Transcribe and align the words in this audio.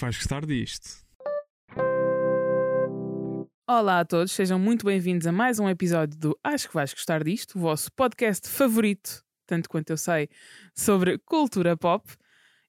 que 0.00 0.04
vais 0.06 0.16
gostar 0.16 0.46
disto. 0.46 1.04
Olá 3.68 4.00
a 4.00 4.04
todos, 4.04 4.32
sejam 4.32 4.58
muito 4.58 4.86
bem-vindos 4.86 5.26
a 5.26 5.32
mais 5.32 5.58
um 5.58 5.68
episódio 5.68 6.18
do 6.18 6.38
Acho 6.42 6.68
que 6.68 6.74
vais 6.74 6.92
gostar 6.94 7.22
disto, 7.22 7.56
o 7.56 7.60
vosso 7.60 7.92
podcast 7.92 8.48
favorito, 8.48 9.22
tanto 9.46 9.68
quanto 9.68 9.90
eu 9.90 9.98
sei, 9.98 10.30
sobre 10.74 11.18
cultura 11.18 11.76
pop. 11.76 12.02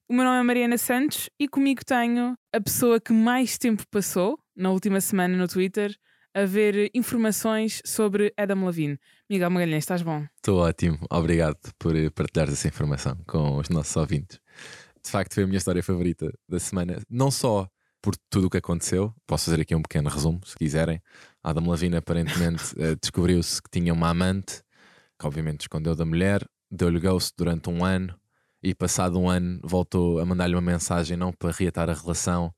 O 0.06 0.12
meu 0.12 0.24
nome 0.24 0.40
é 0.40 0.42
Mariana 0.42 0.76
Santos 0.76 1.30
e 1.40 1.48
comigo 1.48 1.82
tenho 1.84 2.36
a 2.52 2.60
pessoa 2.60 3.00
que 3.00 3.14
mais 3.14 3.56
tempo 3.56 3.82
passou 3.90 4.38
na 4.54 4.70
última 4.70 5.00
semana 5.00 5.34
no 5.34 5.48
Twitter 5.48 5.96
a 6.34 6.44
ver 6.44 6.90
informações 6.94 7.80
sobre 7.84 8.32
Adam 8.36 8.66
Levine. 8.66 8.98
Miguel 9.28 9.50
Magalhães, 9.50 9.84
estás 9.84 10.02
bom? 10.02 10.26
Estou 10.36 10.58
ótimo, 10.58 10.98
obrigado 11.10 11.58
por 11.78 11.96
eh, 11.96 12.10
partilhar 12.10 12.48
essa 12.48 12.68
informação 12.68 13.16
com 13.26 13.56
os 13.56 13.70
nossos 13.70 13.96
ouvintes. 13.96 14.38
De 15.04 15.10
facto, 15.10 15.34
foi 15.34 15.44
a 15.44 15.46
minha 15.46 15.58
história 15.58 15.82
favorita 15.82 16.32
da 16.48 16.60
semana, 16.60 17.00
não 17.10 17.30
só 17.30 17.68
por 18.02 18.16
tudo 18.28 18.48
o 18.48 18.50
que 18.50 18.56
aconteceu, 18.56 19.14
posso 19.26 19.44
fazer 19.46 19.62
aqui 19.62 19.74
um 19.74 19.82
pequeno 19.82 20.10
resumo, 20.10 20.40
se 20.44 20.56
quiserem. 20.56 21.00
Adam 21.42 21.70
Levine 21.70 21.96
aparentemente 21.96 22.74
eh, 22.78 22.96
descobriu-se 23.00 23.62
que 23.62 23.70
tinha 23.70 23.92
uma 23.92 24.08
amante, 24.08 24.60
que 25.18 25.26
obviamente 25.26 25.62
escondeu 25.62 25.94
da 25.94 26.04
mulher, 26.04 26.44
deu-lhe 26.68 26.98
ghost 26.98 27.32
durante 27.36 27.70
um 27.70 27.84
ano 27.84 28.18
e 28.62 28.74
passado 28.74 29.18
um 29.18 29.28
ano 29.28 29.60
voltou 29.62 30.18
a 30.18 30.24
mandar-lhe 30.24 30.54
uma 30.54 30.60
mensagem 30.60 31.16
não 31.16 31.32
para 31.32 31.52
reatar 31.52 31.88
a 31.88 31.94
relação, 31.94 32.52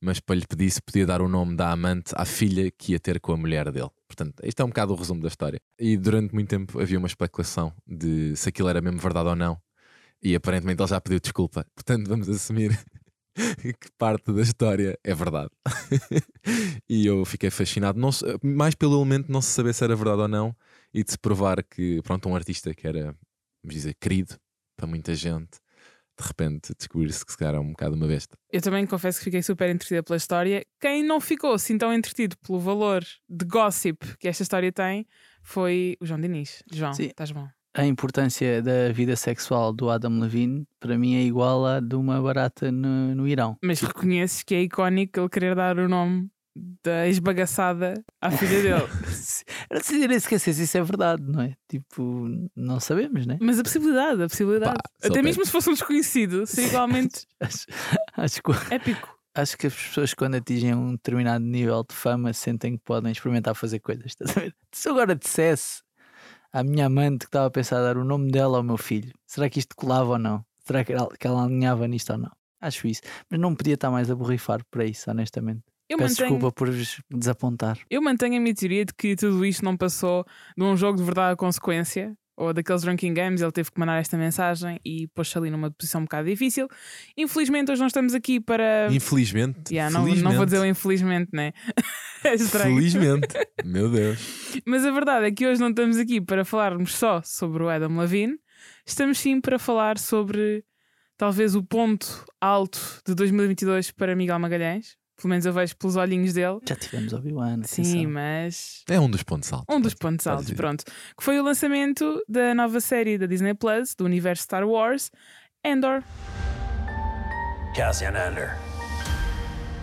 mas 0.00 0.20
para 0.20 0.36
lhe 0.36 0.46
pedir 0.46 0.70
se 0.70 0.82
podia 0.82 1.06
dar 1.06 1.20
o 1.20 1.28
nome 1.28 1.56
da 1.56 1.70
amante 1.70 2.12
à 2.16 2.24
filha 2.24 2.70
que 2.70 2.92
ia 2.92 3.00
ter 3.00 3.20
com 3.20 3.32
a 3.32 3.36
mulher 3.36 3.70
dele. 3.70 3.90
Portanto, 4.06 4.34
isto 4.44 4.60
é 4.60 4.64
um 4.64 4.68
bocado 4.68 4.92
o 4.92 4.96
resumo 4.96 5.20
da 5.20 5.28
história. 5.28 5.60
E 5.78 5.96
durante 5.96 6.34
muito 6.34 6.48
tempo 6.48 6.80
havia 6.80 6.98
uma 6.98 7.08
especulação 7.08 7.72
de 7.86 8.34
se 8.36 8.48
aquilo 8.48 8.68
era 8.68 8.80
mesmo 8.80 8.98
verdade 8.98 9.28
ou 9.28 9.36
não. 9.36 9.58
E 10.22 10.34
aparentemente 10.34 10.82
ele 10.82 10.88
já 10.88 11.00
pediu 11.00 11.20
desculpa. 11.20 11.64
Portanto, 11.74 12.08
vamos 12.08 12.28
assumir 12.28 12.78
que 13.80 13.90
parte 13.96 14.32
da 14.32 14.42
história 14.42 14.98
é 15.04 15.14
verdade. 15.14 15.50
e 16.88 17.06
eu 17.06 17.24
fiquei 17.24 17.50
fascinado, 17.50 17.98
não, 17.98 18.10
mais 18.42 18.74
pelo 18.74 18.96
elemento 18.96 19.26
de 19.26 19.32
não 19.32 19.40
se 19.40 19.50
saber 19.50 19.74
se 19.74 19.84
era 19.84 19.94
verdade 19.94 20.22
ou 20.22 20.28
não 20.28 20.56
e 20.92 21.04
de 21.04 21.12
se 21.12 21.18
provar 21.18 21.62
que, 21.62 22.00
pronto, 22.02 22.28
um 22.28 22.34
artista 22.34 22.74
que 22.74 22.86
era, 22.86 23.14
vamos 23.62 23.74
dizer, 23.74 23.94
querido 24.00 24.36
para 24.76 24.86
muita 24.86 25.14
gente, 25.14 25.58
de 26.20 26.26
repente 26.26 26.72
descobrir-se 26.76 27.24
que 27.24 27.32
se 27.32 27.38
calhar 27.38 27.54
é 27.54 27.60
um 27.60 27.70
bocado 27.70 27.94
uma 27.94 28.06
besta. 28.06 28.36
Eu 28.52 28.60
também 28.60 28.86
confesso 28.86 29.18
que 29.18 29.24
fiquei 29.24 29.42
super 29.42 29.70
entretida 29.70 30.02
pela 30.02 30.16
história. 30.16 30.64
Quem 30.80 31.04
não 31.04 31.20
ficou 31.20 31.52
assim 31.52 31.78
tão 31.78 31.92
entretido 31.92 32.36
pelo 32.38 32.58
valor 32.58 33.04
de 33.28 33.44
gossip 33.44 34.16
que 34.18 34.28
esta 34.28 34.42
história 34.42 34.72
tem 34.72 35.06
foi 35.42 35.96
o 36.00 36.06
João 36.06 36.20
Diniz. 36.20 36.62
João, 36.72 36.92
Sim. 36.92 37.06
estás 37.06 37.30
bom? 37.30 37.48
A 37.74 37.84
importância 37.84 38.62
da 38.62 38.90
vida 38.92 39.14
sexual 39.14 39.72
do 39.72 39.90
Adam 39.90 40.18
Levine, 40.18 40.64
para 40.80 40.98
mim, 40.98 41.16
é 41.16 41.22
igual 41.22 41.64
à 41.66 41.80
de 41.80 41.94
uma 41.94 42.20
barata 42.20 42.72
no, 42.72 43.14
no 43.14 43.28
Irão. 43.28 43.56
Mas 43.62 43.80
reconheces 43.80 44.42
que 44.42 44.54
é 44.54 44.62
icónico 44.62 45.20
ele 45.20 45.28
querer 45.28 45.54
dar 45.54 45.78
o 45.78 45.88
nome 45.88 46.28
da 46.82 47.06
esbagaçada 47.06 47.94
à 48.20 48.30
filha 48.30 48.60
dele. 48.62 48.88
Era 49.70 49.80
se 49.82 50.02
eu 50.02 50.10
esquecer 50.12 50.52
se 50.54 50.62
isso 50.64 50.76
é 50.76 50.82
verdade, 50.82 51.22
não 51.22 51.40
é? 51.42 51.54
Tipo, 51.68 52.26
não 52.56 52.80
sabemos, 52.80 53.26
né? 53.26 53.38
Mas 53.40 53.58
a 53.58 53.62
possibilidade, 53.62 54.22
a 54.22 54.28
possibilidade. 54.28 54.74
Pá, 54.74 55.08
Até 55.08 55.22
mesmo 55.22 55.44
se 55.44 55.52
fosse 55.52 55.70
um 55.70 55.74
desconhecido, 55.74 56.46
seria 56.46 56.68
igualmente 56.68 57.26
Acho, 57.40 57.66
acho, 58.16 58.42
que, 58.42 58.74
épico. 58.74 59.16
acho 59.34 59.56
que 59.56 59.66
as 59.68 59.74
pessoas, 59.74 60.14
quando 60.14 60.34
atingem 60.34 60.74
um 60.74 60.92
determinado 60.92 61.44
nível 61.44 61.84
de 61.88 61.94
fama, 61.94 62.32
sentem 62.32 62.76
que 62.76 62.82
podem 62.84 63.12
experimentar 63.12 63.54
fazer 63.54 63.78
coisas. 63.78 64.06
estás 64.06 64.36
a 64.36 64.40
ver? 64.40 64.54
Se 64.72 64.88
eu 64.88 64.92
agora 64.94 65.14
dissesse 65.14 65.82
à 66.52 66.62
minha 66.62 66.86
amante 66.86 67.20
que 67.20 67.26
estava 67.26 67.46
a 67.46 67.50
pensar 67.50 67.80
dar 67.82 67.96
o 67.96 68.04
nome 68.04 68.30
dela 68.30 68.58
ao 68.58 68.62
meu 68.62 68.76
filho, 68.76 69.12
será 69.26 69.48
que 69.50 69.58
isto 69.58 69.76
colava 69.76 70.10
ou 70.10 70.18
não? 70.18 70.44
Será 70.64 70.84
que 70.84 70.92
ela, 70.92 71.08
que 71.18 71.26
ela 71.26 71.44
alinhava 71.44 71.86
nisto 71.88 72.10
ou 72.12 72.18
não? 72.18 72.30
Acho 72.60 72.86
isso. 72.86 73.00
Mas 73.30 73.38
não 73.40 73.54
podia 73.54 73.74
estar 73.74 73.90
mais 73.90 74.10
a 74.10 74.14
borrifar 74.16 74.60
para 74.70 74.84
isso, 74.84 75.10
honestamente. 75.10 75.62
Eu 75.88 75.96
Peço 75.96 76.20
mantenho, 76.20 76.38
desculpa 76.38 76.52
por 76.54 76.68
vos 76.70 77.00
desapontar. 77.10 77.78
eu 77.88 78.02
mantenho 78.02 78.36
a 78.36 78.40
minha 78.40 78.54
teoria 78.54 78.84
de 78.84 78.92
que 78.92 79.16
tudo 79.16 79.44
isto 79.46 79.64
não 79.64 79.76
passou 79.76 80.24
de 80.56 80.62
um 80.62 80.76
jogo 80.76 80.98
de 80.98 81.04
verdade 81.04 81.32
a 81.32 81.36
consequência. 81.36 82.14
Ou 82.38 82.52
daqueles 82.52 82.84
ranking 82.84 83.12
games, 83.12 83.40
ele 83.40 83.50
teve 83.50 83.72
que 83.72 83.80
mandar 83.80 83.98
esta 83.98 84.16
mensagem 84.16 84.78
e 84.84 85.08
pôs-se 85.08 85.36
ali 85.36 85.50
numa 85.50 85.72
posição 85.72 86.02
um 86.02 86.04
bocado 86.04 86.28
difícil. 86.28 86.68
Infelizmente, 87.16 87.72
hoje 87.72 87.80
não 87.80 87.88
estamos 87.88 88.14
aqui 88.14 88.38
para. 88.38 88.86
Infelizmente, 88.92 89.74
Yeah, 89.74 89.92
não, 89.92 90.06
não 90.06 90.32
vou 90.32 90.44
dizer 90.44 90.60
o 90.60 90.64
infelizmente, 90.64 91.30
né? 91.32 91.52
é 92.22 92.34
estranho. 92.34 92.76
felizmente, 92.76 93.34
meu 93.64 93.90
Deus. 93.90 94.20
Mas 94.64 94.86
a 94.86 94.92
verdade 94.92 95.26
é 95.26 95.32
que 95.32 95.48
hoje 95.48 95.60
não 95.60 95.70
estamos 95.70 95.96
aqui 95.96 96.20
para 96.20 96.44
falarmos 96.44 96.94
só 96.94 97.20
sobre 97.24 97.64
o 97.64 97.68
Adam 97.68 97.98
Levine, 97.98 98.38
estamos 98.86 99.18
sim 99.18 99.40
para 99.40 99.58
falar 99.58 99.98
sobre 99.98 100.64
talvez 101.16 101.56
o 101.56 101.62
ponto 101.64 102.24
alto 102.40 103.02
de 103.04 103.16
2022 103.16 103.90
para 103.90 104.14
Miguel 104.14 104.38
Magalhães. 104.38 104.97
Pelo 105.20 105.30
menos 105.30 105.44
eu 105.44 105.52
vejo 105.52 105.76
pelos 105.76 105.96
olhinhos 105.96 106.32
dele. 106.34 106.60
Já 106.68 106.76
tivemos 106.76 107.12
Obi-Wan. 107.12 107.62
Sim, 107.64 108.06
mas 108.06 108.84
É 108.88 109.00
um 109.00 109.10
dos 109.10 109.22
pontos 109.24 109.52
altos. 109.52 109.74
um 109.76 109.80
dos 109.80 109.92
pontos 109.94 110.22
pode 110.24 110.32
altos, 110.32 110.46
dizer. 110.46 110.56
pronto. 110.56 110.84
Que 110.84 111.24
foi 111.24 111.40
o 111.40 111.42
lançamento 111.42 112.22
da 112.28 112.54
nova 112.54 112.80
série 112.80 113.18
da 113.18 113.26
Disney 113.26 113.52
Plus, 113.54 113.94
do 113.96 114.04
universo 114.04 114.44
Star 114.44 114.64
Wars, 114.64 115.10
Endor. 115.64 116.02
Cassian 117.74 118.14
Andor. 118.16 118.50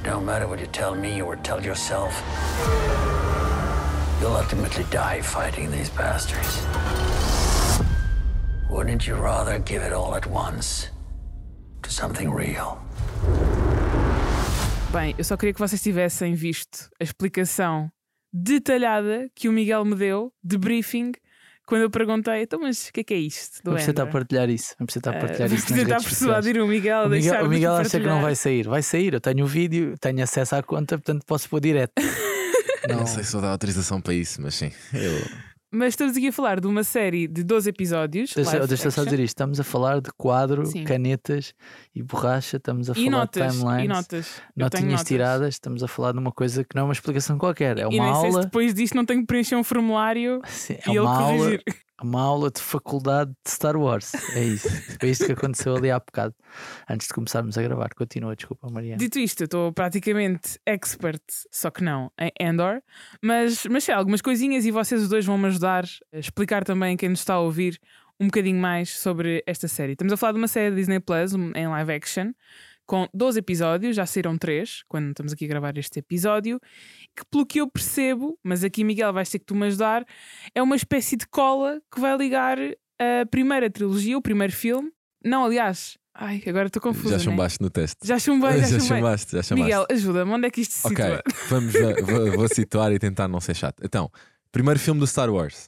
Don't 0.03 0.25
matter 0.25 0.47
what 0.47 0.61
you 0.61 0.67
tell 0.71 0.95
me 0.95 1.21
or 1.21 1.35
tell 1.37 1.61
yourself. 1.61 2.13
You'll 4.21 4.35
ultimately 4.37 4.85
die 4.89 5.21
fighting 5.21 5.69
these 5.71 5.89
bastards. 5.89 6.61
Wouldn't 8.69 9.05
you 9.07 9.15
rather 9.15 9.59
give 9.59 9.81
it 9.85 9.91
all 9.93 10.15
at 10.15 10.25
once 10.27 10.89
to 11.83 11.89
something 11.89 12.31
real? 12.33 12.77
Bem, 14.95 15.13
eu 15.17 15.25
só 15.25 15.35
queria 15.35 15.53
que 15.53 15.59
vocês 15.59 15.81
tivessem 15.81 16.33
visto 16.35 16.89
a 17.01 17.03
explicação 17.03 17.91
detalhada 18.31 19.27
que 19.35 19.49
o 19.49 19.51
Miguel 19.51 19.83
me 19.83 19.93
deu 19.93 20.31
de 20.41 20.57
briefing 20.57 21.11
quando 21.67 21.81
eu 21.81 21.89
perguntei, 21.89 22.43
então, 22.43 22.61
mas 22.61 22.87
o 22.87 22.93
que 22.93 23.01
é 23.01 23.03
que 23.03 23.13
é 23.13 23.17
isto? 23.17 23.61
Do 23.61 23.71
Vamos 23.71 23.85
tentar 23.85 24.05
partilhar 24.07 24.49
isso. 24.49 24.73
Vamos 24.79 24.93
tentar 24.93 25.11
partilhar 25.19 25.51
Eh, 25.51 25.55
isso. 25.55 25.67
vamos 25.67 25.83
tentar 25.83 26.01
persuadir 26.01 26.61
o 26.61 26.65
Miguel 26.65 26.99
a 26.99 27.05
O 27.07 27.09
Miguel, 27.09 27.31
deixar 27.31 27.43
o 27.43 27.49
Miguel 27.49 27.73
acha 27.73 27.99
que 27.99 28.05
não 28.05 28.21
vai 28.21 28.35
sair. 28.35 28.69
Vai 28.69 28.81
sair. 28.81 29.13
Eu 29.15 29.19
tenho 29.19 29.43
o 29.43 29.47
vídeo, 29.47 29.95
tenho 29.99 30.23
acesso 30.23 30.55
à 30.55 30.63
conta, 30.63 30.97
portanto 30.97 31.25
posso 31.25 31.49
pôr 31.49 31.59
direto. 31.59 31.91
Não, 32.87 32.99
Não 32.99 33.05
sei 33.05 33.23
se 33.25 33.33
vou 33.33 33.41
dar 33.41 33.49
autorização 33.49 33.99
para 33.99 34.13
isso, 34.13 34.41
mas 34.41 34.55
sim. 34.55 34.71
Eu... 34.93 35.11
Mas 35.75 35.89
estamos 35.89 36.15
aqui 36.15 36.29
a 36.29 36.31
falar 36.31 36.59
de 36.61 36.67
uma 36.67 36.83
série 36.83 37.27
de 37.27 37.43
12 37.43 37.69
episódios. 37.69 38.33
Deixa, 38.33 38.65
deixa 38.65 38.89
só 38.91 39.03
dizer 39.03 39.19
isto: 39.19 39.33
estamos 39.33 39.59
a 39.59 39.63
falar 39.63 39.99
de 39.99 40.09
quadro, 40.17 40.65
Sim. 40.65 40.83
canetas 40.85 41.53
e 41.93 42.01
borracha, 42.01 42.57
estamos 42.57 42.89
a 42.89 42.93
E 42.93 43.05
falar 43.05 43.09
notas, 43.11 43.51
de 43.53 43.59
timelines, 43.59 43.85
e 43.85 43.87
notas. 43.87 44.41
Notinhas 44.55 44.91
notas. 44.91 45.07
tiradas, 45.07 45.53
estamos 45.55 45.83
a 45.83 45.87
falar 45.87 46.13
de 46.13 46.19
uma 46.19 46.31
coisa 46.31 46.63
que 46.63 46.75
não 46.75 46.83
é 46.83 46.85
uma 46.85 46.93
explicação 46.93 47.37
qualquer, 47.37 47.77
é 47.77 47.81
e 47.81 47.85
uma 47.85 48.15
se 48.21 48.25
aula, 48.25 48.41
depois 48.43 48.73
disto 48.73 48.95
não 48.95 49.05
tenho 49.05 49.19
que 49.21 49.27
preencher 49.27 49.55
um 49.55 49.63
formulário 49.63 50.41
Sim, 50.45 50.73
e 50.73 50.77
é 50.77 50.91
ele 50.91 50.99
uma 50.99 51.13
aula, 51.13 51.37
corrigir. 51.37 51.63
Uma 52.01 52.21
aula 52.21 52.51
de 52.51 52.61
faculdade 52.61 53.31
de 53.43 53.51
Star 53.51 53.77
Wars. 53.77 54.13
É 54.35 54.43
isso. 54.43 54.69
Foi 54.99 55.09
isto 55.09 55.25
que 55.25 55.31
aconteceu 55.31 55.75
ali 55.75 55.89
há 55.89 55.99
bocado, 55.99 56.35
antes 56.89 57.07
de 57.07 57.13
começarmos 57.13 57.57
a 57.57 57.61
gravar. 57.61 57.89
Continua, 57.95 58.35
desculpa, 58.35 58.69
Mariana. 58.69 58.97
Dito 58.97 59.19
isto, 59.19 59.41
eu 59.41 59.45
estou 59.45 59.73
praticamente 59.73 60.59
expert, 60.65 61.23
só 61.51 61.69
que 61.71 61.83
não, 61.83 62.11
em 62.19 62.31
Endor, 62.39 62.81
mas, 63.21 63.65
mas 63.65 63.83
sei, 63.83 63.95
algumas 63.95 64.21
coisinhas 64.21 64.65
e 64.65 64.71
vocês 64.71 65.01
os 65.01 65.09
dois 65.09 65.25
vão 65.25 65.37
me 65.37 65.47
ajudar 65.47 65.85
a 66.13 66.19
explicar 66.19 66.63
também 66.63 66.97
quem 66.97 67.09
nos 67.09 67.19
está 67.19 67.35
a 67.35 67.39
ouvir 67.39 67.79
um 68.19 68.27
bocadinho 68.27 68.59
mais 68.59 68.97
sobre 68.97 69.43
esta 69.45 69.67
série. 69.67 69.93
Estamos 69.93 70.13
a 70.13 70.17
falar 70.17 70.33
de 70.33 70.37
uma 70.37 70.47
série 70.47 70.69
da 70.69 70.75
Disney 70.75 70.99
Plus 70.99 71.33
em 71.33 71.67
live 71.67 71.91
action, 71.91 72.31
com 72.85 73.07
12 73.13 73.39
episódios, 73.39 73.95
já 73.95 74.05
saíram 74.05 74.37
3 74.37 74.83
quando 74.87 75.09
estamos 75.09 75.33
aqui 75.33 75.45
a 75.45 75.47
gravar 75.47 75.77
este 75.77 75.99
episódio, 75.99 76.59
que 77.15 77.23
pelo 77.31 77.45
que 77.45 77.59
eu 77.61 77.69
percebo, 77.69 78.37
mas 78.43 78.63
aqui 78.63 78.83
Miguel 78.83 79.11
vais 79.13 79.29
ter 79.29 79.39
que 79.39 79.45
tu 79.45 79.55
me 79.55 79.65
ajudar, 79.67 80.05
é 80.53 80.61
uma 80.61 80.75
espécie 80.75 81.15
de 81.17 81.27
cola 81.27 81.81
que 81.93 81.99
vai 81.99 82.15
ligar 82.17 82.57
a 82.59 83.25
primeira 83.29 83.69
trilogia, 83.69 84.17
o 84.17 84.21
primeiro 84.21 84.53
filme. 84.53 84.91
Não, 85.23 85.43
aliás, 85.45 85.97
ai, 86.13 86.41
agora 86.47 86.67
estou 86.67 86.81
confusa. 86.81 87.09
Já 87.09 87.17
né? 87.17 87.23
chumbaste 87.23 87.61
no 87.61 87.69
teste. 87.69 87.97
Já 88.07 88.19
chumbei, 88.19 88.51
já, 88.59 88.67
já 88.67 88.79
chumbei. 88.79 88.87
chumbaste, 88.97 89.31
já 89.35 89.43
chumbaste. 89.43 89.63
Miguel, 89.63 89.85
ajuda-me, 89.91 90.31
onde 90.31 90.47
é 90.47 90.51
que 90.51 90.61
isto 90.61 90.73
se 90.73 90.87
Ok, 90.87 91.03
situa? 91.03 91.23
vamos, 91.49 91.73
ver- 91.73 92.03
vou, 92.03 92.31
vou 92.33 92.47
situar 92.47 92.91
e 92.91 92.99
tentar 92.99 93.27
não 93.27 93.39
ser 93.41 93.55
chato. 93.55 93.81
Então, 93.83 94.11
primeiro 94.51 94.79
filme 94.79 94.99
do 94.99 95.07
Star 95.07 95.29
Wars. 95.29 95.67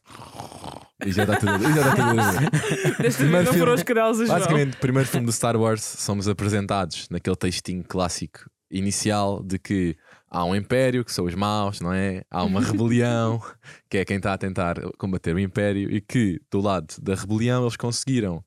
E 1.06 1.12
já 1.12 1.24
está 1.24 1.36
tudo, 1.38 1.64
e 1.64 1.74
já 1.74 1.90
está 1.90 1.96
tudo. 1.96 2.98
Desta 3.04 3.26
vez 3.26 3.46
não 3.46 3.54
foram 3.54 3.74
os 3.74 3.84
cadelos 3.84 4.20
a 4.22 4.26
João. 4.26 4.40
Basicamente, 4.40 4.78
primeiro 4.78 5.08
filme 5.08 5.26
do 5.26 5.32
Star 5.32 5.56
Wars, 5.56 5.84
somos 5.84 6.28
apresentados 6.28 7.08
naquele 7.10 7.36
textinho 7.36 7.84
clássico 7.84 8.50
inicial 8.70 9.44
de 9.44 9.60
que 9.60 9.96
há 10.30 10.44
um 10.44 10.56
império, 10.56 11.06
que 11.06 11.12
são 11.12 11.26
os 11.26 11.36
maus, 11.36 11.80
não 11.80 11.94
é? 11.94 12.24
Há 12.32 12.44
uma 12.44 12.60
rebelião, 12.62 13.42
que 13.90 13.98
é 14.00 14.06
quem 14.06 14.18
está 14.18 14.34
a 14.34 14.38
tentar 14.38 14.76
combater 14.98 15.36
o 15.36 15.40
império, 15.40 15.90
e 15.92 16.02
que 16.02 16.42
do 16.52 16.60
lado 16.60 16.96
da 17.02 17.16
rebelião 17.16 17.62
eles 17.62 17.78
conseguiram 17.78 18.44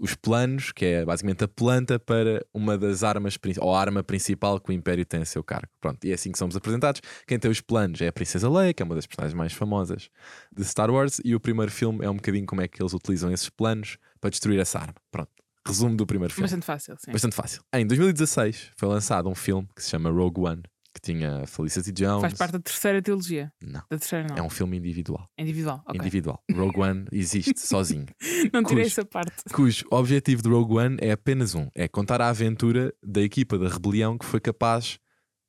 os 0.00 0.14
planos, 0.14 0.72
que 0.72 0.84
é 0.86 1.04
basicamente 1.04 1.44
a 1.44 1.48
planta 1.48 1.98
para 1.98 2.44
uma 2.54 2.78
das 2.78 3.04
armas, 3.04 3.38
ou 3.58 3.74
a 3.74 3.80
arma 3.80 4.02
principal 4.02 4.58
que 4.58 4.70
o 4.70 4.72
Império 4.72 5.04
tem 5.04 5.20
a 5.20 5.24
seu 5.26 5.44
cargo. 5.44 5.68
Pronto, 5.78 6.02
e 6.04 6.10
é 6.10 6.14
assim 6.14 6.32
que 6.32 6.38
somos 6.38 6.56
apresentados. 6.56 7.02
Quem 7.26 7.38
tem 7.38 7.50
os 7.50 7.60
planos 7.60 8.00
é 8.00 8.08
a 8.08 8.12
Princesa 8.12 8.48
Leia, 8.48 8.72
que 8.72 8.82
é 8.82 8.86
uma 8.86 8.94
das 8.94 9.06
personagens 9.06 9.36
mais 9.36 9.52
famosas 9.52 10.08
de 10.50 10.64
Star 10.64 10.90
Wars, 10.90 11.20
e 11.22 11.34
o 11.34 11.40
primeiro 11.40 11.70
filme 11.70 12.04
é 12.04 12.08
um 12.08 12.16
bocadinho 12.16 12.46
como 12.46 12.62
é 12.62 12.68
que 12.68 12.82
eles 12.82 12.94
utilizam 12.94 13.30
esses 13.30 13.50
planos 13.50 13.98
para 14.20 14.30
destruir 14.30 14.58
essa 14.58 14.78
arma. 14.78 14.94
Pronto, 15.10 15.30
resumo 15.66 15.94
do 15.94 16.06
primeiro 16.06 16.32
filme. 16.32 16.44
Bastante 16.44 16.64
fácil, 16.64 16.96
sim. 16.98 17.12
Bastante 17.12 17.36
fácil. 17.36 17.62
Em 17.74 17.86
2016 17.86 18.72
foi 18.76 18.88
lançado 18.88 19.28
um 19.28 19.34
filme 19.34 19.68
que 19.76 19.82
se 19.82 19.90
chama 19.90 20.10
Rogue 20.10 20.40
One, 20.40 20.62
que 20.94 21.00
tinha 21.00 21.46
Felicity 21.46 21.92
Jones. 21.92 22.20
Faz 22.22 22.34
parte 22.34 22.52
da 22.52 22.58
terceira 22.58 23.00
trilogia. 23.00 23.52
Não, 23.62 23.80
Da 23.90 23.98
terceira, 23.98 24.26
não. 24.28 24.36
é 24.36 24.42
um 24.42 24.50
filme 24.50 24.76
individual. 24.78 25.28
Individual. 25.38 25.82
ok. 25.86 26.00
Individual. 26.00 26.42
Rogue 26.52 26.80
One 26.80 27.04
existe 27.12 27.58
sozinho. 27.60 28.06
Não 28.52 28.62
tirei 28.64 28.84
Cujo- 28.84 29.00
essa 29.00 29.04
parte. 29.04 29.44
Cujo 29.52 29.84
objetivo 29.90 30.42
de 30.42 30.48
Rogue 30.48 30.74
One 30.78 30.96
é 31.00 31.12
apenas 31.12 31.54
um: 31.54 31.68
é 31.74 31.86
contar 31.86 32.20
a 32.20 32.28
aventura 32.28 32.92
da 33.02 33.20
equipa 33.22 33.56
da 33.58 33.68
rebelião 33.68 34.18
que 34.18 34.24
foi 34.26 34.40
capaz 34.40 34.98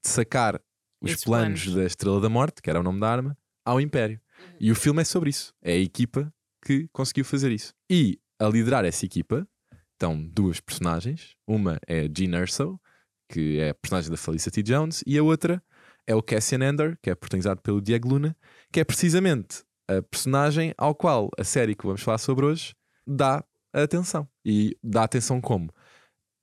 de 0.04 0.10
sacar 0.10 0.62
os 1.02 1.12
Esses 1.12 1.24
planos, 1.24 1.62
planos. 1.64 1.76
da 1.82 1.86
Estrela 1.86 2.22
da 2.22 2.30
Morte, 2.30 2.62
que 2.62 2.70
era 2.70 2.80
o 2.80 2.84
nome 2.84 3.00
da 3.00 3.10
arma, 3.12 3.38
ao 3.66 3.82
Império. 3.82 4.20
E 4.60 4.72
o 4.72 4.76
filme 4.76 5.02
é 5.02 5.06
sobre 5.06 5.30
isso. 5.32 5.54
É 5.62 5.74
a 5.74 5.78
equipa 5.78 6.32
que 6.64 6.88
conseguiu 6.94 7.26
fazer 7.26 7.52
isso. 7.52 7.74
E 7.90 8.20
a 8.40 8.48
liderar 8.48 8.86
essa 8.86 9.06
equipa 9.06 9.48
estão 9.94 10.22
duas 10.24 10.60
personagens. 10.60 11.36
Uma 11.48 11.80
é 11.88 12.08
Jean 12.16 12.36
Erso, 12.40 12.80
que 13.32 13.60
é 13.60 13.70
a 13.70 13.74
personagem 13.74 14.12
da 14.12 14.18
Felicity 14.18 14.62
Jones, 14.62 15.04
e 15.08 15.18
a 15.18 15.24
outra 15.24 15.64
é 16.06 16.14
o 16.14 16.22
Cassian 16.22 16.68
Ender, 16.68 16.98
que 17.02 17.10
é 17.10 17.16
protagonizado 17.16 17.62
pelo 17.62 17.82
Diego 17.82 18.10
Luna, 18.10 18.36
que 18.72 18.80
é 18.80 18.84
precisamente 18.84 19.64
a 19.88 20.02
personagem 20.02 20.74
ao 20.78 20.94
qual 20.94 21.30
a 21.38 21.44
série 21.44 21.76
que 21.76 21.86
vamos 21.86 22.02
falar 22.02 22.18
sobre 22.18 22.46
hoje 22.46 22.74
dá 23.08 23.44
atenção. 23.74 24.28
E 24.46 24.78
dá 24.84 25.04
atenção 25.04 25.40
como? 25.40 25.70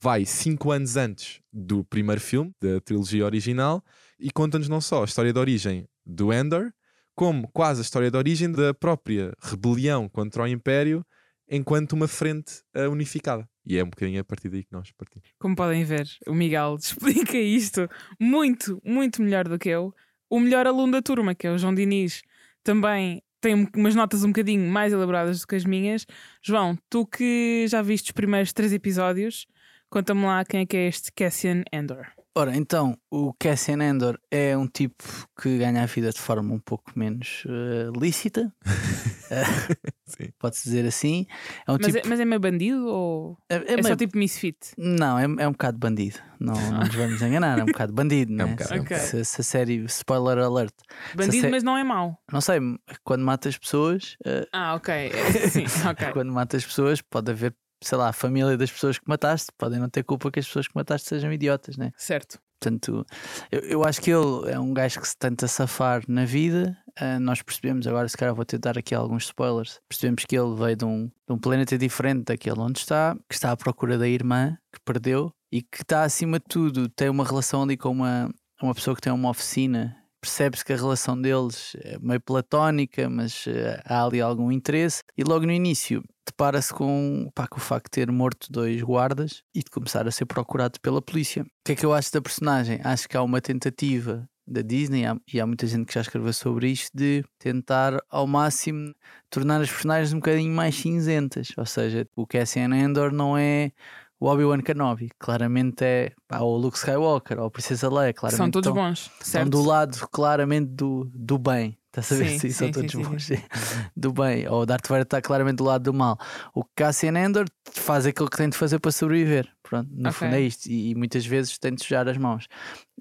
Vai 0.02 0.25
cinco 0.25 0.70
anos 0.70 0.96
antes 0.96 1.40
do 1.52 1.85
primeiro 1.85 2.20
filme, 2.20 2.52
da 2.61 2.81
trilogia 2.81 3.25
original, 3.25 3.84
e 4.19 4.31
conta-nos 4.31 4.69
não 4.69 4.81
só 4.81 5.02
a 5.02 5.05
história 5.05 5.32
de 5.32 5.38
origem 5.38 5.88
do 6.06 6.32
Endor, 6.32 6.73
como 7.14 7.49
quase 7.49 7.81
a 7.81 7.82
história 7.82 8.11
de 8.11 8.17
origem 8.17 8.50
da 8.50 8.73
própria 8.73 9.32
rebelião 9.43 10.08
contra 10.08 10.44
o 10.44 10.46
Império 10.46 11.05
enquanto 11.50 11.94
uma 11.94 12.06
frente 12.06 12.62
eh, 12.75 12.87
unificada. 12.87 13.49
E 13.69 13.76
é 13.76 13.85
um 13.85 13.91
bocadinho 13.91 14.20
a 14.20 14.25
partir 14.25 14.49
daí 14.49 14.65
que 14.65 14.73
nós 14.73 14.91
partimos. 14.93 15.29
Como 15.38 15.55
podem 15.55 15.85
ver, 15.85 16.06
o 16.26 16.32
Miguel 16.35 16.76
explica 16.81 17.37
isto 17.37 17.88
muito, 18.19 18.81
muito 18.85 19.20
melhor 19.23 19.47
do 19.47 19.59
que 19.59 19.69
eu. 19.69 19.94
O 20.31 20.41
melhor 20.41 20.67
aluno 20.67 20.93
da 20.93 21.03
turma, 21.03 21.35
que 21.35 21.47
é 21.47 21.50
o 21.50 21.59
João 21.59 21.75
Diniz, 21.75 22.23
também 22.65 23.23
tem 23.41 23.55
um- 23.55 23.67
umas 23.76 23.94
notas 23.94 24.25
um 24.25 24.29
bocadinho 24.29 24.70
mais 24.70 24.93
elaboradas 24.93 25.41
do 25.41 25.47
que 25.47 25.55
as 25.55 25.65
minhas. 25.65 26.06
João, 26.43 26.76
tu 26.91 27.06
que 27.06 27.67
já 27.69 27.82
viste 27.82 28.06
os 28.06 28.12
primeiros 28.12 28.53
três 28.53 28.73
episódios, 28.73 29.47
conta-me 29.91 30.25
lá 30.25 30.44
quem 30.44 30.61
é 30.61 30.67
que 30.67 30.76
é 30.76 30.88
este 30.88 31.12
Cassian 31.12 31.62
Endor. 31.73 32.06
Ora, 32.38 32.56
então, 32.56 32.96
o 33.11 33.32
Cassian 33.37 33.82
Endor 33.82 34.17
é 34.31 34.56
um 34.56 34.69
tipo 34.69 35.02
que 35.43 35.58
ganha 35.58 35.82
a 35.82 35.87
vida 35.87 36.11
de 36.12 36.20
forma 36.20 36.55
um 36.55 36.61
pouco 36.61 36.93
menos 36.94 37.43
eh, 37.49 37.90
lícita, 37.99 38.55
Sim. 40.06 40.29
pode-se 40.38 40.62
dizer 40.64 40.87
assim. 40.87 41.26
É 41.67 41.73
um 41.73 41.79
Mas, 41.81 41.87
tipo. 41.93 42.06
é, 42.06 42.08
mas 42.08 42.20
é 42.20 42.25
meio 42.25 42.40
bandido 42.40 42.87
ou 42.87 43.37
é, 43.50 43.56
é, 43.56 43.75
é 43.75 43.76
só 43.79 43.88
meio- 43.88 43.96
tipo 43.96 44.17
misfit? 44.17 44.56
Não, 44.79 45.19
é, 45.19 45.25
é 45.25 45.49
um 45.49 45.52
bocado 45.52 45.79
bandido. 45.79 46.19
Não, 46.38 46.55
não 46.55 46.79
nos 46.85 46.94
vamos 46.94 47.20
enganar, 47.23 47.58
é 47.58 47.62
um 47.64 47.67
bocado 47.67 47.93
bandido, 47.93 48.31
né? 48.32 48.46
bocado, 48.46 48.73
é 48.75 48.81
um 48.81 48.84
bocado. 48.84 49.00
Se, 49.02 49.25
se 49.25 49.41
a 49.41 49.44
série, 49.44 49.84
spoiler 49.87 50.38
alert, 50.38 50.75
Bandido, 51.17 51.43
sé- 51.43 51.50
mas 51.50 51.64
não 51.64 51.76
é 51.76 51.82
mau. 51.82 52.17
não 52.32 52.41
sei, 52.41 52.61
quando 53.02 53.25
mata 53.25 53.49
as 53.49 53.58
pessoas, 53.58 54.17
eh, 54.25 54.46
Ah, 54.52 54.76
ok. 54.76 54.94
É, 54.94 55.11
Sim, 55.49 55.64
ok. 55.91 56.12
quando 56.12 56.32
mata 56.32 56.56
as 56.56 56.64
pessoas, 56.64 57.02
pode 57.02 57.32
haver, 57.32 57.52
sei 57.82 57.98
lá, 57.98 58.08
a 58.08 58.12
família 58.12 58.56
das 58.56 58.70
pessoas 58.70 58.98
que 58.98 59.08
mataste, 59.08 59.52
podem 59.56 59.78
não 59.78 59.88
ter 59.88 60.02
culpa 60.02 60.30
que 60.30 60.40
as 60.40 60.46
pessoas 60.46 60.69
que 60.69 60.75
mataste 60.75 61.08
sejam 61.08 61.32
idiotas, 61.32 61.76
né? 61.76 61.92
Certo. 61.96 62.38
Portanto, 62.60 63.06
eu, 63.52 63.60
eu 63.60 63.84
acho 63.84 64.00
que 64.00 64.10
ele 64.10 64.50
é 64.50 64.58
um 64.58 64.75
gajo 64.75 65.00
que 65.00 65.08
se 65.08 65.16
tenta 65.16 65.46
safar 65.46 66.02
na 66.08 66.25
vida. 66.25 66.76
Ah, 66.96 67.20
nós 67.20 67.40
percebemos, 67.40 67.86
agora 67.86 68.08
se 68.08 68.16
calhar 68.16 68.34
vou 68.34 68.44
tentar 68.44 68.76
aqui 68.76 68.94
alguns 68.94 69.25
spoilers. 69.25 69.80
Percebemos 69.88 70.25
que 70.25 70.36
ele 70.36 70.54
veio 70.56 70.76
de 70.76 70.84
um, 70.84 71.06
de 71.06 71.32
um 71.32 71.38
planeta 71.38 71.78
diferente 71.78 72.25
daquele 72.25 72.58
onde 72.58 72.80
está, 72.80 73.16
que 73.28 73.34
está 73.34 73.52
à 73.52 73.56
procura 73.56 73.96
da 73.96 74.08
irmã 74.08 74.58
que 74.72 74.81
perdeu 74.84 75.32
e 75.52 75.62
que 75.62 75.82
está 75.82 76.02
acima 76.02 76.38
de 76.38 76.44
tudo, 76.48 76.88
tem 76.88 77.08
uma 77.08 77.24
relação 77.24 77.62
ali 77.62 77.76
com 77.76 77.90
uma, 77.90 78.28
uma 78.60 78.74
pessoa 78.74 78.94
que 78.94 79.02
tem 79.02 79.12
uma 79.12 79.31
oficina. 79.31 79.96
Percebe-se 80.20 80.64
que 80.64 80.72
a 80.72 80.76
relação 80.76 81.20
deles 81.20 81.76
é 81.81 81.96
meio 82.00 82.20
platónica, 82.20 83.08
mas 83.08 83.46
eh, 83.46 83.81
há 83.84 84.04
ali 84.04 84.20
algum 84.20 84.50
interesse. 84.50 85.02
E 85.16 85.22
logo 85.22 85.46
no 85.46 85.52
início 85.52 86.02
depara-se 86.28 86.72
com, 86.72 87.30
pá, 87.34 87.46
com 87.46 87.58
o 87.58 87.60
facto 87.60 87.86
de 87.86 87.90
ter 87.90 88.10
morto 88.10 88.50
dois 88.50 88.80
guardas 88.82 89.42
e 89.54 89.60
de 89.62 89.70
começar 89.70 90.06
a 90.06 90.10
ser 90.10 90.25
procurado 90.26 90.80
pela 90.80 91.02
polícia. 91.02 91.42
O 91.42 91.46
que 91.64 91.72
é 91.72 91.76
que 91.76 91.84
eu 91.86 91.92
acho 91.92 92.12
da 92.12 92.20
personagem? 92.22 92.80
Acho 92.84 93.08
que 93.08 93.16
há 93.16 93.22
uma 93.22 93.40
tentativa 93.40 94.28
da 94.50 94.62
Disney, 94.62 95.02
e 95.30 95.38
há 95.38 95.46
muita 95.46 95.66
gente 95.66 95.84
que 95.86 95.92
já 95.92 96.00
escreveu 96.00 96.32
sobre 96.32 96.69
isto, 96.70 96.90
de 96.96 97.22
tentar 97.38 97.98
ao 98.08 98.26
máximo 98.26 98.94
tornar 99.28 99.60
as 99.60 99.69
personagens 99.70 100.12
um 100.14 100.16
bocadinho 100.16 100.54
mais 100.54 100.75
cinzentas. 100.75 101.48
Ou 101.58 101.66
seja, 101.66 102.08
o 102.16 102.26
Cassian 102.26 102.70
Endor 102.74 103.12
não 103.12 103.36
é 103.36 103.72
o 104.19 104.26
Obi-Wan 104.26 104.60
Kenobi, 104.62 105.10
claramente 105.19 105.84
é 105.84 106.12
pá, 106.26 106.40
ou 106.40 106.54
o 106.54 106.58
Luke 106.58 106.76
Skywalker 106.78 107.38
ou 107.38 107.46
a 107.46 107.50
Princesa 107.50 107.88
Leia, 107.92 108.12
claramente 108.12 108.38
São 108.38 108.50
todos 108.50 108.69
estão- 108.69 108.82
bons. 108.84 108.98
estão 109.02 109.26
Certo. 109.26 109.50
do 109.50 109.62
lado 109.62 110.08
claramente 110.10 110.70
do, 110.72 111.08
do 111.14 111.38
bem. 111.38 111.77
Estás 112.00 112.20
a 112.20 112.24
ver? 112.24 112.30
Sim, 112.30 112.38
Sim, 112.38 112.50
são 112.50 112.66
sim, 112.68 112.72
todos 112.72 112.92
sim, 112.92 113.02
bons. 113.02 113.24
sim. 113.24 113.36
Do 113.96 114.12
bem. 114.12 114.46
Ou 114.48 114.62
o 114.62 114.66
Darth 114.66 114.86
Vader 114.88 115.02
está 115.02 115.20
claramente 115.20 115.56
do 115.56 115.64
lado 115.64 115.82
do 115.84 115.94
mal. 115.94 116.18
O 116.54 116.64
Cassian 116.76 117.18
Endor 117.18 117.46
faz 117.72 118.06
aquilo 118.06 118.28
que 118.30 118.36
tem 118.36 118.48
de 118.48 118.56
fazer 118.56 118.78
para 118.78 118.90
sobreviver. 118.92 119.48
Pronto, 119.62 119.90
no 119.92 120.08
Ok. 120.08 120.12
fundo 120.12 120.34
é 120.34 120.40
isto. 120.40 120.66
E, 120.66 120.90
e 120.90 120.94
muitas 120.94 121.26
vezes 121.26 121.58
tem 121.58 121.74
de 121.74 121.82
sujar 121.82 122.08
as 122.08 122.16
mãos. 122.16 122.46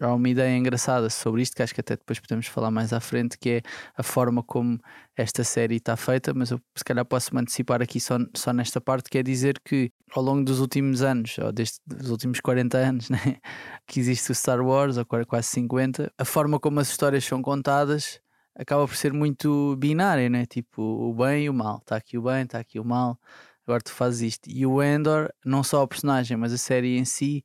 Há 0.02 0.14
uma 0.14 0.30
ideia 0.30 0.56
engraçada 0.56 1.10
sobre 1.10 1.42
isto 1.42 1.56
que 1.56 1.64
acho 1.64 1.74
que 1.74 1.82
até 1.82 1.96
depois 1.96 2.20
podemos 2.20 2.46
falar 2.48 2.70
mais 2.70 2.94
à 2.94 3.00
frente, 3.00 3.38
que 3.38 3.50
é 3.50 3.62
a 3.96 4.04
forma 4.04 4.44
como 4.44 4.78
esta 5.16 5.44
série 5.44 5.78
está 5.78 5.96
feita, 5.96 6.34
mas 6.34 6.52
eu 6.52 6.60
se 6.76 6.84
calhar 6.84 7.04
posso 7.06 7.34
me 7.34 7.42
antecipar 7.42 7.82
aqui 7.82 8.00
só, 8.00 8.18
só 8.36 8.54
nesta 8.54 8.80
parte, 8.80 9.10
que 9.10 9.18
é 9.18 9.24
dizer 9.24 9.60
que 9.66 9.90
ao 10.12 10.22
longo 10.22 10.44
dos 10.44 10.60
últimos 10.60 11.02
anos, 11.02 11.38
ou 11.40 11.52
desde 11.52 11.80
os 12.00 12.10
últimos 12.10 12.40
40 12.40 12.78
anos, 12.78 13.10
né, 13.10 13.38
que 13.88 14.00
existe 14.00 14.32
o 14.32 14.36
Star 14.36 14.62
Wars, 14.62 14.98
ou 14.98 15.06
quase 15.06 15.48
50, 15.48 16.12
a 16.18 16.26
forma 16.26 16.60
como 16.60 16.80
as 16.80 16.90
histórias 16.90 17.26
são 17.26 17.42
contadas 17.42 18.20
acaba 18.58 18.88
por 18.88 18.96
ser 18.96 19.14
muito 19.14 19.76
binária, 19.78 20.30
né? 20.30 20.46
Tipo, 20.46 20.82
o 20.82 21.14
bem 21.14 21.46
e 21.46 21.50
o 21.50 21.54
mal. 21.54 21.78
Está 21.78 21.96
aqui 21.96 22.18
o 22.18 22.24
bem, 22.24 22.44
está 22.44 22.60
aqui 22.60 22.80
o 22.80 22.84
mal. 22.84 23.20
Agora 23.66 23.82
tu 23.82 23.92
fazes 23.92 24.22
isto. 24.22 24.50
E 24.50 24.66
o 24.66 24.82
Endor, 24.82 25.30
não 25.46 25.64
só 25.64 25.84
o 25.84 25.88
personagem, 25.88 26.36
mas 26.36 26.52
a 26.52 26.58
série 26.58 26.98
em 26.98 27.06
si, 27.06 27.44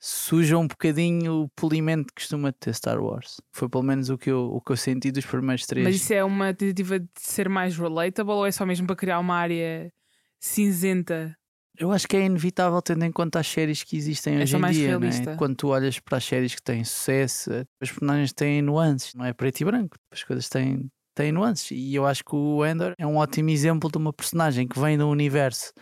suja 0.00 0.58
um 0.58 0.66
bocadinho 0.66 1.42
o 1.42 1.48
polimento 1.50 2.06
que 2.08 2.22
costuma 2.22 2.52
ter 2.52 2.74
Star 2.74 3.00
Wars. 3.00 3.40
Foi 3.52 3.68
pelo 3.68 3.84
menos 3.84 4.10
o 4.10 4.18
que 4.18 4.30
eu, 4.30 4.50
o 4.52 4.60
que 4.60 4.72
eu 4.72 4.76
senti 4.76 5.12
dos 5.12 5.24
primeiros 5.24 5.66
três. 5.66 5.86
Mas 5.86 5.96
isso 5.96 6.12
é 6.12 6.24
uma 6.24 6.52
tentativa 6.52 6.98
de 6.98 7.08
ser 7.16 7.48
mais 7.48 7.76
relatable 7.76 8.32
ou 8.32 8.46
é 8.46 8.50
só 8.50 8.66
mesmo 8.66 8.86
para 8.86 8.96
criar 8.96 9.18
uma 9.20 9.36
área 9.36 9.92
cinzenta? 10.40 11.36
Eu 11.78 11.92
acho 11.92 12.08
que 12.08 12.16
é 12.16 12.24
inevitável 12.24 12.80
tendo 12.82 13.04
em 13.04 13.12
conta 13.12 13.38
as 13.40 13.46
séries 13.46 13.84
que 13.84 13.96
existem 13.96 14.34
hoje 14.42 14.56
em 14.56 14.60
dia. 14.72 14.88
né? 14.98 15.36
Quando 15.36 15.54
tu 15.56 15.68
olhas 15.68 15.98
para 15.98 16.18
as 16.18 16.24
séries 16.24 16.54
que 16.54 16.62
têm 16.62 16.82
sucesso, 16.84 17.50
as 17.80 17.90
personagens 17.90 18.32
têm 18.32 18.60
nuances, 18.60 19.14
não 19.14 19.24
é 19.24 19.32
preto 19.32 19.60
e 19.60 19.64
branco. 19.64 19.96
As 20.12 20.24
coisas 20.24 20.48
têm, 20.48 20.90
têm 21.14 21.30
nuances. 21.30 21.70
E 21.70 21.94
eu 21.94 22.04
acho 22.06 22.24
que 22.24 22.34
o 22.34 22.66
Endor 22.66 22.94
é 22.98 23.06
um 23.06 23.16
ótimo 23.16 23.50
exemplo 23.50 23.90
de 23.90 23.96
uma 23.96 24.12
personagem 24.12 24.66
que 24.66 24.78
vem 24.78 24.98
do 24.98 25.08
universo 25.08 25.72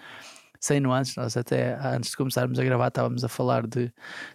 sem 0.61 0.81
nuances. 0.81 1.17
Nós 1.17 1.37
até 1.37 1.75
antes 1.75 2.11
de 2.11 2.17
começarmos 2.17 2.59
a 2.59 2.65
gravar 2.65 2.89
estávamos 2.89 3.25
a 3.25 3.29
falar 3.29 3.67
de 3.67 3.93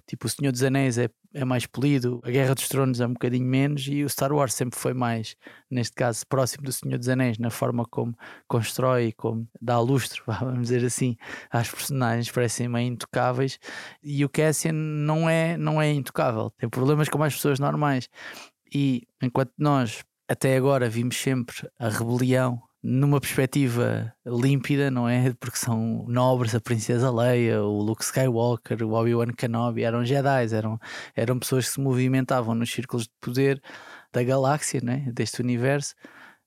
tipo 0.07 0.27
o 0.27 0.29
Senhor 0.29 0.51
dos 0.51 0.63
Anéis 0.63 0.97
é, 0.97 1.09
é 1.33 1.45
mais 1.45 1.65
polido, 1.65 2.21
a 2.23 2.29
Guerra 2.29 2.53
dos 2.55 2.67
Tronos 2.67 2.99
é 2.99 3.07
um 3.07 3.13
bocadinho 3.13 3.45
menos 3.45 3.87
e 3.87 4.03
o 4.03 4.09
Star 4.09 4.33
Wars 4.33 4.53
sempre 4.53 4.77
foi 4.77 4.93
mais, 4.93 5.35
neste 5.69 5.95
caso, 5.95 6.25
próximo 6.27 6.63
do 6.63 6.71
Senhor 6.71 6.97
dos 6.97 7.09
Anéis, 7.09 7.37
na 7.37 7.49
forma 7.49 7.85
como 7.85 8.15
constrói 8.47 9.11
como 9.13 9.47
dá 9.61 9.79
lustro, 9.79 10.23
vamos 10.39 10.63
dizer 10.63 10.85
assim, 10.85 11.15
às 11.49 11.69
personagens, 11.69 12.31
parecem 12.31 12.67
meio 12.67 12.87
intocáveis 12.87 13.59
e 14.03 14.23
o 14.25 14.29
Cassian 14.29 14.73
não 14.73 15.29
é, 15.29 15.57
não 15.57 15.81
é 15.81 15.91
intocável, 15.91 16.51
tem 16.57 16.69
problemas 16.69 17.09
como 17.09 17.23
as 17.23 17.33
pessoas 17.33 17.59
normais 17.59 18.09
e 18.73 19.07
enquanto 19.21 19.51
nós 19.57 20.03
até 20.27 20.55
agora 20.55 20.89
vimos 20.89 21.17
sempre 21.17 21.69
a 21.77 21.89
rebelião 21.89 22.61
numa 22.83 23.19
perspectiva 23.19 24.13
límpida, 24.25 24.89
não 24.89 25.07
é? 25.07 25.33
Porque 25.39 25.57
são 25.57 26.05
nobres, 26.07 26.55
a 26.55 26.59
Princesa 26.61 27.11
Leia, 27.11 27.61
o 27.63 27.81
Luke 27.81 28.03
Skywalker, 28.03 28.83
o 28.83 28.93
Obi-Wan 28.93 29.33
Kenobi, 29.33 29.83
eram 29.83 30.03
Jedi, 30.03 30.53
eram, 30.53 30.79
eram 31.15 31.38
pessoas 31.39 31.67
que 31.67 31.73
se 31.73 31.81
movimentavam 31.81 32.55
nos 32.55 32.71
círculos 32.71 33.03
de 33.03 33.11
poder 33.21 33.61
da 34.11 34.23
galáxia, 34.23 34.81
né? 34.83 35.07
deste 35.13 35.41
universo. 35.41 35.93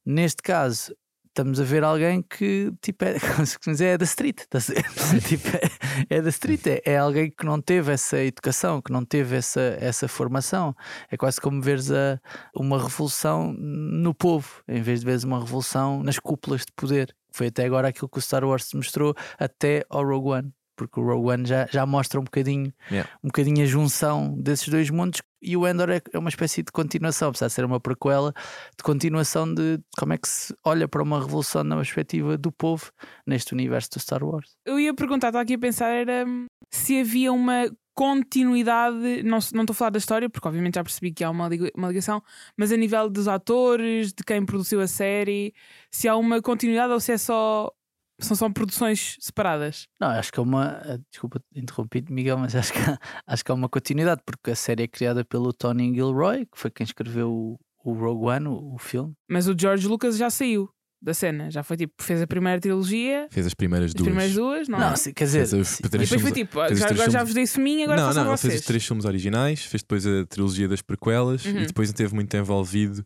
Neste 0.05 0.43
caso, 0.43 0.95
estamos 1.35 1.61
a 1.61 1.65
ver 1.65 1.83
alguém 1.83 2.23
que 2.23 2.73
tipo, 2.81 3.05
é, 3.05 3.17
é 3.83 3.99
da 3.99 4.05
street, 4.05 4.43
ver? 4.49 4.73
tipo, 5.27 5.49
é, 5.49 6.17
é 6.17 6.23
da 6.23 6.29
street, 6.29 6.67
é, 6.69 6.83
é 6.85 6.97
alguém 6.97 7.29
que 7.29 7.45
não 7.45 7.61
teve 7.61 7.93
essa 7.93 8.19
educação, 8.23 8.81
que 8.81 8.93
não 8.93 9.05
teve 9.05 9.37
essa, 9.37 9.77
essa 9.81 10.07
formação. 10.07 10.75
É 11.11 11.17
quase 11.17 11.41
como 11.41 11.61
veres 11.61 11.91
a, 11.91 12.21
uma 12.55 12.81
revolução 12.81 13.53
no 13.53 14.15
povo, 14.15 14.63
em 14.69 14.81
vez 14.81 15.01
de 15.01 15.07
veres 15.07 15.25
uma 15.25 15.41
revolução 15.41 16.03
nas 16.03 16.19
cúpulas 16.21 16.61
de 16.61 16.73
poder. 16.73 17.15
Foi 17.33 17.49
até 17.49 17.65
agora 17.65 17.89
aquilo 17.89 18.09
que 18.09 18.19
o 18.19 18.23
Star 18.23 18.45
Wars 18.45 18.73
mostrou 18.73 19.13
até 19.37 19.85
ao 19.91 20.05
Rogue 20.05 20.29
One. 20.29 20.53
Porque 20.77 20.99
o 20.99 21.05
Rogue 21.05 21.31
One 21.31 21.47
já, 21.47 21.67
já 21.71 21.85
mostra 21.85 22.19
um 22.21 22.25
bocadinho, 22.25 22.73
Yeah. 22.91 23.11
um 23.23 23.29
bocadinho 23.29 23.63
a 23.63 23.67
junção 23.67 24.35
desses 24.39 24.69
dois 24.69 24.91
mundos 24.91 25.21
e 25.45 25.57
o 25.57 25.69
Endor 25.69 25.91
é, 25.91 26.01
é 26.13 26.19
uma 26.19 26.29
espécie 26.29 26.63
de 26.63 26.73
continuação, 26.73 27.29
apesar 27.29 27.49
de 27.49 27.53
ser 27.53 27.65
uma 27.65 27.79
prequela, 27.79 28.33
de 28.77 28.83
continuação 28.83 29.53
de 29.53 29.79
como 29.99 30.13
é 30.15 30.19
que 30.19 30.29
se 30.29 30.55
olha 30.65 30.89
para 30.89 31.03
uma 31.03 31.21
revolução 31.21 31.63
na 31.63 31.77
perspectiva 31.77 32.39
do 32.39 32.51
povo 32.51 32.91
neste 33.27 33.53
universo 33.53 33.91
do 33.91 34.01
Star 34.01 34.25
Wars. 34.25 34.57
Eu 34.65 34.81
ia 34.81 34.95
perguntar, 34.95 35.29
estava 35.29 35.43
aqui 35.43 35.55
a 35.55 35.59
pensar, 35.59 35.89
era 35.89 36.25
hum, 36.27 36.47
se 36.71 37.01
havia 37.01 37.33
uma 37.33 37.69
continuidade, 37.95 39.23
não 39.23 39.39
não 39.53 39.63
estou 39.63 39.73
a 39.73 39.75
falar 39.75 39.91
da 39.91 39.99
história, 39.99 40.29
porque 40.29 40.49
obviamente 40.49 40.75
já 40.75 40.83
percebi 40.83 41.13
que 41.13 41.23
há 41.23 41.31
uma, 41.31 41.49
uma 41.77 41.89
ligação, 41.89 42.23
mas 42.57 42.73
a 42.73 42.77
nível 42.77 43.09
dos 43.09 43.29
atores, 43.29 44.13
de 44.13 44.25
quem 44.25 44.45
produziu 44.45 44.81
a 44.81 44.89
série, 44.89 45.55
se 45.91 46.09
há 46.09 46.17
uma 46.17 46.43
continuidade 46.43 46.93
ou 46.93 47.01
se 47.01 47.13
é 47.13 47.19
só. 47.19 47.73
São 48.21 48.37
só 48.37 48.49
produções 48.49 49.17
separadas. 49.21 49.87
Não, 50.01 50.09
acho 50.09 50.33
que 50.33 50.39
é 50.39 50.43
uma. 50.43 50.81
eh, 50.85 50.99
Desculpa 51.11 51.41
interrompido, 51.55 52.13
Miguel, 52.13 52.39
mas 52.39 52.55
acho 52.55 52.73
que, 52.73 52.79
há- 52.79 52.99
acho 53.27 53.45
que 53.45 53.51
há 53.51 53.55
uma 53.55 53.69
continuidade, 53.69 54.23
porque 54.25 54.53
a 54.53 54.57
série 54.57 54.85
é 54.85 54.89
criada 54.89 55.25
pelo 55.25 55.53
Tony 55.53 55.93
Gilroy, 55.95 56.47
que 56.47 56.59
foi 56.59 56.71
quem 56.71 56.85
escreveu 56.85 57.31
o, 57.33 57.59
o 57.85 57.93
Rogue 57.93 58.27
One, 58.27 58.47
o, 58.49 58.75
o 58.75 58.79
filme. 58.79 59.13
Mas 59.29 59.49
o 59.49 59.55
George 59.59 59.87
Lucas 59.89 60.17
já 60.17 60.31
saiu 60.31 60.69
da 61.03 61.13
cena. 61.13 61.51
Já 61.51 61.63
foi 61.63 61.77
tipo, 61.77 61.93
fez 62.01 62.23
a 62.23 62.27
primeira 62.27 62.59
trilogia, 62.61 63.27
Fez 63.31 63.47
as 63.47 63.53
primeiras 63.53 63.89
as 63.91 63.95
duas. 63.95 64.07
primeiras 64.09 64.35
duas, 64.35 64.69
não, 64.69 64.79
Não, 64.79 64.93
é? 64.93 64.97
se- 64.97 65.13
quer 65.13 65.25
dizer, 65.25 65.47
Fez 65.47 65.53
os 65.53 65.81
E 65.81 65.83
depois 65.83 66.23
foi 66.23 66.33
tipo, 66.33 66.55
já- 66.75 66.89
agora 66.89 67.11
já 67.11 67.23
vos 67.25 67.35
dei 67.35 67.47
suminho, 67.47 67.85
agora 67.85 68.01
não, 68.01 68.07
façam 68.09 68.25
não, 68.25 68.31
ele 68.31 68.39
fez 68.39 68.53
vocês. 68.53 68.61
os 68.61 68.67
três 68.67 68.87
filmes 68.87 69.05
originais, 69.05 69.65
fez 69.65 69.83
depois 69.83 70.07
a 70.07 70.25
trilogia 70.27 70.67
das 70.69 70.81
prequelas 70.81 71.45
Uhum. 71.45 71.59
e 71.63 71.67
depois 71.67 71.89
esteve 71.91 72.15
muito 72.15 72.35
envolvido 72.37 73.05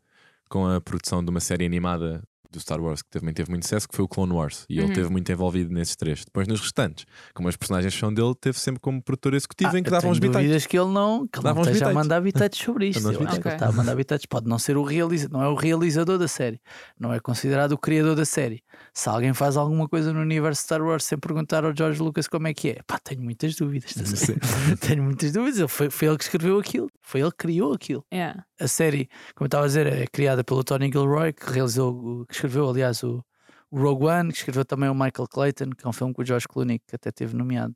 com 0.48 0.66
a 0.66 0.80
produção 0.80 1.24
de 1.24 1.30
uma 1.30 1.40
série 1.40 1.66
animada 1.66 2.22
do 2.50 2.58
Star 2.60 2.80
Wars 2.80 3.02
que 3.02 3.10
também 3.10 3.34
teve 3.34 3.50
muito 3.50 3.64
sucesso, 3.64 3.88
que 3.88 3.94
foi 3.94 4.04
o 4.04 4.08
Clone 4.08 4.32
Wars. 4.32 4.64
E 4.68 4.78
Uhum. 4.78 4.84
ele 4.84 4.92
esteve 4.92 5.10
muito 5.10 5.30
envolvido 5.32 5.72
nesses 5.72 5.94
três. 5.96 6.24
Depois 6.24 6.48
nos 6.48 6.60
restantes, 6.60 7.04
como 7.34 7.48
as 7.48 7.56
personagens 7.56 7.92
são 7.94 8.12
dele, 8.12 8.34
teve 8.40 8.58
sempre 8.58 8.80
como 8.80 9.02
produtor 9.02 9.34
executivo 9.34 9.70
Ah, 9.74 9.78
em 9.78 9.82
que 9.82 9.90
davam 9.90 10.10
os 10.10 10.18
bitites. 10.18 10.42
dúvidas 10.42 10.66
que 10.66 10.78
ele 10.78 10.90
não, 10.90 11.26
que 11.28 11.38
ele 11.38 11.52
não 11.54 11.60
esteja 11.62 11.88
a 11.90 11.92
mandar 11.94 12.20
bitites 12.20 12.58
sobre 12.58 12.88
isto. 12.88 13.02
Eu 13.02 13.10
acho 13.28 13.40
que 13.40 13.48
ele 13.48 13.54
está 13.54 13.68
a 13.68 13.72
mandar 13.72 13.94
bitites. 13.94 14.26
Pode 14.26 14.46
não 14.48 14.58
ser 14.58 14.76
o 14.76 14.82
realizador, 14.82 15.38
não 15.38 15.44
é 15.44 15.48
o 15.48 15.54
realizador 15.54 16.18
da 16.18 16.28
série, 16.28 16.60
não 16.98 17.12
é 17.12 17.20
considerado 17.20 17.72
o 17.72 17.78
criador 17.78 18.14
da 18.16 18.24
série. 18.24 18.62
Se 18.94 19.08
alguém 19.08 19.34
faz 19.34 19.56
alguma 19.56 19.88
coisa 19.88 20.12
no 20.12 20.20
universo 20.20 20.62
Star 20.62 20.82
Wars 20.82 21.04
sem 21.04 21.18
perguntar 21.18 21.64
ao 21.64 21.74
George 21.76 22.00
Lucas 22.00 22.26
como 22.28 22.46
é 22.48 22.54
que 22.54 22.70
é, 22.70 22.78
pá, 22.86 22.98
tenho 22.98 23.22
muitas 23.22 23.54
dúvidas. 23.56 23.94
tenho 24.80 25.02
muitas 25.02 25.32
dúvidas. 25.32 25.58
Ele 25.58 25.68
foi, 25.68 25.90
foi 25.90 26.08
ele 26.08 26.16
que 26.16 26.24
escreveu 26.24 26.58
aquilo, 26.58 26.90
foi 27.02 27.20
ele 27.20 27.30
que 27.30 27.36
criou 27.36 27.72
aquilo. 27.72 28.04
Yeah. 28.12 28.44
A 28.60 28.66
série, 28.66 29.08
como 29.36 29.44
eu 29.44 29.46
estava 29.46 29.64
a 29.64 29.66
dizer, 29.68 29.86
é 29.86 30.06
criada 30.06 30.42
pelo 30.42 30.64
Tony 30.64 30.90
Gilroy, 30.90 31.32
que 31.32 31.48
realizou, 31.50 32.26
que 32.26 32.34
escreveu, 32.34 32.68
aliás, 32.68 33.04
o, 33.04 33.24
o 33.70 33.80
Rogue 33.80 34.06
One, 34.06 34.32
que 34.32 34.38
escreveu 34.38 34.64
também 34.64 34.88
o 34.88 34.94
Michael 34.94 35.28
Clayton, 35.30 35.70
que 35.70 35.86
é 35.86 35.88
um 35.88 35.92
filme 35.92 36.12
com 36.12 36.22
o 36.22 36.24
George 36.24 36.48
Clooney, 36.48 36.80
que 36.80 36.96
até 36.96 37.12
teve 37.12 37.36
nomeado 37.36 37.74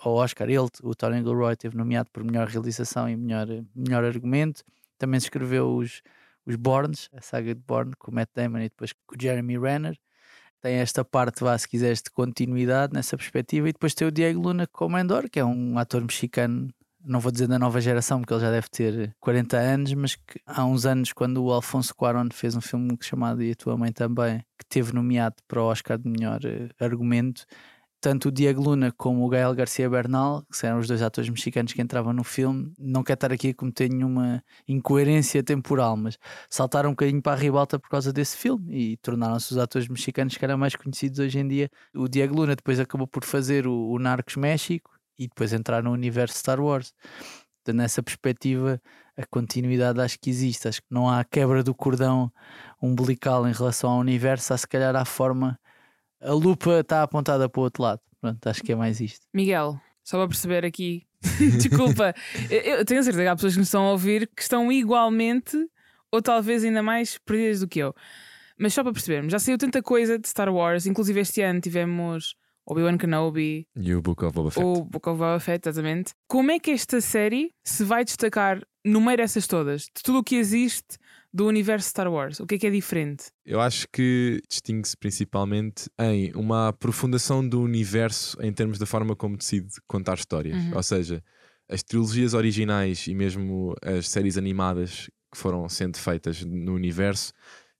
ao 0.00 0.14
Oscar. 0.14 0.48
Ele, 0.48 0.68
o 0.82 0.94
Tony 0.94 1.18
Gilroy, 1.18 1.54
teve 1.56 1.76
nomeado 1.76 2.10
por 2.12 2.24
melhor 2.24 2.48
realização 2.48 3.08
e 3.08 3.16
melhor, 3.16 3.46
melhor 3.74 4.04
argumento. 4.04 4.64
Também 4.98 5.18
escreveu 5.18 5.76
os, 5.76 6.02
os 6.44 6.56
Bournes, 6.56 7.08
a 7.12 7.20
saga 7.20 7.54
de 7.54 7.60
Bourne, 7.60 7.92
com 7.96 8.10
o 8.10 8.14
Matt 8.14 8.30
Damon 8.34 8.58
e 8.58 8.68
depois 8.70 8.92
com 8.92 9.14
o 9.14 9.20
Jeremy 9.20 9.56
Renner. 9.56 9.96
Tem 10.60 10.74
esta 10.76 11.04
parte, 11.04 11.44
vá, 11.44 11.56
se 11.56 11.68
quiseres, 11.68 12.02
de 12.02 12.10
continuidade 12.10 12.92
nessa 12.92 13.16
perspectiva. 13.16 13.68
E 13.68 13.72
depois 13.72 13.94
tem 13.94 14.08
o 14.08 14.10
Diego 14.10 14.40
Luna 14.40 14.66
como 14.66 14.98
Endor, 14.98 15.30
que 15.30 15.38
é 15.38 15.44
um 15.44 15.78
ator 15.78 16.02
mexicano 16.02 16.70
não 17.04 17.20
vou 17.20 17.30
dizer 17.32 17.46
da 17.46 17.58
nova 17.58 17.80
geração, 17.80 18.20
porque 18.20 18.34
ele 18.34 18.40
já 18.40 18.50
deve 18.50 18.68
ter 18.68 19.14
40 19.20 19.56
anos, 19.56 19.94
mas 19.94 20.16
que 20.16 20.40
há 20.46 20.64
uns 20.64 20.84
anos, 20.86 21.12
quando 21.12 21.42
o 21.42 21.52
Alfonso 21.52 21.94
Cuarón 21.94 22.28
fez 22.32 22.56
um 22.56 22.60
filme 22.60 22.96
chamado 23.00 23.42
E 23.42 23.52
a 23.52 23.54
Tua 23.54 23.76
Mãe 23.76 23.92
Também, 23.92 24.40
que 24.58 24.66
teve 24.68 24.92
nomeado 24.92 25.36
para 25.46 25.62
o 25.62 25.66
Oscar 25.66 25.98
de 25.98 26.08
melhor 26.08 26.40
eh, 26.44 26.68
argumento, 26.78 27.46
tanto 28.00 28.28
o 28.28 28.32
Diego 28.32 28.62
Luna 28.62 28.92
como 28.92 29.24
o 29.24 29.28
Gael 29.28 29.54
Garcia 29.54 29.90
Bernal, 29.90 30.44
que 30.52 30.66
eram 30.66 30.78
os 30.78 30.86
dois 30.86 31.02
atores 31.02 31.28
mexicanos 31.28 31.72
que 31.72 31.82
entravam 31.82 32.12
no 32.12 32.22
filme, 32.22 32.72
não 32.78 33.02
quero 33.02 33.14
estar 33.16 33.32
aqui 33.32 33.48
a 33.48 33.54
cometer 33.54 33.88
nenhuma 33.88 34.42
incoerência 34.68 35.42
temporal, 35.42 35.96
mas 35.96 36.16
saltaram 36.48 36.90
um 36.90 36.92
bocadinho 36.92 37.20
para 37.20 37.32
a 37.32 37.40
ribalta 37.40 37.78
por 37.78 37.88
causa 37.88 38.12
desse 38.12 38.36
filme 38.36 38.92
e 38.92 38.96
tornaram-se 38.98 39.50
os 39.52 39.58
atores 39.58 39.88
mexicanos 39.88 40.36
que 40.36 40.44
eram 40.44 40.56
mais 40.56 40.76
conhecidos 40.76 41.18
hoje 41.18 41.38
em 41.38 41.48
dia. 41.48 41.70
O 41.94 42.08
Diego 42.08 42.36
Luna 42.36 42.54
depois 42.54 42.78
acabou 42.78 43.06
por 43.06 43.24
fazer 43.24 43.66
o, 43.66 43.90
o 43.90 43.98
Narcos 43.98 44.36
México 44.36 44.97
e 45.18 45.26
depois 45.26 45.52
entrar 45.52 45.82
no 45.82 45.90
universo 45.90 46.38
Star 46.38 46.60
Wars. 46.60 46.94
Então, 47.62 47.74
nessa 47.74 48.02
perspectiva, 48.02 48.80
a 49.16 49.26
continuidade 49.26 50.00
acho 50.00 50.18
que 50.18 50.30
existe. 50.30 50.68
Acho 50.68 50.80
que 50.80 50.88
não 50.90 51.08
há 51.10 51.24
quebra 51.24 51.62
do 51.62 51.74
cordão 51.74 52.32
umbilical 52.80 53.46
em 53.48 53.52
relação 53.52 53.90
ao 53.90 53.98
universo, 53.98 54.54
há 54.54 54.58
se 54.58 54.66
calhar 54.66 54.94
a 54.94 55.04
forma. 55.04 55.58
A 56.20 56.32
lupa 56.32 56.80
está 56.80 57.02
apontada 57.02 57.48
para 57.48 57.60
o 57.60 57.64
outro 57.64 57.82
lado. 57.82 58.00
Pronto, 58.20 58.46
acho 58.46 58.62
que 58.62 58.72
é 58.72 58.74
mais 58.74 59.00
isto. 59.00 59.26
Miguel, 59.32 59.80
só 60.02 60.18
para 60.18 60.28
perceber 60.28 60.64
aqui, 60.64 61.06
desculpa, 61.58 62.14
eu 62.50 62.84
tenho 62.84 63.02
certeza 63.02 63.22
que 63.22 63.28
há 63.28 63.34
pessoas 63.36 63.52
que 63.52 63.58
nos 63.58 63.68
estão 63.68 63.86
a 63.86 63.92
ouvir 63.92 64.28
que 64.34 64.42
estão 64.42 64.72
igualmente 64.72 65.56
ou 66.10 66.22
talvez 66.22 66.64
ainda 66.64 66.82
mais 66.82 67.18
perdidas 67.18 67.60
do 67.60 67.68
que 67.68 67.80
eu. 67.80 67.94
Mas 68.58 68.74
só 68.74 68.82
para 68.82 68.92
percebermos, 68.92 69.30
já 69.30 69.38
saiu 69.38 69.58
tanta 69.58 69.82
coisa 69.82 70.18
de 70.18 70.26
Star 70.28 70.52
Wars, 70.52 70.86
inclusive 70.86 71.20
este 71.20 71.42
ano 71.42 71.60
tivemos 71.60 72.34
Obi-Wan 72.70 72.98
Kenobi, 72.98 73.66
E 73.74 73.94
o 73.94 74.02
Book 74.02 74.24
of 74.24 74.34
Boba 74.34 74.50
Fett. 74.50 74.64
o 74.66 74.84
Book 74.84 75.08
of 75.08 75.18
Boba 75.18 75.40
Fett, 75.40 75.68
exatamente. 75.68 76.12
Como 76.28 76.50
é 76.50 76.58
que 76.58 76.70
esta 76.70 77.00
série 77.00 77.50
se 77.64 77.82
vai 77.82 78.04
destacar 78.04 78.60
no 78.84 79.00
meio 79.00 79.16
dessas 79.16 79.46
todas, 79.46 79.82
de 79.82 80.02
tudo 80.04 80.18
o 80.18 80.24
que 80.24 80.36
existe 80.36 80.98
do 81.32 81.46
universo 81.46 81.88
Star 81.88 82.12
Wars? 82.12 82.40
O 82.40 82.46
que 82.46 82.56
é 82.56 82.58
que 82.58 82.66
é 82.66 82.70
diferente? 82.70 83.26
Eu 83.44 83.60
acho 83.60 83.86
que 83.92 84.40
distingue-se 84.48 84.96
principalmente 84.96 85.90
em 85.98 86.32
uma 86.34 86.68
aprofundação 86.68 87.46
do 87.46 87.60
universo 87.62 88.36
em 88.42 88.52
termos 88.52 88.78
da 88.78 88.86
forma 88.86 89.16
como 89.16 89.36
decide 89.36 89.68
contar 89.86 90.14
histórias. 90.18 90.56
Uhum. 90.56 90.76
Ou 90.76 90.82
seja, 90.82 91.22
as 91.68 91.82
trilogias 91.82 92.34
originais 92.34 93.06
e 93.06 93.14
mesmo 93.14 93.74
as 93.82 94.08
séries 94.08 94.36
animadas 94.36 95.10
que 95.30 95.38
foram 95.38 95.68
sendo 95.68 95.98
feitas 95.98 96.42
no 96.44 96.74
universo 96.74 97.32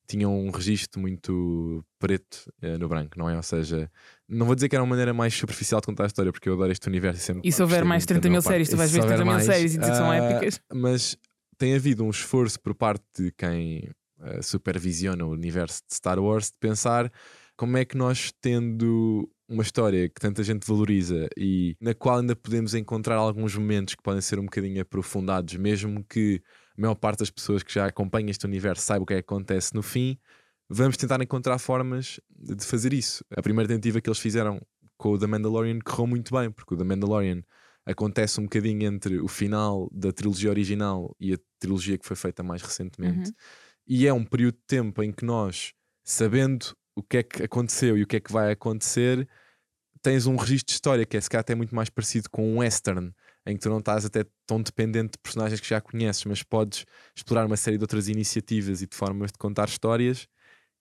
tinham 0.06 0.34
um 0.34 0.50
registro 0.50 1.00
muito 1.00 1.84
preto 1.98 2.50
eh, 2.62 2.78
no 2.78 2.88
branco, 2.88 3.18
não 3.18 3.28
é? 3.28 3.36
Ou 3.36 3.42
seja, 3.42 3.90
não 4.28 4.46
vou 4.46 4.54
dizer 4.54 4.68
que 4.68 4.76
era 4.76 4.82
uma 4.82 4.90
maneira 4.90 5.14
mais 5.14 5.34
superficial 5.34 5.80
de 5.80 5.86
contar 5.86 6.04
a 6.04 6.06
história, 6.06 6.30
porque 6.30 6.48
eu 6.48 6.54
adoro 6.54 6.70
este 6.70 6.86
universo 6.86 7.20
e 7.20 7.22
sempre. 7.22 7.48
E 7.48 7.52
se 7.52 7.62
houver 7.62 7.84
mais 7.84 8.02
muito 8.02 8.14
da 8.14 8.20
30 8.20 8.30
mil 8.30 8.42
séries, 8.42 8.68
tu 8.68 8.76
vais 8.76 8.90
ver 8.90 9.00
houver 9.00 9.16
30 9.16 9.30
mil 9.30 9.40
séries 9.40 9.74
e 9.74 9.78
dizer 9.78 9.90
que 9.90 9.96
são 9.96 10.10
ah, 10.10 10.16
épicas. 10.16 10.60
Mas 10.72 11.16
tem 11.56 11.74
havido 11.74 12.04
um 12.04 12.10
esforço 12.10 12.60
por 12.60 12.74
parte 12.74 13.04
de 13.18 13.32
quem 13.32 13.90
eh, 14.20 14.42
supervisiona 14.42 15.24
o 15.24 15.30
universo 15.30 15.82
de 15.88 15.94
Star 15.94 16.18
Wars 16.18 16.46
de 16.46 16.58
pensar 16.60 17.10
como 17.56 17.76
é 17.76 17.84
que 17.84 17.96
nós, 17.96 18.32
tendo 18.40 19.28
uma 19.48 19.62
história 19.62 20.08
que 20.08 20.20
tanta 20.20 20.42
gente 20.42 20.66
valoriza 20.66 21.28
e 21.36 21.74
na 21.80 21.94
qual 21.94 22.18
ainda 22.18 22.36
podemos 22.36 22.74
encontrar 22.74 23.16
alguns 23.16 23.56
momentos 23.56 23.94
que 23.94 24.02
podem 24.02 24.20
ser 24.20 24.38
um 24.38 24.44
bocadinho 24.44 24.82
aprofundados, 24.82 25.56
mesmo 25.56 26.04
que 26.04 26.42
a 26.76 26.80
maior 26.80 26.94
parte 26.94 27.20
das 27.20 27.30
pessoas 27.30 27.62
que 27.62 27.72
já 27.72 27.86
acompanham 27.86 28.28
este 28.28 28.44
universo 28.44 28.84
saiba 28.84 29.02
o 29.02 29.06
que 29.06 29.14
é 29.14 29.16
que 29.16 29.20
acontece 29.20 29.74
no 29.74 29.82
fim, 29.82 30.18
vamos 30.68 30.96
tentar 30.96 31.20
encontrar 31.22 31.58
formas 31.58 32.20
de 32.30 32.64
fazer 32.64 32.92
isso. 32.92 33.24
A 33.36 33.42
primeira 33.42 33.68
tentativa 33.68 34.00
que 34.00 34.08
eles 34.08 34.18
fizeram 34.18 34.60
com 34.96 35.12
o 35.12 35.18
The 35.18 35.26
Mandalorian 35.26 35.78
correu 35.78 36.06
muito 36.06 36.34
bem, 36.34 36.50
porque 36.50 36.74
o 36.74 36.76
The 36.76 36.84
Mandalorian 36.84 37.42
acontece 37.86 38.38
um 38.40 38.44
bocadinho 38.44 38.86
entre 38.86 39.18
o 39.18 39.28
final 39.28 39.88
da 39.90 40.12
trilogia 40.12 40.50
original 40.50 41.16
e 41.18 41.32
a 41.32 41.38
trilogia 41.58 41.96
que 41.96 42.06
foi 42.06 42.16
feita 42.16 42.42
mais 42.42 42.60
recentemente. 42.60 43.30
Uhum. 43.30 43.36
E 43.86 44.06
é 44.06 44.12
um 44.12 44.24
período 44.24 44.56
de 44.56 44.64
tempo 44.66 45.02
em 45.02 45.10
que 45.10 45.24
nós, 45.24 45.72
sabendo 46.04 46.76
o 46.94 47.02
que 47.02 47.18
é 47.18 47.22
que 47.22 47.42
aconteceu 47.42 47.96
e 47.96 48.02
o 48.02 48.06
que 48.06 48.16
é 48.16 48.20
que 48.20 48.30
vai 48.30 48.52
acontecer, 48.52 49.26
tens 50.02 50.26
um 50.26 50.36
registro 50.36 50.66
de 50.66 50.72
história 50.72 51.06
que 51.06 51.16
é 51.16 51.20
se 51.20 51.30
calhar 51.30 51.40
até 51.40 51.54
muito 51.54 51.74
mais 51.74 51.88
parecido 51.88 52.28
com 52.28 52.46
um 52.46 52.58
western, 52.58 53.12
em 53.46 53.56
que 53.56 53.62
tu 53.62 53.70
não 53.70 53.78
estás 53.78 54.04
até 54.04 54.26
tão 54.46 54.60
dependente 54.60 55.12
de 55.12 55.18
personagens 55.22 55.58
que 55.58 55.68
já 55.68 55.80
conheces, 55.80 56.24
mas 56.26 56.42
podes 56.42 56.84
explorar 57.16 57.46
uma 57.46 57.56
série 57.56 57.78
de 57.78 57.84
outras 57.84 58.08
iniciativas 58.08 58.82
e 58.82 58.86
de 58.86 58.94
formas 58.94 59.32
de 59.32 59.38
contar 59.38 59.68
histórias 59.68 60.28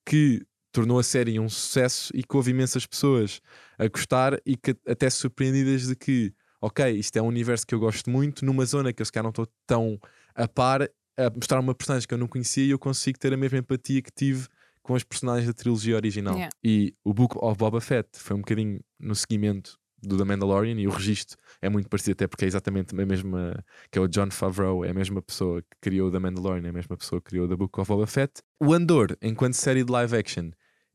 que 0.07 0.41
tornou 0.71 0.99
a 0.99 1.03
série 1.03 1.37
um 1.37 1.49
sucesso 1.49 2.11
e 2.15 2.23
que 2.23 2.37
houve 2.37 2.51
imensas 2.51 2.85
pessoas 2.85 3.41
a 3.77 3.87
gostar 3.87 4.39
e 4.45 4.55
que 4.55 4.73
até 4.87 5.09
surpreendidas 5.09 5.87
de 5.87 5.95
que, 5.95 6.33
ok, 6.61 6.89
isto 6.91 7.17
é 7.17 7.21
um 7.21 7.27
universo 7.27 7.67
que 7.67 7.75
eu 7.75 7.79
gosto 7.79 8.09
muito, 8.09 8.45
numa 8.45 8.65
zona 8.65 8.93
que 8.93 9.01
eu 9.01 9.05
se 9.05 9.11
calhar 9.11 9.23
não 9.23 9.31
estou 9.31 9.47
tão 9.65 9.99
a 10.33 10.47
par, 10.47 10.83
a 10.83 11.29
mostrar 11.35 11.59
uma 11.59 11.75
personagem 11.75 12.07
que 12.07 12.13
eu 12.13 12.17
não 12.17 12.27
conhecia 12.27 12.63
e 12.63 12.69
eu 12.69 12.79
consigo 12.79 13.19
ter 13.19 13.33
a 13.33 13.37
mesma 13.37 13.57
empatia 13.57 14.01
que 14.01 14.11
tive 14.15 14.47
com 14.81 14.93
os 14.93 15.03
personagens 15.03 15.45
da 15.45 15.53
trilogia 15.53 15.97
original. 15.97 16.35
Yeah. 16.35 16.55
E 16.63 16.93
o 17.03 17.13
Book 17.13 17.35
of 17.37 17.57
Boba 17.57 17.81
Fett 17.81 18.07
foi 18.13 18.37
um 18.37 18.39
bocadinho 18.39 18.79
no 18.97 19.13
seguimento 19.13 19.77
do 20.01 20.17
The 20.17 20.23
Mandalorian 20.23 20.79
e 20.79 20.87
o 20.87 20.91
registro 20.91 21.37
é 21.61 21.69
muito 21.69 21.89
parecido, 21.89 22.13
até 22.13 22.27
porque 22.27 22.45
é 22.45 22.47
exatamente 22.47 22.93
a 22.93 23.05
mesma 23.05 23.63
que 23.91 23.97
é 23.97 24.01
o 24.01 24.07
John 24.07 24.29
Favreau, 24.29 24.85
é 24.85 24.91
a 24.91 24.93
mesma 24.93 25.21
pessoa 25.21 25.61
que 25.61 25.77
criou 25.81 26.11
The 26.11 26.19
Mandalorian, 26.19 26.65
é 26.65 26.69
a 26.69 26.73
mesma 26.73 26.95
pessoa 26.95 27.21
que 27.21 27.29
criou 27.29 27.47
The 27.47 27.55
Book 27.55 27.79
of 27.79 27.89
Boba 27.89 28.07
Fett. 28.07 28.41
O 28.59 28.73
Andor, 28.73 29.17
enquanto 29.21 29.53
série 29.53 29.83
de 29.83 29.91
live 29.91 30.15
action, 30.15 30.51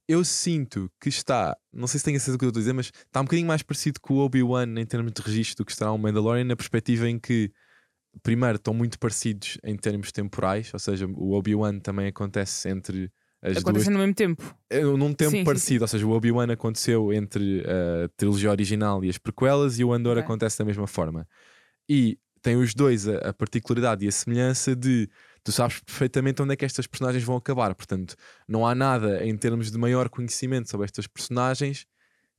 eu 0.09 0.25
sinto 0.25 0.91
que 1.01 1.09
está, 1.09 1.57
não 1.73 1.87
sei 1.87 1.99
se 1.99 2.05
tenho 2.05 2.19
certeza 2.19 2.37
do 2.37 2.41
que 2.41 2.45
eu 2.45 2.49
estou 2.49 2.61
a 2.61 2.63
dizer, 2.63 2.73
mas 2.73 2.87
está 2.87 3.21
um 3.21 3.25
bocadinho 3.25 3.49
mais 3.49 3.63
parecido 3.63 4.01
com 4.01 4.15
o 4.15 4.19
Obi-Wan 4.19 4.79
em 4.79 4.87
termos 4.87 5.13
de 5.13 5.23
registro 5.23 5.59
do 5.59 5.67
que 5.67 5.73
estará 5.73 5.93
o 5.93 5.99
Mandalorian, 5.99 6.45
na 6.45 6.57
perspectiva 6.57 7.09
em 7.09 7.19
que, 7.19 7.51
primeiro, 8.23 8.57
estão 8.57 8.75
muito 8.75 8.99
parecidos 8.99 9.59
em 9.65 9.77
termos 9.77 10.13
temporais, 10.13 10.71
ou 10.73 10.79
seja, 10.79 11.07
o 11.07 11.33
Obi-Wan 11.33 11.79
também 11.79 12.09
acontece 12.09 12.69
entre 12.69 13.11
as 13.43 13.63
duas 13.63 13.89
no 13.89 13.99
mesmo 13.99 14.15
tempo. 14.15 14.55
é, 14.71 14.81
num 14.83 15.13
tempo 15.13 15.31
Sim, 15.31 15.39
sim, 15.39 15.45
parecido, 15.45 15.85
ou 15.85 15.89
seja, 15.89 16.07
o 16.07 16.11
Obi-Wan 16.11 16.53
aconteceu 16.53 17.13
entre 17.13 17.63
a 17.67 18.09
trilogia 18.17 18.51
original 18.51 19.05
e 19.05 19.09
as 19.09 19.19
prequelas 19.19 19.79
e 19.79 19.85
o 19.85 19.93
Andor 19.93 20.13
Ok. 20.13 20.23
acontece 20.23 20.59
da 20.59 20.65
mesma 20.65 20.87
forma. 20.87 21.27
E 21.89 22.19
tem 22.41 22.57
os 22.57 22.75
dois 22.75 23.07
a, 23.09 23.31
a 23.31 23.33
particularidade 23.33 24.05
e 24.05 24.09
a 24.09 24.13
semelhança 24.13 24.75
de 24.75 25.09
tu 25.45 25.53
sabes 25.53 25.81
perfeitamente 25.81 26.41
onde 26.41 26.53
é 26.53 26.57
que 26.57 26.65
estas 26.65 26.87
personagens 26.87 27.25
vão 27.25 27.37
acabar. 27.37 27.75
Portanto, 27.75 28.15
não 28.49 28.67
há 28.67 28.75
nada 28.75 29.25
em 29.27 29.37
termos 29.37 29.71
de 29.71 29.79
maior 29.79 30.09
conhecimento 30.09 30.71
sobre 30.71 30.85
estas 30.85 31.07
personagens 31.07 31.85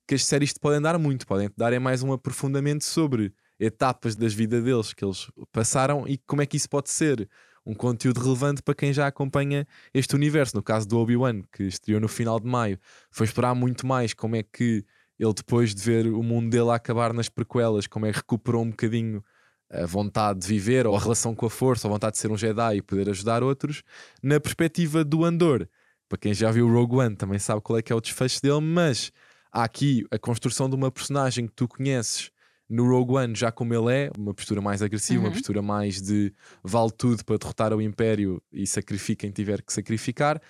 que 0.07 0.15
as 0.15 0.25
séries 0.25 0.53
te 0.53 0.60
podem 0.60 0.81
dar 0.81 0.98
muito. 0.98 1.27
Podem 1.27 1.48
te 1.48 1.55
dar 1.57 1.74
é 1.74 1.79
mais 1.79 2.03
um 2.03 2.12
aprofundamento 2.13 2.83
sobre 2.83 3.33
etapas 3.60 4.15
das 4.15 4.33
vidas 4.33 4.63
deles 4.63 4.93
que 4.93 5.03
eles 5.05 5.27
passaram 5.51 6.07
e 6.07 6.17
como 6.17 6.41
é 6.41 6.45
que 6.45 6.57
isso 6.57 6.69
pode 6.69 6.89
ser 6.89 7.29
um 7.65 7.74
conteúdo 7.74 8.20
relevante 8.20 8.62
para 8.62 8.75
quem 8.75 8.91
já 8.91 9.08
acompanha 9.08 9.67
este 9.93 10.15
universo. 10.15 10.55
No 10.55 10.63
caso 10.63 10.88
do 10.88 10.98
Obi-Wan, 10.98 11.43
que 11.51 11.63
estreou 11.63 12.00
no 12.00 12.08
final 12.08 12.39
de 12.39 12.48
maio, 12.48 12.79
foi 13.10 13.25
esperar 13.25 13.55
muito 13.55 13.88
mais 13.88 14.13
como 14.13 14.36
é 14.36 14.43
que 14.43 14.86
ele, 15.20 15.34
depois 15.34 15.74
de 15.74 15.82
ver 15.82 16.08
o 16.08 16.24
mundo 16.24 16.50
dele 16.50 16.72
acabar 16.72 17.13
nas 17.13 17.29
prequelas, 17.29 17.88
como 17.88 18.05
é 18.05 18.12
que 18.12 18.17
recuperou 18.17 18.63
um 18.63 18.70
bocadinho 18.70 19.24
a 19.72 19.86
vontade 19.86 20.39
de 20.39 20.48
viver, 20.48 20.86
ou 20.86 20.96
a 20.96 21.00
relação 21.00 21.34
com 21.34 21.46
a 21.46 21.50
força, 21.50 21.88
ou 21.88 21.91
a 21.91 21.96
vontade 21.96 22.13
de 22.13 22.20
ser 22.20 22.32
um 22.32 22.38
Jedi 22.38 22.77
e 22.77 22.82
poder 22.82 23.10
ajudar 23.10 23.41
outros, 23.41 23.82
na 24.22 24.39
perspectiva 24.39 25.03
do 25.03 25.24
Andor. 25.24 25.67
Para 26.08 26.17
quem 26.20 26.34
já 26.34 26.51
viu 26.51 26.72
Rogue 26.72 26.98
One 26.98 27.15
também 27.15 27.39
sabe 27.39 27.62
qual 27.62 27.79
é 27.79 27.82
que 27.82 27.91
é 27.91 27.96
o 27.96 28.01
desfecho 28.01 28.41
dele, 28.41 28.62
mas 28.62 29.12
há 29.51 29.63
aqui 29.63 30.05
a 30.12 30.20
construção 30.20 30.70
de 30.70 30.75
uma 30.75 30.91
personagem 30.91 31.48
que 31.48 31.53
tu 31.53 31.67
conheces 31.67 32.29
no 32.70 32.88
Rogue 32.89 33.13
One, 33.13 33.36
já 33.36 33.51
como 33.51 33.74
ele 33.74 33.93
é, 33.93 34.12
uma 34.17 34.34
postura 34.34 34.62
mais 34.62 34.82
agressiva, 34.82 35.22
Uhum. 35.22 35.27
uma 35.27 35.34
postura 35.34 35.62
mais 35.62 36.01
de 36.01 36.34
vale 36.63 36.91
tudo 36.91 37.24
para 37.25 37.38
derrotar 37.38 37.74
o 37.74 37.82
Império 37.82 38.41
e 38.51 38.65
sacrifica 38.65 39.22
quem 39.22 39.32
tiver 39.32 39.62
que 39.62 39.72
sacrificar. 39.74 40.41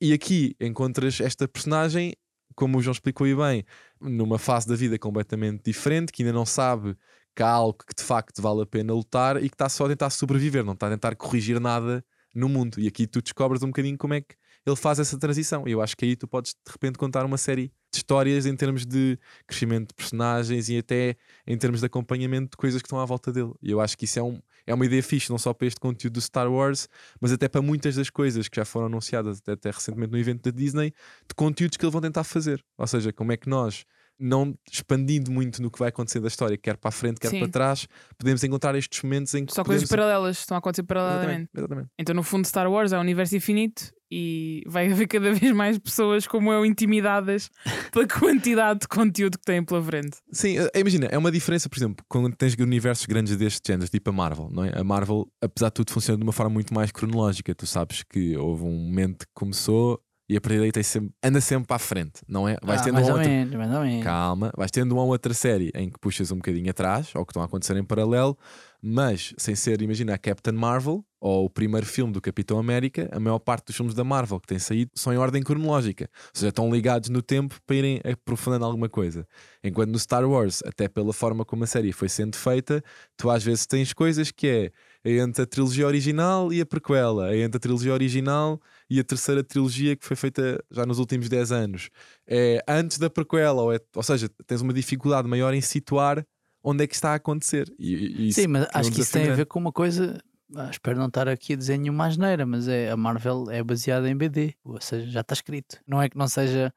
E 0.00 0.12
aqui 0.12 0.54
encontras 0.60 1.20
esta 1.20 1.46
personagem, 1.48 2.12
como 2.54 2.78
o 2.78 2.82
João 2.82 2.92
explicou 2.92 3.26
e 3.26 3.34
bem, 3.34 3.64
numa 4.00 4.38
fase 4.38 4.66
da 4.68 4.74
vida 4.74 4.98
completamente 4.98 5.62
diferente, 5.64 6.12
que 6.12 6.22
ainda 6.22 6.32
não 6.32 6.44
sabe 6.44 6.96
que 7.34 7.42
há 7.42 7.48
algo 7.48 7.78
que 7.78 7.94
de 7.94 8.02
facto 8.02 8.42
vale 8.42 8.62
a 8.62 8.66
pena 8.66 8.92
lutar 8.92 9.36
e 9.42 9.48
que 9.48 9.54
está 9.54 9.68
só 9.68 9.86
a 9.86 9.88
tentar 9.88 10.10
sobreviver, 10.10 10.64
não 10.64 10.74
está 10.74 10.86
a 10.88 10.90
tentar 10.90 11.16
corrigir 11.16 11.58
nada 11.60 12.04
no 12.34 12.48
mundo. 12.48 12.78
E 12.78 12.86
aqui 12.86 13.06
tu 13.06 13.22
descobres 13.22 13.62
um 13.62 13.68
bocadinho 13.68 13.96
como 13.96 14.14
é 14.14 14.20
que 14.20 14.34
ele 14.66 14.76
faz 14.76 14.98
essa 14.98 15.18
transição. 15.18 15.66
E 15.66 15.72
eu 15.72 15.80
acho 15.82 15.96
que 15.96 16.04
aí 16.04 16.16
tu 16.16 16.26
podes 16.28 16.52
de 16.52 16.72
repente 16.72 16.98
contar 16.98 17.24
uma 17.24 17.38
série 17.38 17.72
de 17.92 17.98
histórias 17.98 18.46
em 18.46 18.56
termos 18.56 18.86
de 18.86 19.18
crescimento 19.46 19.88
de 19.88 19.94
personagens 19.94 20.68
e 20.68 20.78
até 20.78 21.16
em 21.46 21.56
termos 21.58 21.80
de 21.80 21.86
acompanhamento 21.86 22.52
de 22.52 22.56
coisas 22.56 22.80
que 22.80 22.86
estão 22.86 22.98
à 22.98 23.04
volta 23.04 23.32
dele. 23.32 23.52
E 23.60 23.70
eu 23.70 23.80
acho 23.80 23.98
que 23.98 24.04
isso 24.04 24.18
é, 24.18 24.22
um, 24.22 24.40
é 24.66 24.72
uma 24.72 24.86
ideia 24.86 25.02
fixe, 25.02 25.30
não 25.30 25.38
só 25.38 25.52
para 25.52 25.66
este 25.66 25.80
conteúdo 25.80 26.14
do 26.14 26.20
Star 26.20 26.50
Wars, 26.50 26.88
mas 27.20 27.32
até 27.32 27.48
para 27.48 27.60
muitas 27.60 27.96
das 27.96 28.08
coisas 28.08 28.48
que 28.48 28.56
já 28.56 28.64
foram 28.64 28.86
anunciadas 28.86 29.38
até, 29.38 29.52
até 29.52 29.70
recentemente 29.70 30.12
no 30.12 30.18
evento 30.18 30.50
da 30.50 30.56
Disney, 30.56 30.94
de 31.28 31.34
conteúdos 31.34 31.76
que 31.76 31.84
eles 31.84 31.92
vão 31.92 32.00
tentar 32.00 32.24
fazer. 32.24 32.64
Ou 32.78 32.86
seja, 32.86 33.12
como 33.12 33.32
é 33.32 33.36
que 33.36 33.48
nós, 33.48 33.84
não 34.18 34.54
expandindo 34.70 35.30
muito 35.30 35.60
no 35.62 35.70
que 35.70 35.78
vai 35.78 35.88
acontecer 35.88 36.20
da 36.20 36.28
história, 36.28 36.56
quer 36.56 36.76
para 36.76 36.88
a 36.88 36.92
frente, 36.92 37.18
quer 37.20 37.28
Sim. 37.28 37.40
para 37.40 37.48
trás, 37.48 37.88
podemos 38.18 38.42
encontrar 38.44 38.74
estes 38.76 39.02
momentos 39.02 39.34
em 39.34 39.44
que. 39.44 39.52
Só 39.52 39.64
coisas 39.64 39.88
podemos... 39.88 40.06
paralelas 40.06 40.38
estão 40.38 40.56
a 40.56 40.58
acontecer 40.58 40.82
paralelamente. 40.84 41.26
Exatamente, 41.26 41.50
exatamente. 41.56 41.88
Então, 41.98 42.14
no 42.14 42.22
fundo, 42.22 42.46
Star 42.46 42.70
Wars 42.70 42.92
é 42.92 42.98
um 42.98 43.00
universo 43.00 43.36
infinito 43.36 43.92
e 44.14 44.62
vai 44.66 44.92
haver 44.92 45.06
cada 45.06 45.32
vez 45.32 45.52
mais 45.52 45.78
pessoas 45.78 46.26
como 46.26 46.52
eu 46.52 46.66
intimidadas 46.66 47.48
pela 47.90 48.06
quantidade 48.06 48.80
de 48.80 48.88
conteúdo 48.88 49.38
que 49.38 49.44
têm 49.44 49.64
pela 49.64 49.82
frente. 49.82 50.18
Sim, 50.30 50.58
eh, 50.58 50.80
imagina, 50.80 51.06
é 51.06 51.16
uma 51.16 51.32
diferença, 51.32 51.66
por 51.68 51.78
exemplo, 51.78 52.04
quando 52.08 52.36
tens 52.36 52.54
universos 52.54 53.06
grandes 53.06 53.34
deste 53.36 53.66
género, 53.66 53.90
tipo 53.90 54.10
a 54.10 54.12
Marvel, 54.12 54.50
não 54.52 54.64
é? 54.64 54.78
A 54.78 54.84
Marvel, 54.84 55.26
apesar 55.40 55.68
de 55.68 55.74
tudo, 55.74 55.92
funciona 55.92 56.18
de 56.18 56.24
uma 56.24 56.32
forma 56.32 56.52
muito 56.52 56.74
mais 56.74 56.92
cronológica. 56.92 57.54
Tu 57.54 57.66
sabes 57.66 58.02
que 58.02 58.36
houve 58.36 58.64
um 58.64 58.76
momento 58.76 59.20
que 59.26 59.32
começou 59.34 59.98
e 60.32 60.36
a 60.36 60.40
partir 60.40 60.58
daí 60.60 60.72
tem 60.72 60.82
sempre, 60.82 61.10
anda 61.22 61.40
sempre 61.40 61.66
para 61.66 61.76
a 61.76 61.78
frente, 61.78 62.22
não 62.26 62.48
é? 62.48 62.56
Vais 62.62 62.80
Ah, 62.80 62.84
tendo 62.84 62.94
mais 62.94 63.06
uma 63.06 63.12
ou 63.12 63.18
outra. 63.18 63.30
menos, 63.32 63.54
mais 63.54 63.72
ou 63.72 63.80
menos. 63.82 64.04
Calma, 64.04 64.52
vais 64.56 64.70
tendo 64.70 64.92
uma 64.92 65.04
outra 65.04 65.34
série 65.34 65.70
em 65.74 65.90
que 65.90 65.98
puxas 66.00 66.30
um 66.32 66.36
bocadinho 66.36 66.70
atrás, 66.70 67.14
ou 67.14 67.24
que 67.26 67.32
estão 67.32 67.42
a 67.42 67.44
acontecer 67.44 67.76
em 67.76 67.84
paralelo, 67.84 68.36
mas 68.80 69.34
sem 69.36 69.54
ser, 69.54 69.80
imagina, 69.82 70.14
a 70.14 70.18
Captain 70.18 70.54
Marvel 70.54 71.04
ou 71.20 71.44
o 71.44 71.50
primeiro 71.50 71.86
filme 71.86 72.12
do 72.12 72.20
Capitão 72.20 72.58
América, 72.58 73.08
a 73.12 73.20
maior 73.20 73.38
parte 73.38 73.66
dos 73.66 73.76
filmes 73.76 73.94
da 73.94 74.02
Marvel 74.02 74.40
que 74.40 74.46
têm 74.48 74.58
saído 74.58 74.90
são 74.92 75.12
em 75.12 75.16
ordem 75.16 75.40
cronológica, 75.40 76.08
ou 76.12 76.30
seja, 76.34 76.48
estão 76.48 76.68
ligados 76.68 77.08
no 77.10 77.22
tempo 77.22 77.54
para 77.64 77.76
irem 77.76 78.00
aprofundando 78.04 78.64
alguma 78.64 78.88
coisa. 78.88 79.24
Enquanto 79.62 79.90
no 79.90 79.98
Star 80.00 80.28
Wars, 80.28 80.62
até 80.66 80.88
pela 80.88 81.12
forma 81.12 81.44
como 81.44 81.62
a 81.62 81.66
série 81.68 81.92
foi 81.92 82.08
sendo 82.08 82.34
feita, 82.36 82.82
tu 83.16 83.30
às 83.30 83.44
vezes 83.44 83.66
tens 83.66 83.92
coisas 83.92 84.32
que 84.32 84.48
é 84.48 84.72
entre 85.20 85.42
a 85.42 85.46
trilogia 85.46 85.86
original 85.86 86.52
e 86.52 86.60
a 86.60 86.66
prequela, 86.66 87.32
é 87.32 87.38
entre 87.42 87.58
a 87.58 87.60
trilogia 87.60 87.92
original 87.92 88.60
e 88.92 89.00
a 89.00 89.04
terceira 89.04 89.42
trilogia 89.42 89.96
que 89.96 90.04
foi 90.04 90.16
feita 90.16 90.62
já 90.70 90.84
nos 90.84 90.98
últimos 90.98 91.28
10 91.28 91.50
anos. 91.52 91.88
É 92.26 92.62
antes 92.68 92.98
da 92.98 93.08
prequela, 93.08 93.62
ou, 93.62 93.72
é- 93.72 93.80
ou 93.94 94.02
seja, 94.02 94.28
tens 94.46 94.60
uma 94.60 94.72
dificuldade 94.72 95.26
maior 95.26 95.54
em 95.54 95.60
situar 95.60 96.24
onde 96.62 96.84
é 96.84 96.86
que 96.86 96.94
está 96.94 97.12
a 97.12 97.14
acontecer. 97.14 97.72
E, 97.78 98.28
e 98.28 98.32
Sim, 98.32 98.48
mas 98.48 98.68
acho 98.72 98.92
que 98.92 99.00
isso 99.00 99.12
tem 99.12 99.28
a 99.30 99.34
ver 99.34 99.46
com 99.46 99.58
uma 99.58 99.72
coisa. 99.72 100.22
ah, 100.54 100.68
espero 100.70 100.98
não 100.98 101.06
estar 101.06 101.26
aqui 101.28 101.54
a 101.54 101.56
dizer 101.56 101.78
nenhuma 101.78 102.06
asneira, 102.06 102.44
mas 102.44 102.68
é, 102.68 102.90
a 102.90 102.96
Marvel 102.96 103.46
é 103.50 103.62
baseada 103.62 104.08
em 104.08 104.16
BD, 104.16 104.54
ou 104.62 104.80
seja, 104.80 105.10
já 105.10 105.20
está 105.20 105.32
escrito. 105.32 105.80
Não 105.86 106.00
é 106.00 106.08
que 106.08 106.16
não 106.16 106.28
seja 106.28 106.72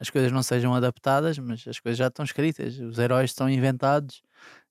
as 0.00 0.10
coisas 0.10 0.32
não 0.32 0.42
sejam 0.42 0.74
adaptadas, 0.74 1.38
mas 1.38 1.64
as 1.68 1.78
coisas 1.78 1.96
já 1.96 2.08
estão 2.08 2.24
escritas. 2.24 2.76
Os 2.80 2.98
heróis 2.98 3.30
estão 3.30 3.48
inventados. 3.48 4.20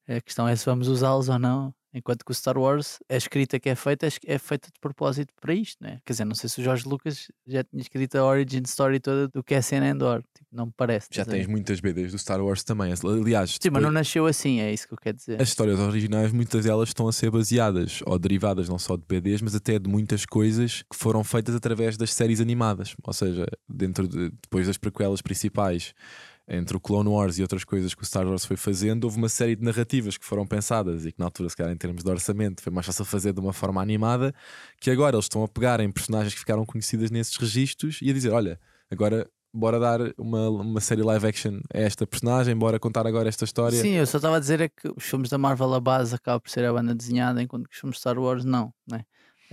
A 0.06 0.19
questão 0.19 0.45
é 0.45 0.54
se 0.58 0.65
vamos 0.65 0.89
usá-los 0.89 1.30
ou 1.30 1.39
não. 1.39 1.73
Enquanto 1.93 2.23
que 2.23 2.32
o 2.32 2.34
Star 2.34 2.58
Wars, 2.58 2.99
a 3.10 3.15
escrita 3.17 3.60
que 3.60 3.69
é 3.69 3.75
feita 3.75 4.08
é 4.08 4.10
é 4.25 4.38
feita 4.38 4.69
de 4.73 4.80
propósito 4.80 5.34
para 5.41 5.54
isto, 5.54 5.84
né? 5.84 5.99
Quer 6.06 6.13
dizer, 6.13 6.25
não 6.25 6.36
sei 6.36 6.49
se 6.49 6.62
o 6.62 6.63
Jorge 6.63 6.88
Lucas 6.88 7.30
já 7.45 7.63
tinha 7.63 7.82
escrito 7.82 8.15
a 8.17 8.23
origin 8.25 8.62
story 8.65 8.99
toda 8.99 9.27
do 9.27 9.43
que 9.43 9.54
é 9.54 9.62
cena 9.62 9.88
Endor. 9.89 10.23
Tipo, 10.34 10.47
não 10.51 10.67
me 10.67 10.73
parece. 10.75 11.08
Já 11.12 11.25
tens 11.25 11.47
muitas 11.47 11.80
BDs 11.82 12.12
do 12.13 12.17
Star 12.17 12.41
Wars 12.41 12.63
também. 12.63 12.93
Aliás, 12.93 13.51
Sim, 13.51 13.56
mas 13.56 13.63
depois- 13.63 13.84
não 13.84 13.91
nasceu 13.91 14.25
assim, 14.25 14.60
é 14.62 14.71
isso 14.73 14.88
que 14.88 14.93
eu 14.93 14.97
quero 14.97 15.17
dizer. 15.17 15.41
as 15.41 15.49
histórias 15.49 15.80
originais, 15.80 16.32
muitas 16.32 16.63
delas 16.63 16.89
estão 16.89 17.08
a 17.08 17.12
ser 17.13 17.30
baseadas 17.30 17.99
ou 18.06 18.17
derivadas 18.17 18.69
não 18.69 18.80
só 18.80 18.95
de 18.95 19.04
BDs, 19.08 19.41
mas 19.41 19.56
até 19.56 19.77
de 19.77 19.89
muitas 19.89 20.25
coisas 20.25 20.84
que 20.89 20.95
foram 20.95 21.23
feitas 21.23 21.56
através 21.56 21.97
das 21.97 22.13
séries 22.13 22.39
animadas. 22.39 22.95
Ou 23.04 23.13
seja, 23.13 23.45
dentro 23.67 24.08
de, 24.08 24.30
depois 24.41 24.67
das 24.67 24.77
prequelas 24.77 25.21
principais, 25.21 25.93
entre 26.54 26.76
o 26.76 26.80
Clone 26.80 27.08
Wars 27.08 27.38
e 27.38 27.42
outras 27.42 27.64
coisas 27.64 27.96
que 27.96 28.04
o 28.04 28.06
Star 28.06 28.28
Wars 28.28 28.44
foi 28.44 28.58
fazendo, 28.58 29.06
houve 29.06 29.18
uma 29.18 29.30
série 29.30 29.56
de 29.56 29.64
narrativas 29.64 30.18
que 30.18 30.26
foram 30.26 30.46
pensadas 30.46 31.06
e 31.06 31.12
que 31.14 31.20
na 31.20 31.26
altura, 31.26 31.50
se 31.50 31.56
calhar, 31.56 31.72
em 31.72 31.78
termos 31.78 32.04
de 32.04 32.12
orçamento, 32.12 32.62
foi 32.62 32.74
mais 32.74 32.86
fácil 32.86 33.06
fazer 33.06 33.32
de 33.32 33.40
uma 33.40 33.54
forma 33.54 33.82
animada, 33.82 34.36
que 34.80 34.92
agora 34.92 35.16
eles 35.16 35.26
estão 35.26 35.44
a 35.44 35.48
pegar 35.48 35.80
em 35.80 35.90
personagens 35.90 36.34
que 36.34 36.40
ficaram 36.40 36.66
conhecidas 36.66 37.10
nesses 37.10 37.38
registros 37.38 38.00
e 38.02 38.10
a 38.10 38.14
dizer: 38.14 38.32
olha, 38.32 38.60
agora. 38.90 39.30
Bora 39.54 39.78
dar 39.78 40.00
uma, 40.18 40.50
uma 40.50 40.80
série 40.80 41.04
live 41.04 41.28
action 41.28 41.60
a 41.74 41.78
esta 41.78 42.08
personagem, 42.08 42.56
bora 42.56 42.80
contar 42.80 43.06
agora 43.06 43.28
esta 43.28 43.44
história. 43.44 43.78
Sim, 43.78 43.96
eu 43.96 44.08
só 44.08 44.18
estava 44.18 44.38
a 44.38 44.40
dizer 44.40 44.62
é 44.62 44.70
que 44.70 44.88
os 44.96 45.04
filmes 45.04 45.30
da 45.30 45.38
Marvel, 45.38 45.74
a 45.74 45.80
base 45.82 46.16
acaba 46.16 46.40
por 46.40 46.50
ser 46.50 46.64
a 46.64 46.72
banda 46.72 46.96
desenhada, 46.96 47.44
enquanto 47.44 47.68
que 47.68 47.76
os 47.76 47.82
filmes 47.82 48.00
Star 48.00 48.18
Wars 48.18 48.46
não, 48.46 48.74
né? 48.90 49.02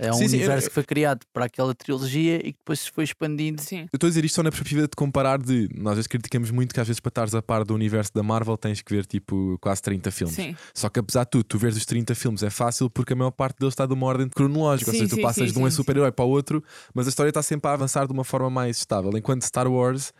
É 0.01 0.09
um 0.11 0.13
Sim, 0.13 0.29
sim, 0.29 0.37
universo 0.37 0.67
eu- 0.67 0.69
que 0.69 0.73
foi 0.73 0.83
criado 0.85 1.19
para 1.33 1.43
aquela 1.45 1.75
trilogia 1.75 2.37
e 2.37 2.53
que 2.53 2.59
depois 2.59 2.79
se 2.79 2.89
foi 2.91 3.03
expandindo. 3.03 3.61
Sim. 3.61 3.81
Eu 3.81 3.89
estou 3.95 4.07
a 4.07 4.09
dizer 4.09 4.23
isto 4.23 4.35
só 4.35 4.43
na 4.43 4.49
perspectiva 4.49 4.83
de 4.83 4.95
comparar 4.95 5.37
de. 5.37 5.67
Nós 5.75 5.91
às 5.91 5.95
vezes 5.97 6.07
criticamos 6.07 6.49
muito 6.51 6.73
que 6.73 6.79
às 6.79 6.87
vezes 6.87 7.01
para 7.01 7.09
estares 7.09 7.35
a 7.35 7.41
par 7.41 7.65
do 7.65 7.73
universo 7.75 8.09
da 8.15 8.23
Marvel 8.23 8.55
tens 8.57 8.81
que 8.81 8.93
ver 8.95 9.05
tipo 9.05 9.57
quase 9.59 9.81
30 9.81 10.09
filmes. 10.09 10.35
Sim. 10.35 10.55
Só 10.73 10.87
que 10.87 10.99
apesar 10.99 11.25
de 11.25 11.31
tudo, 11.31 11.43
tu 11.43 11.57
veres 11.57 11.75
os 11.75 11.85
30 11.85 12.15
filmes 12.15 12.41
é 12.43 12.49
fácil 12.49 12.89
porque 12.89 13.11
a 13.11 13.15
maior 13.15 13.31
parte 13.31 13.59
deles 13.59 13.73
está 13.73 13.85
de 13.85 13.93
uma 13.93 14.05
ordem 14.07 14.29
cronológica. 14.29 14.89
Sim, 14.89 14.97
ou 15.01 15.03
seja, 15.03 15.15
tu 15.17 15.21
passas 15.21 15.49
sim, 15.49 15.53
de 15.53 15.59
um 15.59 15.69
sim, 15.69 15.75
super-herói 15.75 16.11
para 16.13 16.23
o 16.23 16.29
outro, 16.29 16.63
mas 16.93 17.05
a 17.05 17.09
história 17.09 17.29
está 17.29 17.43
sempre 17.43 17.69
a 17.69 17.73
avançar 17.73 18.07
de 18.07 18.13
uma 18.13 18.23
forma 18.23 18.49
mais 18.49 18.77
estável. 18.77 19.11
Enquanto 19.17 19.41
Star 19.43 19.67
Wars, 19.69 20.13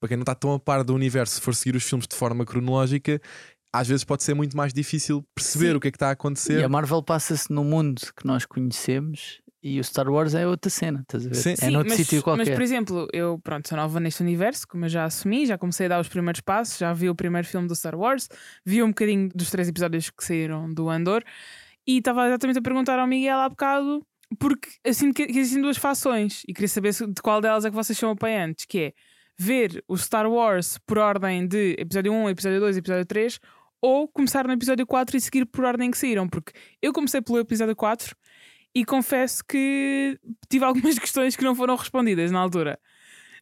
para 0.00 0.08
quem 0.08 0.16
não 0.16 0.22
está 0.22 0.34
tão 0.34 0.54
a 0.54 0.58
par 0.58 0.82
do 0.82 0.94
universo, 0.94 1.34
se 1.34 1.40
for 1.42 1.54
seguir 1.54 1.76
os 1.76 1.84
filmes 1.84 2.06
de 2.06 2.16
forma 2.16 2.44
cronológica, 2.46 3.20
às 3.78 3.88
vezes 3.88 4.04
pode 4.04 4.22
ser 4.22 4.34
muito 4.34 4.56
mais 4.56 4.72
difícil 4.72 5.24
perceber 5.34 5.70
Sim. 5.70 5.74
o 5.74 5.80
que 5.80 5.88
é 5.88 5.90
que 5.90 5.96
está 5.96 6.08
a 6.08 6.12
acontecer. 6.12 6.60
E 6.60 6.64
a 6.64 6.68
Marvel 6.68 7.02
passa-se 7.02 7.52
no 7.52 7.64
mundo 7.64 8.00
que 8.16 8.26
nós 8.26 8.44
conhecemos 8.44 9.40
e 9.68 9.80
o 9.80 9.84
Star 9.84 10.08
Wars 10.08 10.32
é 10.34 10.46
outra 10.46 10.70
cena, 10.70 11.00
estás 11.00 11.26
a 11.26 11.28
ver? 11.28 11.34
Sim. 11.34 11.52
É 11.52 11.56
Sim, 11.56 11.70
noutro 11.70 11.88
mas, 11.88 11.96
sítio 11.96 12.16
mas, 12.18 12.22
qualquer. 12.22 12.54
por 12.54 12.62
exemplo, 12.62 13.08
eu 13.12 13.36
pronto, 13.42 13.68
sou 13.68 13.76
nova 13.76 13.98
neste 13.98 14.22
universo, 14.22 14.66
como 14.68 14.84
eu 14.84 14.88
já 14.88 15.04
assumi, 15.04 15.44
já 15.44 15.58
comecei 15.58 15.86
a 15.86 15.88
dar 15.88 16.00
os 16.00 16.08
primeiros 16.08 16.40
passos, 16.40 16.78
já 16.78 16.92
vi 16.92 17.10
o 17.10 17.16
primeiro 17.16 17.48
filme 17.48 17.66
do 17.66 17.74
Star 17.74 17.96
Wars, 17.96 18.28
vi 18.64 18.80
um 18.80 18.88
bocadinho 18.88 19.28
dos 19.34 19.50
três 19.50 19.68
episódios 19.68 20.08
que 20.08 20.24
saíram 20.24 20.72
do 20.72 20.88
Andor 20.88 21.24
e 21.84 21.98
estava 21.98 22.28
exatamente 22.28 22.60
a 22.60 22.62
perguntar 22.62 23.00
ao 23.00 23.08
Miguel 23.08 23.40
há 23.40 23.48
bocado 23.48 24.06
porque 24.38 24.68
assim 24.84 25.12
que 25.12 25.26
que 25.26 25.38
existem 25.38 25.62
duas 25.62 25.76
fações 25.76 26.42
e 26.46 26.54
queria 26.54 26.68
saber 26.68 26.92
de 26.92 27.20
qual 27.20 27.40
delas 27.40 27.64
é 27.64 27.70
que 27.70 27.74
vocês 27.74 27.98
são 27.98 28.10
apoiantes, 28.10 28.66
que 28.66 28.78
é 28.78 28.92
ver 29.36 29.82
o 29.88 29.96
Star 29.96 30.30
Wars 30.30 30.78
por 30.86 30.98
ordem 30.98 31.46
de 31.46 31.74
episódio 31.78 32.12
1, 32.12 32.30
episódio 32.30 32.60
2, 32.60 32.76
episódio 32.76 33.04
3 33.04 33.40
ou 33.80 34.08
começar 34.08 34.46
no 34.46 34.52
episódio 34.52 34.86
4 34.86 35.16
e 35.16 35.20
seguir 35.20 35.46
por 35.46 35.64
ordem 35.64 35.90
que 35.90 35.98
saíram, 35.98 36.28
porque 36.28 36.52
eu 36.82 36.92
comecei 36.92 37.20
pelo 37.20 37.38
episódio 37.38 37.76
4 37.76 38.16
e 38.74 38.84
confesso 38.84 39.44
que 39.44 40.18
tive 40.48 40.64
algumas 40.64 40.98
questões 41.00 41.36
que 41.36 41.44
não 41.44 41.54
foram 41.54 41.76
respondidas 41.76 42.30
na 42.30 42.40
altura. 42.40 42.78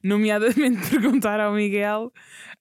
nomeadamente 0.02 0.90
perguntar 0.90 1.40
ao 1.40 1.54
Miguel: 1.54 2.12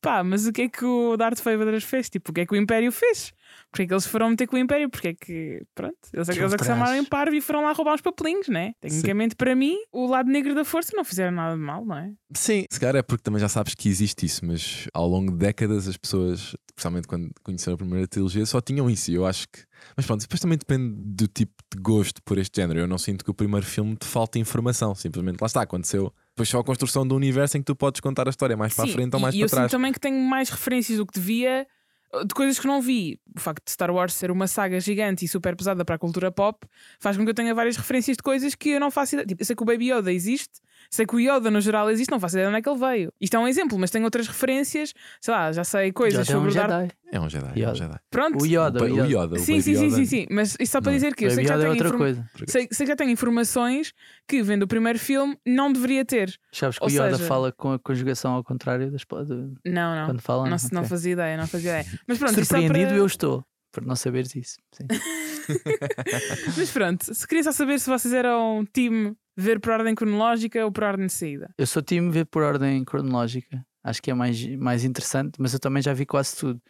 pá, 0.02 0.24
mas 0.24 0.48
o 0.48 0.54
que 0.54 0.64
é 0.64 0.70
que 0.70 0.86
o 0.86 1.18
Darth 1.18 1.42
Vader 1.44 1.82
fez? 1.82 2.10
Tipo, 2.10 2.32
o 2.32 2.34
que 2.34 2.42
é 2.42 2.46
que 2.46 2.54
o 2.54 2.58
Império 2.58 2.92
fez? 2.92 3.34
Porque 3.74 3.82
é 3.82 3.88
que 3.88 3.94
eles 3.96 4.06
foram 4.06 4.30
meter 4.30 4.46
com 4.46 4.56
o 4.56 4.60
Império? 4.60 4.88
Porque 4.88 5.08
é 5.08 5.14
que, 5.16 5.64
pronto, 5.74 5.98
eles, 6.14 6.28
Por 6.28 6.38
eles 6.38 6.54
é 6.54 6.58
que 6.58 6.64
chamaram 6.64 6.96
em 6.96 7.04
parvo 7.04 7.36
e 7.36 7.42
foram 7.42 7.64
lá 7.64 7.72
roubar 7.72 7.96
uns 7.96 8.02
papelinhos, 8.02 8.48
né? 8.48 8.74
Tecnicamente, 8.80 9.36
para 9.36 9.56
mim, 9.56 9.76
o 9.92 10.06
lado 10.06 10.30
negro 10.30 10.54
da 10.54 10.64
força 10.64 10.92
não 10.96 11.04
fizeram 11.04 11.32
nada 11.32 11.56
de 11.56 11.60
mal, 11.60 11.84
não 11.84 11.98
é? 11.98 12.12
Sim, 12.36 12.66
se 12.70 12.80
calhar 12.80 12.96
é 12.98 13.02
porque 13.02 13.24
também 13.24 13.40
já 13.40 13.50
sabes 13.50 13.74
que 13.74 13.90
existe 13.90 14.28
isso, 14.28 14.46
mas 14.46 14.88
ao 14.94 15.08
longo 15.08 15.32
de 15.32 15.38
décadas 15.40 15.88
as 15.88 15.98
pessoas, 15.98 16.56
especialmente 16.70 17.08
quando 17.08 17.32
conheceram 17.42 17.74
a 17.74 17.78
primeira 17.80 18.08
trilogia, 18.08 18.46
só 18.46 18.62
tinham 18.62 18.88
isso. 18.88 19.10
E 19.10 19.16
eu 19.16 19.26
acho 19.26 19.48
que. 19.50 19.62
Mas 19.98 20.06
pronto, 20.06 20.22
depois 20.22 20.40
também 20.40 20.58
depende 20.60 20.94
do 20.96 21.28
tipo 21.28 21.54
de 21.76 21.82
gosto 21.82 22.22
por 22.22 22.38
este 22.38 22.62
género. 22.62 22.80
Eu 22.80 22.88
não 22.88 23.00
sinto 23.00 23.26
que 23.26 23.32
o 23.32 23.34
primeiro 23.34 23.66
filme 23.66 23.96
te 23.96 24.06
falte 24.06 24.38
informação, 24.38 24.94
simplesmente 24.94 25.42
lá 25.42 25.48
está, 25.48 25.64
aconteceu. 25.64 26.14
Depois 26.30 26.48
só 26.48 26.60
a 26.60 26.64
construção 26.64 27.08
do 27.08 27.16
universo 27.16 27.58
em 27.58 27.62
que 27.62 27.66
tu 27.66 27.76
podes 27.76 28.02
contar 28.02 28.28
a 28.28 28.30
história 28.30 28.56
mais 28.56 28.76
para 28.76 28.84
a 28.84 28.88
Sim, 28.88 28.94
frente 28.94 29.16
ou 29.16 29.20
mais 29.20 29.34
e 29.34 29.40
para 29.40 29.46
eu 29.46 29.50
trás. 29.50 29.64
sinto 29.64 29.72
também 29.72 29.92
que 29.92 30.00
tenho 30.00 30.20
mais 30.20 30.50
referências 30.50 31.00
do 31.00 31.08
que 31.08 31.14
devia 31.20 31.66
de 32.26 32.34
coisas 32.34 32.60
que 32.60 32.68
não 32.68 32.82
vi. 32.82 33.20
O 33.36 33.40
facto 33.40 33.66
de 33.66 33.72
Star 33.72 33.92
Wars 33.92 34.14
ser 34.14 34.30
uma 34.30 34.48
saga 34.48 34.80
gigante 34.80 35.26
e 35.26 35.28
super 35.28 35.56
pesada 35.56 35.84
para 35.84 35.96
a 35.96 35.98
cultura 35.98 36.32
pop 36.32 36.68
faz 37.00 37.18
com 37.18 37.24
que 37.24 37.30
eu 37.30 37.34
tenha 37.34 37.54
várias 37.56 37.76
referências 37.76 38.18
de 38.18 38.24
coisas 38.24 38.54
que 38.54 38.70
eu 38.70 38.80
não 38.80 38.92
faço 38.92 39.16
ideia. 39.16 39.26
Tipo, 39.26 39.42
eu 39.42 39.46
sei 39.46 39.56
que 39.56 39.64
o 39.64 39.66
Baby 39.66 39.92
Yoda 39.92 40.14
existe, 40.14 40.62
sei 40.94 41.06
que 41.08 41.16
o 41.16 41.20
Yoda 41.20 41.50
no 41.50 41.60
geral 41.60 41.90
existe, 41.90 42.12
não 42.12 42.20
faço 42.20 42.36
ideia 42.36 42.46
de 42.46 42.50
onde 42.50 42.60
é 42.60 42.62
que 42.62 42.70
ele 42.70 42.78
veio. 42.80 43.14
Isto 43.20 43.36
é 43.36 43.40
um 43.40 43.48
exemplo, 43.48 43.80
mas 43.80 43.90
tenho 43.90 44.06
outras 44.06 44.28
referências, 44.28 44.94
sei 45.20 45.34
lá, 45.34 45.52
já 45.52 45.64
sei 45.64 45.92
coisas 45.92 46.28
Yoda 46.28 46.34
é 46.34 46.38
um 46.38 46.40
sobre 46.40 46.52
o 46.52 46.54
Darth. 46.54 46.72
Jedi. 46.82 46.92
É 47.12 47.20
um 47.20 47.30
Jedi, 47.30 47.46
é 47.46 47.50
um 47.50 47.58
Yoda. 47.70 47.76
Jedi. 47.76 48.00
Pronto. 48.12 48.42
O 48.44 48.46
Yoda, 48.46 48.80
o, 48.80 48.84
o 48.84 48.88
Yoda. 48.88 49.08
Yoda, 49.08 49.36
o 49.36 49.40
Sim, 49.40 49.60
sim, 49.62 49.76
sim, 49.76 49.86
Yoda. 49.88 49.96
sim, 49.96 50.06
sim. 50.06 50.28
Mas 50.30 50.56
isto 50.60 50.72
só 50.72 50.82
para 50.82 50.92
Não. 50.92 50.98
dizer 50.98 51.16
que 51.16 51.26
eu 51.26 51.32
sei 51.32 51.44
que, 51.44 51.48
já 51.50 51.56
Yoda 51.56 51.88
é 51.88 51.92
coisa. 51.98 52.30
sei, 52.48 52.68
sei 52.72 52.86
que 52.86 52.92
já 52.92 52.96
tenho 52.96 53.10
informações 53.10 53.92
que, 54.28 54.42
vendo 54.44 54.64
o 54.64 54.68
primeiro 54.68 55.00
filme, 55.00 55.36
não 55.46 55.72
deveria 55.74 56.06
ter. 56.06 56.34
Sabes 56.52 56.78
que 56.78 56.84
Ou 56.84 56.90
o 56.90 56.94
Yoda 56.94 57.12
seja- 57.18 57.28
fala 57.28 57.52
com 57.52 57.74
a 57.74 57.80
conjugação 57.80 58.34
ao 58.34 58.44
contrário 58.44 58.92
das 58.92 59.04
pa- 59.04 59.24
de- 59.24 59.34
Não, 59.66 59.96
não. 59.96 60.06
quando 60.06 60.22
fala. 60.22 60.44
Não, 60.50 60.58
não 60.72 60.80
Ok. 60.82 60.90
fazia 60.90 61.14
ideia, 61.14 61.38
não 61.38 61.48
fazia 61.48 61.82
ideia. 61.82 62.00
Mas 62.08 62.18
pronto, 62.20 62.34
Surpreendido 62.46 62.88
para... 62.90 62.98
eu 62.98 63.06
estou 63.06 63.44
por 63.74 63.84
não 63.86 63.96
saberes 63.96 64.34
isso. 64.36 64.58
Mas 66.56 66.72
pronto, 66.72 67.14
se 67.14 67.28
queria 67.28 67.44
só 67.44 67.52
saber 67.52 67.80
se 67.80 67.90
vocês 67.90 68.14
eram 68.14 68.66
time 68.72 69.18
ver 69.36 69.60
por 69.60 69.74
ordem 69.74 69.96
cronológica 69.96 70.64
ou 70.64 70.72
por 70.72 70.84
ordem 70.84 71.08
de 71.08 71.14
saída. 71.14 71.50
Eu 71.58 71.66
sou 71.66 71.82
time 71.82 72.10
ver 72.12 72.26
por 72.26 72.44
ordem 72.44 72.86
cronológica. 72.86 73.66
Acho 73.84 74.02
que 74.02 74.12
é 74.12 74.14
mais, 74.14 74.46
mais 74.56 74.86
interessante, 74.86 75.34
mas 75.40 75.54
eu 75.54 75.60
também 75.60 75.82
já 75.82 75.92
vi 75.92 76.06
quase 76.06 76.38
tudo. 76.38 76.62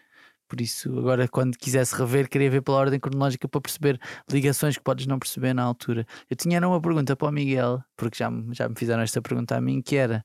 Por 0.47 0.61
isso, 0.61 0.97
agora, 0.97 1.27
quando 1.27 1.57
quisesse 1.57 1.95
rever, 1.95 2.29
queria 2.29 2.49
ver 2.49 2.61
pela 2.61 2.77
ordem 2.77 2.99
cronológica 2.99 3.47
para 3.47 3.61
perceber 3.61 3.99
ligações 4.29 4.77
que 4.77 4.83
podes 4.83 5.05
não 5.07 5.19
perceber 5.19 5.53
na 5.53 5.63
altura. 5.63 6.05
Eu 6.29 6.35
tinha 6.35 6.57
era 6.57 6.67
uma 6.67 6.81
pergunta 6.81 7.15
para 7.15 7.27
o 7.27 7.31
Miguel, 7.31 7.83
porque 7.97 8.17
já, 8.17 8.31
já 8.51 8.69
me 8.69 8.75
fizeram 8.77 9.03
esta 9.03 9.21
pergunta 9.21 9.55
a 9.55 9.61
mim, 9.61 9.81
que 9.81 9.95
era 9.95 10.23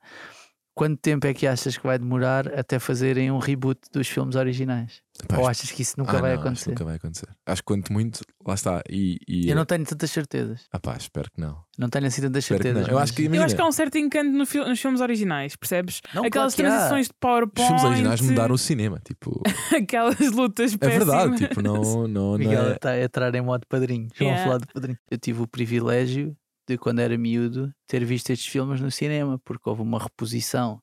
quanto 0.79 0.97
tempo 1.01 1.27
é 1.27 1.35
que 1.35 1.45
achas 1.45 1.77
que 1.77 1.85
vai 1.85 1.99
demorar 1.99 2.47
até 2.57 2.79
fazerem 2.79 3.33
um 3.33 3.39
reboot 3.39 3.81
dos 3.93 4.07
filmes 4.07 4.37
originais? 4.37 5.03
Ou 5.37 5.49
achas 5.49 5.73
que 5.73 5.83
isso 5.83 5.95
nunca 5.99 6.17
Ah, 6.17 6.21
vai 6.21 6.35
não, 6.37 6.41
acontecer? 6.43 6.71
nunca 6.71 6.85
vai 6.85 6.95
acontecer. 6.95 7.27
Acho 7.45 7.61
que 7.63 7.67
quanto 7.67 7.93
muito, 7.93 8.21
lá 8.47 8.55
está. 8.55 8.81
E, 8.89 9.19
e 9.27 9.51
Eu 9.51 9.57
não 9.57 9.65
tenho 9.65 9.85
tantas 9.85 10.09
certezas. 10.13 10.67
Ah 10.73 10.79
pá, 10.79 10.97
espero 10.97 11.29
que 11.33 11.41
não. 11.41 11.59
Não 11.77 11.89
tenho 11.89 12.07
assim 12.07 12.23
tantas 12.23 12.45
Espero 12.45 12.61
que 12.61 12.67
certezas. 12.69 12.89
Eu 12.89 12.95
mas- 12.95 13.03
acho 13.03 13.13
que 13.15 13.23
Eu 13.23 13.27
Imagina. 13.27 13.47
acho 13.47 13.57
que 13.57 13.61
há 13.63 13.67
um 13.67 13.73
certo 13.73 13.99
encanto 13.99 14.31
no 14.31 14.47
fil- 14.47 14.69
nos 14.69 14.81
filmes 14.81 15.01
originais, 15.01 15.57
percebes? 15.57 16.01
Não, 16.15 16.25
Aquelas 16.25 16.55
claro 16.55 16.69
que 16.69 16.73
há. 16.73 16.77
transições 16.79 17.07
de 17.07 17.13
Os 17.13 17.19
PowerPoint, 17.19 17.67
filmes 17.67 17.85
originais 17.85 18.21
mudaram 18.21 18.55
o 18.55 18.59
cinema. 18.59 19.01
Tipo, 19.05 19.43
aquelas 19.77 20.31
lutas 20.31 20.75
é 20.75 20.79
péssimas. 20.79 21.07
verdade. 21.09 21.49
Tipo, 21.49 21.63
não, 21.63 21.83
não, 21.83 22.07
não 22.09 22.39
Miguel 22.39 22.69
é. 22.69 22.73
está 22.77 22.91
a 22.91 23.03
entrar 23.03 23.35
em 23.35 23.41
modo 23.43 23.67
padrinho. 23.69 24.07
Vamos 24.17 24.21
Yeah. 24.21 24.45
falar 24.45 24.59
de 24.59 24.67
padrinho. 24.73 24.99
Eu 25.11 25.19
tive 25.19 25.43
o 25.43 25.49
privilégio 25.49 26.37
de, 26.69 26.77
quando 26.79 26.99
era 27.01 27.17
miúdo, 27.17 27.73
ter 27.87 28.05
visto 28.05 28.31
estes 28.31 28.47
filmes 28.51 28.81
no 28.81 28.91
cinema, 28.91 29.41
porque 29.45 29.69
houve 29.69 29.83
uma 29.83 29.99
reposição 29.99 30.81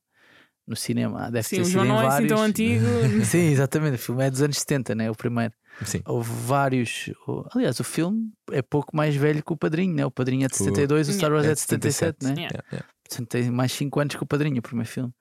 no 0.66 0.74
cinema. 0.74 1.30
Deve 1.30 1.44
Sim, 1.44 1.56
ter 1.56 1.62
o 1.62 1.64
sido 1.64 1.72
João 1.74 1.84
não 1.86 1.94
é 1.96 1.98
assim 2.00 2.08
vários. 2.08 2.28
tão 2.32 2.42
antigo. 2.42 2.84
Sim, 3.24 3.38
exatamente. 3.50 3.94
O 3.94 3.98
filme 3.98 4.24
é 4.26 4.30
dos 4.30 4.42
anos 4.42 4.58
70, 4.58 4.94
né? 4.94 5.10
O 5.10 5.14
primeiro. 5.14 5.54
Sim. 5.84 6.00
Houve 6.06 6.30
vários. 6.32 7.10
o- 7.28 7.44
Aliás, 7.54 7.78
o 7.78 7.84
filme 7.84 8.30
é 8.50 8.62
pouco 8.62 8.96
mais 8.96 9.14
velho 9.14 9.44
que 9.44 9.52
o 9.52 9.56
Padrinho, 9.56 9.94
né? 9.94 10.04
O 10.04 10.10
Padrinho 10.10 10.44
é 10.44 10.48
de 10.48 10.56
Com- 10.58 10.64
72, 10.64 11.08
o 11.08 11.12
Star 11.12 11.30
Wars 11.32 11.44
é 11.46 11.50
é 11.50 11.54
de 11.54 11.54
de 11.54 11.60
77, 11.60 12.24
né? 12.24 12.30
Yeah. 12.30 12.42
Yeah, 12.48 12.68
yeah. 12.72 12.88
Portanto, 13.08 13.28
tem 13.28 13.50
mais 13.50 13.70
5 13.72 14.00
anos 14.00 14.16
que 14.16 14.22
o 14.22 14.26
Padrinho, 14.26 14.58
o 14.58 14.62
primeiro 14.62 14.88
filme. 14.90 15.12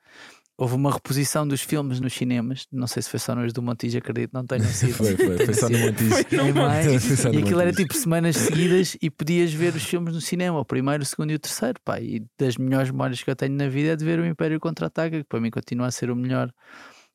Houve 0.57 0.75
uma 0.75 0.91
reposição 0.91 1.45
dos 1.45 1.61
filmes 1.61 1.99
nos 1.99 2.13
cinemas. 2.13 2.65
Não 2.71 2.87
sei 2.87 3.03
se 3.03 3.09
foi 3.09 3.19
só 3.19 3.35
nos 3.35 3.51
do 3.51 3.61
Montijo, 3.61 3.97
acredito, 3.97 4.31
não 4.33 4.45
tenho 4.45 4.63
sido. 4.71 4.93
Foi, 4.93 5.15
foi. 5.17 5.45
Foi 5.45 5.53
só 5.53 5.67
no 5.67 5.77
Montijo. 5.77 6.15
Em 6.31 6.53
maio, 6.53 6.91
e 7.33 7.37
aquilo 7.39 7.59
era 7.59 7.73
tipo 7.73 7.93
semanas 7.93 8.37
seguidas 8.37 8.97
e 9.01 9.09
podias 9.09 9.53
ver 9.53 9.75
os 9.75 9.83
filmes 9.83 10.13
no 10.13 10.21
cinema, 10.21 10.59
o 10.59 10.65
primeiro, 10.65 11.03
o 11.03 11.05
segundo 11.05 11.31
e 11.31 11.35
o 11.35 11.39
terceiro. 11.39 11.79
Pá, 11.83 11.99
e 11.99 12.23
das 12.39 12.57
melhores 12.57 12.89
memórias 12.89 13.21
que 13.21 13.29
eu 13.29 13.35
tenho 13.35 13.53
na 13.53 13.67
vida 13.67 13.93
é 13.93 13.95
de 13.95 14.05
ver 14.05 14.19
o 14.19 14.25
Império 14.25 14.59
Contra-Ataca, 14.59 15.17
que 15.17 15.25
para 15.25 15.41
mim 15.41 15.51
continua 15.51 15.87
a 15.87 15.91
ser 15.91 16.09
o 16.09 16.15
melhor, 16.15 16.53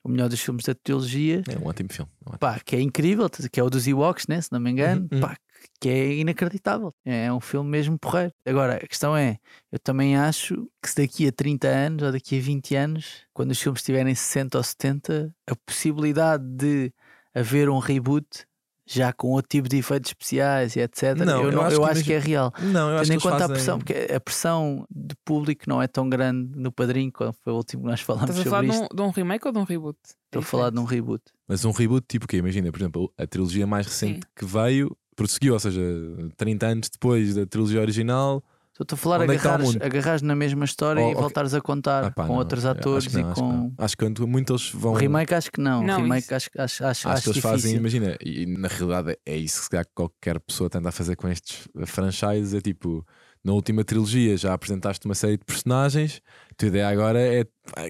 o 0.02 0.08
melhor 0.08 0.28
dos 0.28 0.40
filmes 0.40 0.64
da 0.64 0.74
trilogia. 0.74 1.42
É 1.48 1.58
um 1.58 1.66
ótimo 1.66 1.92
filme. 1.92 2.10
é 2.10 2.28
um 2.28 2.32
ótimo 2.32 2.38
Pá, 2.38 2.60
que 2.60 2.76
é 2.76 2.80
incrível, 2.80 3.28
que 3.28 3.60
é 3.60 3.62
o 3.62 3.70
dos 3.70 3.86
Ewoks, 3.86 4.26
né? 4.26 4.40
se 4.40 4.50
não 4.52 4.60
me 4.60 4.70
engano, 4.70 5.02
Uhum, 5.02 5.08
uhum. 5.12 5.20
pá, 5.20 5.36
que 5.78 5.88
é 5.88 6.14
inacreditável. 6.16 6.94
É 7.04 7.32
um 7.32 7.40
filme 7.40 7.68
mesmo 7.68 7.98
porreiro. 7.98 8.32
Agora, 8.46 8.76
a 8.76 8.86
questão 8.86 9.16
é: 9.16 9.38
eu 9.70 9.78
também 9.78 10.16
acho 10.16 10.66
que 10.82 10.88
se 10.88 10.96
daqui 10.96 11.26
a 11.28 11.32
30 11.32 11.68
anos 11.68 12.02
ou 12.02 12.12
daqui 12.12 12.38
a 12.38 12.42
20 12.42 12.74
anos, 12.76 13.22
quando 13.32 13.50
os 13.50 13.60
filmes 13.60 13.82
tiverem 13.82 14.14
60 14.14 14.56
ou 14.58 14.64
70, 14.64 15.34
a 15.46 15.54
possibilidade 15.56 16.44
de 16.44 16.92
haver 17.34 17.68
um 17.68 17.78
reboot. 17.78 18.26
Já 18.92 19.12
com 19.12 19.28
outro 19.28 19.48
tipo 19.48 19.68
de 19.68 19.76
efeitos 19.76 20.10
especiais 20.10 20.74
e 20.74 20.80
etc. 20.80 21.16
Não, 21.18 21.42
eu, 21.42 21.44
eu 21.44 21.52
não- 21.52 21.62
acho 21.62 21.76
eu 21.76 21.82
que 21.84 21.90
acho 21.90 22.04
que 22.04 22.12
é 22.12 22.18
real. 22.18 22.52
Não, 22.60 22.90
eu 22.90 22.98
acho 22.98 23.10
Tendo 23.10 23.20
que 23.20 23.26
em 23.28 23.30
conta 23.30 23.38
fazem... 23.38 23.44
a 23.44 23.48
pressão, 23.54 23.78
porque 23.78 24.12
a 24.12 24.20
pressão 24.20 24.86
de 24.90 25.14
público 25.24 25.64
não 25.68 25.80
é 25.80 25.86
tão 25.86 26.08
grande 26.08 26.58
no 26.58 26.72
Padrinho, 26.72 27.12
quando 27.12 27.32
foi 27.34 27.52
o 27.52 27.56
último 27.56 27.84
que 27.84 27.88
nós 27.88 28.00
falámos 28.00 28.30
Estás 28.30 28.46
a 28.46 28.50
falar 28.50 28.66
sobre 28.72 28.88
de 28.88 28.92
um, 28.92 28.96
de 28.96 29.02
um 29.02 29.10
remake 29.10 29.46
ou 29.46 29.52
de 29.52 29.58
um 29.60 29.62
reboot? 29.62 29.98
Estou 30.04 30.40
a 30.40 30.42
falar 30.42 30.70
de 30.70 30.78
um 30.80 30.84
reboot. 30.84 31.22
Mas 31.46 31.64
um 31.64 31.70
reboot, 31.70 32.04
tipo 32.08 32.24
o 32.24 32.28
quê? 32.28 32.38
Imagina, 32.38 32.72
por 32.72 32.78
exemplo, 32.80 33.12
a 33.16 33.26
trilogia 33.26 33.66
mais 33.66 33.86
recente 33.86 34.14
Sim. 34.14 34.20
que 34.34 34.44
veio 34.44 34.96
prosseguiu, 35.14 35.52
ou 35.54 35.60
seja, 35.60 35.80
30 36.36 36.66
anos 36.66 36.88
depois 36.88 37.34
da 37.34 37.46
trilogia 37.46 37.80
original. 37.80 38.42
Estou 38.80 38.94
a 38.94 38.98
falar 38.98 39.20
Onde 39.20 39.34
é 39.34 39.38
que 39.38 39.46
o 39.46 39.48
agarrares, 39.50 39.72
mundo? 39.74 39.82
agarrares 39.84 40.22
na 40.22 40.34
mesma 40.34 40.64
história 40.64 41.04
Oh, 41.04 41.10
e 41.10 41.14
voltares 41.14 41.52
a 41.54 41.60
contar 41.60 42.04
Ah, 42.04 42.10
pá, 42.10 42.22
com 42.26 42.32
não, 42.32 42.38
outros 42.38 42.64
eu 42.64 42.70
atores 42.70 43.06
acho 43.06 43.10
que 43.10 43.20
não, 43.22 43.28
e 43.28 43.30
acho 43.32 43.34
que 43.34 43.40
com. 43.40 43.74
Acho 43.78 43.96
que 43.96 44.04
quando 44.06 44.26
muitos 44.26 44.70
vão. 44.72 44.92
O 44.92 44.96
remake 44.96 45.34
acho 45.34 45.50
que 45.52 45.60
não. 45.60 45.82
Não, 45.82 46.02
remake 46.02 46.24
isso- 46.24 46.34
acho, 46.34 46.50
acho, 46.56 46.84
acho, 46.86 47.08
Acho, 47.08 47.22
que 47.24 47.28
eles 47.30 47.38
fazem, 47.42 47.56
difícil. 47.78 47.78
imagina, 47.78 48.16
e 48.24 48.46
na 48.46 48.68
realidade 48.68 49.18
é 49.26 49.36
isso 49.36 49.68
que 49.68 49.76
qualquer 49.94 50.40
pessoa 50.40 50.70
tenta 50.70 50.90
fazer 50.90 51.16
com 51.16 51.28
estes 51.28 51.68
franchises. 51.86 52.54
É 52.54 52.60
tipo, 52.60 53.04
na 53.44 53.52
última 53.52 53.84
trilogia 53.84 54.36
já 54.36 54.52
apresentaste 54.54 55.04
uma 55.06 55.14
série 55.14 55.36
de 55.36 55.44
personagens, 55.44 56.20
a 56.50 56.54
tua 56.54 56.68
ideia 56.68 56.88
agora 56.88 57.20
é. 57.20 57.44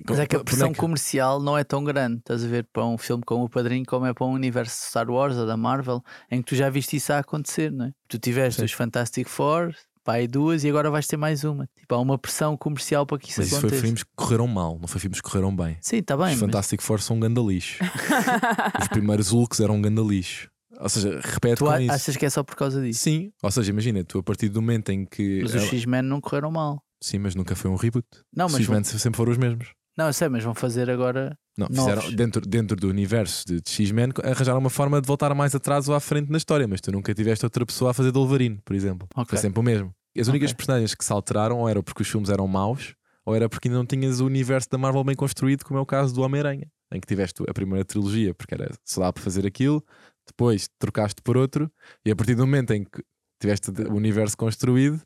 Mas 0.09 0.19
é 0.19 0.27
que 0.27 0.37
a 0.37 0.45
pressão 0.45 0.71
é 0.71 0.75
comercial 0.75 1.41
não 1.41 1.57
é 1.57 1.65
tão 1.65 1.83
grande, 1.85 2.19
estás 2.19 2.45
a 2.45 2.49
ver, 2.49 2.67
para 2.73 2.85
um 2.85 2.99
filme 2.99 3.23
como 3.27 3.45
o 3.45 3.49
Padrinho, 3.49 3.85
como 3.87 4.07
é 4.07 4.13
para 4.15 4.27
um 4.27 4.33
universo 4.33 4.77
de 4.81 4.87
Star 4.89 5.11
Wars 5.11 5.37
ou 5.37 5.47
da 5.47 5.57
Marvel, 5.57 6.03
em 6.31 6.41
que 6.43 6.49
tu 6.49 6.55
já 6.57 6.69
viste 6.71 6.97
isso 6.97 7.13
a 7.13 7.19
acontecer, 7.19 7.71
não 7.73 7.87
é? 7.87 7.93
Tu 8.09 8.19
tiveste 8.19 8.61
Sim. 8.61 8.65
os 8.67 8.73
Fantastic 8.73 9.27
Four, 9.29 9.73
e 10.21 10.27
duas, 10.27 10.65
e 10.65 10.69
agora 10.69 10.91
vais 10.91 11.07
ter 11.07 11.17
mais 11.17 11.45
uma. 11.45 11.67
Tipo, 11.79 11.95
há 11.95 11.99
uma 12.01 12.19
pressão 12.19 12.57
comercial 12.57 13.05
para 13.07 13.19
que 13.19 13.31
isso 13.31 13.41
Mas 13.41 13.47
isso 13.49 13.57
foi 13.57 13.69
aconteça. 13.69 13.83
filmes 13.83 14.03
que 14.03 14.11
correram 14.17 14.47
mal, 14.47 14.79
não 14.81 14.89
foi 14.89 15.01
filmes 15.01 15.21
que 15.21 15.29
correram 15.29 15.55
bem. 15.55 15.77
Sim, 15.81 15.97
está 15.99 16.17
bem, 16.17 16.27
Os 16.27 16.31
mas 16.33 16.41
Fantastic 16.41 16.81
Four 16.83 17.01
são 17.01 17.17
um 17.17 17.21
ganda 17.21 17.41
lixo. 17.41 17.83
Os 18.81 18.89
primeiros 18.89 19.31
Hulks 19.31 19.61
eram 19.61 19.77
um 19.77 19.83
ganda 19.83 20.03
lixo. 20.03 20.49
Ou 20.79 20.89
seja, 20.89 21.21
repete 21.23 21.57
tu 21.57 21.67
com 21.67 21.77
isso. 21.79 21.93
achas 21.93 22.17
que 22.17 22.25
é 22.25 22.31
só 22.31 22.43
por 22.43 22.57
causa 22.57 22.81
disso? 22.83 23.01
Sim, 23.01 23.31
ou 23.43 23.51
seja, 23.51 23.71
imagina, 23.71 24.03
tu 24.03 24.19
a 24.19 24.23
partir 24.23 24.49
do 24.49 24.63
momento 24.63 24.91
em 24.91 25.05
que. 25.05 25.41
Mas 25.43 25.55
ela- 25.55 25.63
os 25.65 25.69
X-Men 25.71 26.03
não 26.03 26.21
correram 26.21 26.51
mal. 26.51 26.83
Sim, 27.03 27.19
mas 27.19 27.35
nunca 27.35 27.55
foi 27.55 27.71
um 27.71 27.77
reboot. 27.77 28.07
Não, 28.35 28.47
Os 28.47 28.53
mas 28.53 28.65
vão... 28.65 28.77
X-Men 28.79 28.99
sempre 28.99 29.17
foram 29.17 29.33
os 29.33 29.39
mesmos. 29.39 29.69
não, 29.97 30.07
eu 30.07 30.13
sei, 30.13 30.29
mas 30.29 30.43
vão 30.45 30.55
fazer 30.55 30.89
agora. 30.91 31.37
Não, 31.59 31.67
Novos. 31.69 31.95
fizeram 32.05 32.17
dentro, 32.17 32.41
dentro 32.43 32.77
do 32.77 32.89
universo 32.89 33.45
de, 33.47 33.61
de 33.61 33.71
X-Men 33.71 34.11
arranjaram 34.25 34.59
uma 34.59 34.71
forma 34.71 35.01
de 35.01 35.07
voltar 35.07 35.35
mais 35.35 35.55
atrás 35.55 35.89
ou 35.89 35.95
à 35.95 36.01
frente 36.01 36.31
na 36.31 36.39
história, 36.39 36.67
mas 36.67 36.81
tu 36.81 36.91
nunca 36.93 37.13
tiveste 37.13 37.45
outra 37.45 37.67
pessoa 37.67 37.91
a 37.91 37.95
fazer 37.95 38.13
de 38.13 38.19
Wolverine, 38.19 38.61
por 38.65 38.75
exemplo. 38.75 39.07
Ok. 39.15 39.31
Foi 39.31 39.39
sempre 39.39 39.61
o 39.61 39.63
mesmo. 39.63 39.93
As 40.19 40.29
únicas 40.29 40.51
Ok. 40.51 40.57
personagens 40.57 40.95
que 40.95 41.05
se 41.05 41.13
alteraram 41.13 41.59
ou 41.59 41.69
era 41.69 41.83
porque 41.83 42.03
os 42.03 42.09
filmes 42.09 42.31
eram 42.31 42.47
maus, 42.49 42.95
ou 43.25 43.35
era 43.35 43.49
porque 43.49 43.69
ainda 43.69 43.79
não 43.79 43.87
tinhas 43.87 44.21
o 44.21 44.27
universo 44.27 44.69
da 44.71 44.79
Marvel 44.79 45.05
bem 45.05 45.15
construído, 45.15 45.65
como 45.65 45.79
é 45.79 45.83
o 45.83 45.87
caso 45.87 46.15
do 46.15 46.23
Homem-Aranha, 46.23 46.67
em 46.93 47.01
que 47.01 47.07
tiveste 47.07 47.43
a 47.49 47.53
primeira 47.53 47.85
trilogia, 47.85 48.33
porque 48.35 48.55
era 48.55 48.71
só 48.85 49.03
dá 49.03 49.13
para 49.13 49.23
fazer 49.23 49.47
aquilo, 49.47 49.85
depois 50.27 50.69
trocaste 50.79 51.21
por 51.23 51.37
outro, 51.37 51.71
e 52.05 52.11
a 52.11 52.17
partir 52.17 52.35
do 52.35 52.47
momento 52.47 52.73
em 52.73 52.85
que 52.85 53.03
tiveste 53.41 53.71
o 53.71 53.95
universo 53.95 54.37
construído, 54.37 55.01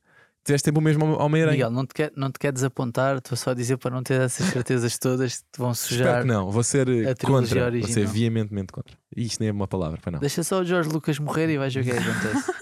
tiveste 0.45 0.67
sempre 0.67 0.79
o 0.79 0.83
mesmo 0.83 1.05
Homem-Aranha. 1.19 1.57
Miguel, 1.57 1.71
não 1.71 1.87
te, 1.87 1.95
quer, 1.95 2.13
não 2.15 2.31
te 2.31 2.39
quer 2.39 2.53
desapontar, 2.53 3.17
estou 3.17 3.37
só 3.37 3.51
a 3.51 3.55
dizer 3.55 3.77
para 3.79 3.91
não 3.91 4.03
ter 4.03 4.21
essas 4.21 4.47
certezas 4.47 4.99
todas 4.99 5.39
que 5.39 5.43
te 5.53 5.59
vão 5.59 5.73
Espero 5.73 5.97
sujar. 5.99 6.23
que 6.23 6.29
não, 6.29 6.51
vou 6.51 6.63
ser 6.63 6.89
eh, 6.89 7.15
contra, 7.15 7.29
vou 7.31 7.47
ser 7.47 7.63
original. 7.63 8.09
veementemente 8.13 8.73
contra. 8.73 8.97
E 9.17 9.25
isto 9.25 9.41
nem 9.41 9.49
é 9.49 9.53
uma 9.53 9.67
palavra, 9.67 9.99
para 10.01 10.13
não. 10.13 10.21
Deixa 10.21 10.43
só 10.43 10.61
o 10.61 10.65
Jorge 10.65 10.91
Lucas 10.91 11.19
morrer 11.19 11.49
e 11.51 11.59
vais 11.59 11.75
ver 11.75 11.81
o 11.81 11.85
que 11.85 11.91
é 11.91 11.97
que 11.97 12.09
acontece. 12.09 12.53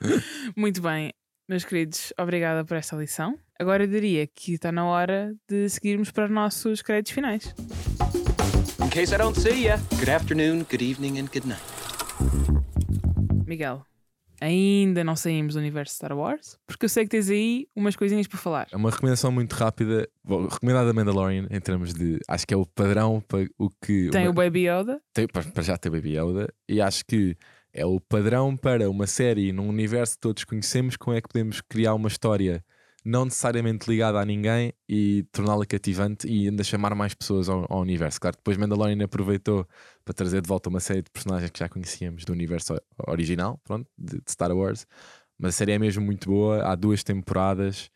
Muito 0.56 0.80
bem, 0.82 1.12
meus 1.48 1.64
queridos, 1.64 2.12
obrigada 2.18 2.64
por 2.64 2.76
esta 2.76 2.96
lição. 2.96 3.38
Agora 3.60 3.84
eu 3.84 3.88
diria 3.88 4.26
que 4.26 4.54
está 4.54 4.72
na 4.72 4.84
hora 4.86 5.32
de 5.48 5.68
seguirmos 5.68 6.10
para 6.10 6.24
os 6.24 6.30
nossos 6.30 6.82
créditos 6.82 7.12
finais. 7.12 7.54
In 8.82 8.88
case 8.88 9.14
I 9.14 9.18
don't 9.18 9.38
see 9.38 9.64
ya, 9.66 9.76
good 9.98 10.10
afternoon, 10.10 10.64
good 10.68 10.82
evening, 10.82 11.20
and 11.20 11.26
good 11.32 11.46
night. 11.46 11.62
Miguel, 13.46 13.84
ainda 14.42 15.04
não 15.04 15.14
saímos 15.16 15.54
do 15.54 15.60
universo 15.60 15.94
Star 15.94 16.16
Wars, 16.16 16.58
porque 16.66 16.84
eu 16.86 16.88
sei 16.88 17.04
que 17.04 17.10
tens 17.10 17.30
aí 17.30 17.66
umas 17.76 17.94
coisinhas 17.96 18.26
para 18.26 18.38
falar. 18.38 18.66
É 18.72 18.76
uma 18.76 18.90
recomendação 18.90 19.30
muito 19.30 19.52
rápida, 19.54 20.08
vou 20.24 20.46
recomendar 20.48 20.86
a 20.86 20.92
Mandalorian 20.92 21.46
em 21.50 21.60
termos 21.60 21.94
de. 21.94 22.18
Acho 22.28 22.46
que 22.46 22.52
é 22.52 22.56
o 22.56 22.66
padrão 22.66 23.22
para 23.26 23.46
o 23.58 23.70
que. 23.84 24.10
Tem 24.10 24.22
uma- 24.22 24.30
o 24.30 24.34
Baby 24.34 24.68
Yoda, 24.68 25.00
tem- 25.14 25.26
para 25.28 25.62
já 25.62 25.76
ter 25.78 25.90
Baby 25.90 26.18
Yoda 26.18 26.52
e 26.68 26.80
acho 26.80 27.04
que 27.06 27.36
é 27.72 27.86
o 27.86 28.00
padrão 28.00 28.56
para 28.56 28.90
uma 28.90 29.06
série 29.06 29.52
num 29.52 29.68
universo 29.68 30.14
que 30.14 30.20
todos 30.20 30.44
conhecemos 30.44 30.96
como 30.96 31.16
é 31.16 31.20
que 31.22 31.28
podemos 31.28 31.60
criar 31.62 31.94
uma 31.94 32.08
história 32.08 32.62
não 33.04 33.24
necessariamente 33.24 33.90
ligada 33.90 34.20
a 34.20 34.24
ninguém 34.24 34.72
e 34.88 35.24
torná-la 35.32 35.66
cativante 35.66 36.26
e 36.28 36.48
ainda 36.48 36.62
chamar 36.62 36.94
mais 36.94 37.14
pessoas 37.14 37.48
ao, 37.48 37.66
ao 37.68 37.80
universo. 37.80 38.20
Claro, 38.20 38.36
depois 38.36 38.56
Mandalorian 38.56 39.04
aproveitou 39.04 39.66
para 40.04 40.14
trazer 40.14 40.40
de 40.40 40.48
volta 40.48 40.68
uma 40.68 40.80
série 40.80 41.02
de 41.02 41.10
personagens 41.10 41.50
que 41.50 41.58
já 41.58 41.68
conhecíamos 41.68 42.24
do 42.24 42.32
universo 42.32 42.74
original, 43.08 43.60
pronto, 43.64 43.88
de, 43.98 44.18
de 44.18 44.30
Star 44.30 44.52
Wars, 44.52 44.86
mas 45.38 45.54
a 45.54 45.58
série 45.58 45.72
é 45.72 45.78
mesmo 45.78 46.04
muito 46.04 46.28
boa, 46.28 46.64
há 46.64 46.74
duas 46.74 47.02
temporadas. 47.02 47.90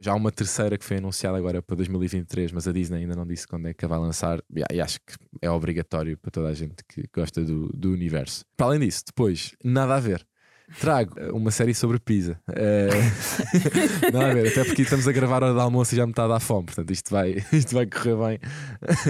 Já 0.00 0.12
há 0.12 0.14
uma 0.14 0.30
terceira 0.30 0.78
que 0.78 0.84
foi 0.84 0.98
anunciada 0.98 1.36
agora 1.36 1.60
para 1.60 1.76
2023, 1.76 2.52
mas 2.52 2.68
a 2.68 2.72
Disney 2.72 2.98
ainda 2.98 3.16
não 3.16 3.26
disse 3.26 3.46
quando 3.46 3.66
é 3.66 3.74
que 3.74 3.84
a 3.84 3.88
vai 3.88 3.98
lançar. 3.98 4.40
E 4.70 4.80
acho 4.80 4.98
que 5.00 5.14
é 5.42 5.50
obrigatório 5.50 6.16
para 6.16 6.30
toda 6.30 6.48
a 6.48 6.54
gente 6.54 6.84
que 6.88 7.04
gosta 7.12 7.44
do, 7.44 7.68
do 7.68 7.92
universo. 7.92 8.44
Para 8.56 8.66
além 8.66 8.80
disso, 8.80 9.04
depois, 9.06 9.56
nada 9.64 9.96
a 9.96 10.00
ver. 10.00 10.26
Trago 10.80 11.14
uma 11.32 11.50
série 11.50 11.74
sobre 11.74 11.98
pizza. 11.98 12.38
Eh, 12.54 12.88
nada 14.12 14.30
a 14.30 14.34
ver, 14.34 14.48
até 14.48 14.64
porque 14.64 14.82
estamos 14.82 15.08
a 15.08 15.12
gravar 15.12 15.42
a 15.42 15.46
hora 15.46 15.54
de 15.54 15.60
almoço 15.60 15.94
e 15.94 15.96
já 15.96 16.04
me 16.06 16.12
está 16.12 16.24
a 16.24 16.28
dar 16.28 16.40
fome. 16.40 16.66
Portanto, 16.66 16.90
isto 16.90 17.10
vai, 17.10 17.42
isto 17.52 17.74
vai 17.74 17.86
correr 17.86 18.16
bem 18.16 18.38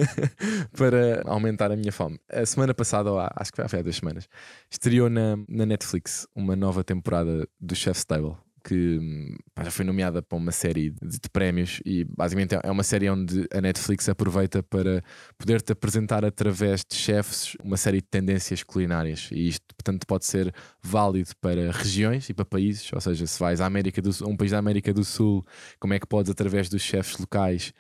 para 0.77 1.23
aumentar 1.27 1.71
a 1.73 1.77
minha 1.77 1.93
fome. 1.93 2.19
A 2.31 2.45
semana 2.47 2.73
passada, 2.75 3.11
ou 3.11 3.19
há- 3.19 3.31
acho 3.37 3.53
que 3.53 3.69
foi 3.69 3.79
há 3.79 3.83
duas 3.83 3.97
semanas, 3.97 4.29
estreou 4.71 5.09
na, 5.11 5.37
na 5.49 5.67
Netflix 5.67 6.27
uma 6.35 6.55
nova 6.57 6.83
temporada 6.85 7.47
do 7.61 7.75
Chef's 7.75 8.05
Table. 8.05 8.37
Que 8.65 9.37
pá, 9.55 9.65
já 9.65 9.71
foi 9.71 9.85
nomeada 9.85 10.21
para 10.23 10.37
uma 10.37 10.53
série 10.53 10.91
de, 10.91 11.19
de 11.21 11.31
prémios 11.33 11.81
e 11.85 12.05
basicamente 12.05 12.55
é- 12.55 12.61
é 12.65 12.71
uma 12.71 12.83
série 12.83 13.09
onde 13.09 13.47
a 13.53 13.61
Netflix 13.61 14.09
aproveita 14.09 14.63
para 14.63 15.03
poder-te 15.39 15.73
apresentar 15.73 16.25
através 16.25 16.83
de 16.89 16.97
chefes 16.97 17.57
uma 17.63 17.77
série 17.77 17.99
de 17.99 18.07
tendências 18.09 18.63
culinárias. 18.63 19.29
E 19.33 19.49
isto, 19.49 19.65
portanto, 19.77 20.07
pode 20.07 20.25
ser 20.27 20.53
válido 20.83 21.31
para 21.41 21.71
regiões 21.73 22.29
e 22.29 22.35
para 22.35 22.45
países, 22.45 22.91
ou 22.93 23.01
seja, 23.01 23.27
se 23.27 23.39
vais 23.39 23.61
à 23.61 23.67
América 23.67 24.03
do 24.03 24.13
Sul, 24.13 24.27
a 24.27 24.31
um 24.31 24.37
país 24.37 24.51
da 24.51 24.59
América 24.59 24.93
do 24.93 25.05
Sul, 25.05 25.45
como 25.79 25.95
é 25.95 26.01
que 26.01 26.07
podes, 26.07 26.31
através 26.31 26.69
dos 26.69 26.83
chefes 26.83 27.17
locais, 27.19 27.73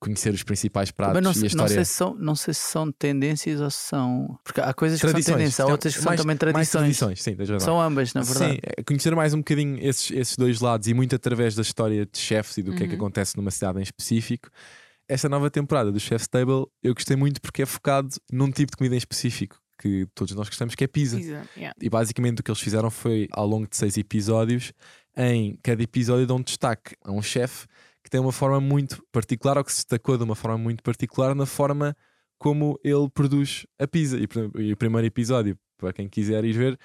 conhecer 0.00 0.32
os 0.32 0.42
principais 0.42 0.90
pratos 0.90 1.14
Mas 1.14 1.22
não, 1.24 1.30
e 1.30 1.32
a 1.32 1.34
sei- 1.34 1.40
não, 1.42 1.46
história. 1.48 1.74
sei 1.74 1.84
se 1.84 1.92
são, 1.92 2.14
não 2.14 2.34
sei 2.36 2.54
se 2.54 2.60
são 2.60 2.92
tendências 2.92 3.60
ou 3.60 3.68
se 3.70 3.78
são. 3.78 4.38
Porque 4.44 4.60
há 4.60 4.72
coisas 4.72 4.98
que 5.00 5.06
são 5.06 5.10
Tradições, 5.10 5.34
tendências, 5.36 5.60
há 5.60 5.62
Então, 5.64 5.72
outras 5.72 5.94
que 5.94 6.00
são 6.02 6.10
mais- 6.10 6.20
também 6.20 6.36
tradições. 6.36 6.70
tradições, 6.98 7.22
sim. 7.22 7.36
São 7.58 7.80
ambas, 7.80 8.14
na 8.14 8.22
verdade. 8.22 8.52
Sim, 8.54 8.58
é 8.62 8.82
conhecer 8.82 9.14
mais 9.16 9.34
um 9.34 9.38
bocadinho 9.38 9.78
esses, 9.80 10.10
esses 10.12 10.36
dois 10.36 10.60
lados 10.60 10.86
e 10.86 10.94
muito 10.94 11.16
através 11.16 11.54
da 11.54 11.62
história 11.62 12.06
de 12.06 12.18
chefes 12.18 12.58
e 12.58 12.62
do 12.62 12.72
que 12.74 12.84
é 12.84 12.86
que 12.86 12.92
Uhum. 12.92 12.98
acontece 13.00 13.36
numa 13.36 13.50
cidade 13.50 13.78
em 13.78 13.82
específico. 13.82 14.48
Esta 15.08 15.28
nova 15.28 15.50
temporada 15.50 15.90
do 15.90 15.98
Chef's 15.98 16.28
Table 16.28 16.66
eu 16.82 16.94
gostei 16.94 17.16
muito 17.16 17.40
porque 17.40 17.62
é 17.62 17.66
focado 17.66 18.08
num 18.30 18.50
tipo 18.50 18.70
de 18.72 18.76
comida 18.76 18.94
em 18.94 18.98
específico 18.98 19.56
que 19.80 20.06
todos 20.14 20.34
nós 20.34 20.48
gostamos, 20.48 20.74
que 20.74 20.84
é 20.84 20.86
pizza. 20.86 21.16
Pizza, 21.16 21.42
yeah. 21.56 21.72
E 21.80 21.88
basicamente 21.88 22.40
o 22.40 22.42
que 22.42 22.50
eles 22.50 22.60
fizeram 22.60 22.90
foi, 22.90 23.26
ao 23.32 23.46
longo 23.46 23.66
de 23.68 23.76
seis 23.76 23.96
episódios, 23.96 24.72
em 25.16 25.58
cada 25.62 25.82
episódio 25.82 26.26
dão 26.26 26.36
um 26.36 26.42
destaque 26.42 26.94
a 27.04 27.10
um 27.12 27.22
chefe 27.22 27.66
que 28.02 28.10
tem 28.10 28.20
uma 28.20 28.32
forma 28.32 28.60
muito 28.60 29.02
particular 29.12 29.58
ou 29.58 29.64
que 29.64 29.72
se 29.72 29.78
destacou 29.78 30.16
de 30.16 30.24
uma 30.24 30.34
forma 30.34 30.58
muito 30.58 30.82
particular 30.82 31.34
na 31.34 31.46
forma 31.46 31.96
como 32.38 32.78
ele 32.84 33.08
produz 33.10 33.66
a 33.78 33.86
pizza. 33.86 34.16
E, 34.16 34.26
e 34.62 34.72
o 34.72 34.76
primeiro 34.76 35.06
episódio, 35.06 35.58
para 35.76 35.92
quem 35.92 36.08
quiser 36.08 36.44
ir 36.44 36.52
ver, 36.52 36.78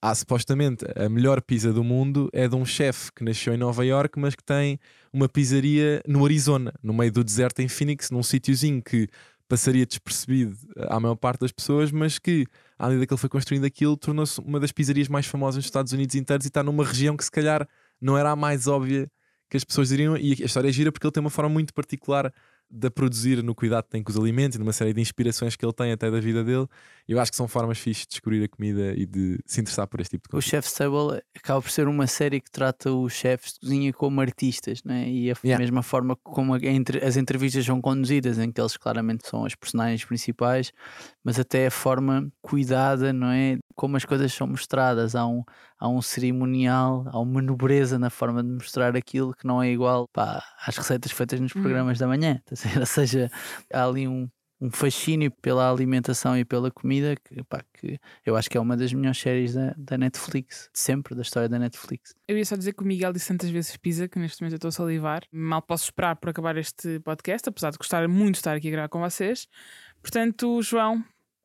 há 0.00 0.14
supostamente 0.14 0.84
a 0.96 1.08
melhor 1.08 1.40
pizza 1.40 1.72
do 1.72 1.84
mundo 1.84 2.28
é 2.32 2.48
de 2.48 2.54
um 2.54 2.64
chefe 2.64 3.12
que 3.12 3.24
nasceu 3.24 3.54
em 3.54 3.56
Nova 3.56 3.84
York, 3.84 4.18
mas 4.18 4.34
que 4.34 4.42
tem 4.42 4.78
uma 5.12 5.28
pizzaria 5.28 6.02
no 6.06 6.24
Arizona, 6.24 6.72
no 6.82 6.92
meio 6.92 7.12
do 7.12 7.22
deserto 7.22 7.60
em 7.60 7.68
Phoenix, 7.68 8.10
num 8.10 8.22
sítiozinho 8.22 8.82
que 8.82 9.08
passaria 9.48 9.86
despercebido 9.86 10.56
à 10.88 10.98
maior 10.98 11.16
parte 11.16 11.40
das 11.40 11.52
pessoas, 11.52 11.92
mas 11.92 12.18
que, 12.18 12.46
à 12.78 12.88
medida 12.88 13.06
que 13.06 13.12
ele 13.12 13.20
foi 13.20 13.28
construindo 13.28 13.64
aquilo, 13.64 13.96
tornou-se 13.96 14.40
uma 14.40 14.58
das 14.58 14.72
pizzarias 14.72 15.08
mais 15.08 15.26
famosas 15.26 15.56
dos 15.56 15.66
Estados 15.66 15.92
Unidos 15.92 16.14
inteiros 16.14 16.44
e 16.46 16.48
está 16.48 16.62
numa 16.62 16.84
região 16.84 17.16
que 17.16 17.24
se 17.24 17.30
calhar 17.30 17.68
não 18.00 18.16
era 18.16 18.30
a 18.30 18.36
mais 18.36 18.66
óbvia 18.66 19.10
que 19.54 19.58
as 19.58 19.64
pessoas 19.64 19.88
diriam. 19.88 20.16
E 20.16 20.32
a 20.42 20.46
história 20.46 20.68
é 20.68 20.72
gira 20.72 20.90
porque 20.90 21.06
ele 21.06 21.12
tem 21.12 21.20
uma 21.20 21.30
forma 21.30 21.48
muito 21.48 21.72
particular 21.72 22.32
de 22.68 22.90
produzir 22.90 23.40
no 23.40 23.54
cuidado 23.54 23.84
que 23.84 23.90
tem 23.90 24.02
com 24.02 24.10
os 24.10 24.18
alimentos 24.18 24.56
e 24.56 24.58
numa 24.58 24.72
série 24.72 24.92
de 24.92 25.00
inspirações 25.00 25.54
que 25.54 25.64
ele 25.64 25.72
tem 25.72 25.92
até 25.92 26.10
da 26.10 26.18
vida 26.18 26.42
dele. 26.42 26.66
Eu 27.06 27.20
acho 27.20 27.30
que 27.30 27.36
são 27.36 27.46
formas 27.46 27.78
fixes 27.78 28.02
de 28.04 28.08
descobrir 28.08 28.42
a 28.42 28.48
comida 28.48 28.92
e 28.96 29.06
de 29.06 29.38
se 29.46 29.60
interessar 29.60 29.86
por 29.86 30.00
este 30.00 30.12
tipo 30.12 30.24
de 30.26 30.30
O 30.30 30.32
coisa. 30.32 30.48
Chef's 30.48 30.72
Table 30.72 31.20
acaba 31.36 31.62
por 31.62 31.70
ser 31.70 31.86
uma 31.86 32.06
série 32.08 32.40
que 32.40 32.50
trata 32.50 32.90
os 32.90 33.12
chefes 33.12 33.52
de 33.52 33.60
cozinha 33.60 33.92
como 33.92 34.20
artistas, 34.20 34.82
né? 34.82 35.08
e 35.08 35.30
a 35.30 35.36
Yeah. 35.44 35.62
mesma 35.62 35.82
forma 35.84 36.16
como 36.16 36.56
entre- 36.56 37.04
as 37.04 37.16
entrevistas 37.16 37.64
são 37.64 37.80
conduzidas, 37.80 38.38
em 38.40 38.50
que 38.50 38.60
eles 38.60 38.76
claramente 38.76 39.28
são 39.28 39.44
as 39.44 39.54
personagens 39.54 40.04
principais, 40.04 40.72
mas 41.22 41.38
até 41.38 41.66
a 41.66 41.70
forma 41.70 42.28
cuidada, 42.42 43.12
não 43.12 43.28
é? 43.28 43.58
Como 43.74 43.96
as 43.96 44.04
coisas 44.04 44.32
são 44.32 44.46
mostradas. 44.46 45.14
Há 45.14 45.26
um, 45.26 45.42
há 45.78 45.88
um 45.88 46.00
cerimonial, 46.00 47.04
há 47.08 47.18
uma 47.20 47.42
nobreza 47.42 47.98
na 47.98 48.10
forma 48.10 48.42
de 48.42 48.48
mostrar 48.50 48.96
aquilo 48.96 49.34
que 49.34 49.46
não 49.46 49.62
é 49.62 49.70
igual 49.70 50.08
pá, 50.12 50.42
às 50.66 50.76
receitas 50.76 51.12
feitas 51.12 51.40
nos 51.40 51.54
Uhum. 51.54 51.62
programas 51.62 51.98
da 51.98 52.06
manhã. 52.06 52.40
Ou 52.80 52.86
seja, 52.86 53.30
há 53.72 53.84
ali 53.84 54.06
um. 54.08 54.28
Um 54.60 54.70
fascínio 54.70 55.30
pela 55.42 55.68
alimentação 55.68 56.38
e 56.38 56.44
pela 56.44 56.70
comida 56.70 57.16
que, 57.22 57.42
pá, 57.42 57.60
que 57.74 57.98
eu 58.24 58.34
acho 58.34 58.48
que 58.48 58.56
é 58.56 58.60
uma 58.60 58.76
das 58.76 58.92
melhores 58.94 59.18
séries 59.20 59.52
da, 59.52 59.74
da 59.76 59.98
Netflix, 59.98 60.70
de 60.72 60.78
sempre, 60.78 61.14
da 61.14 61.20
história 61.22 61.48
da 61.48 61.58
Netflix. 61.58 62.14
Eu 62.26 62.38
ia 62.38 62.44
só 62.46 62.56
dizer 62.56 62.72
que 62.72 62.82
o 62.82 62.86
Miguel 62.86 63.12
disse 63.12 63.28
tantas 63.28 63.50
vezes 63.50 63.76
pizza 63.76 64.08
que 64.08 64.18
neste 64.18 64.40
momento 64.40 64.52
eu 64.54 64.56
estou 64.56 64.68
a 64.68 64.72
salivar. 64.72 65.22
Mal 65.30 65.60
posso 65.60 65.84
esperar 65.84 66.16
por 66.16 66.30
acabar 66.30 66.56
este 66.56 66.98
podcast, 67.00 67.46
apesar 67.48 67.72
de 67.72 67.78
gostar 67.78 68.08
muito 68.08 68.34
de 68.34 68.38
estar 68.38 68.54
aqui 68.56 68.68
a 68.68 68.70
gravar 68.70 68.88
com 68.88 69.00
vocês. 69.00 69.48
Portanto, 70.00 70.62
João, 70.62 71.04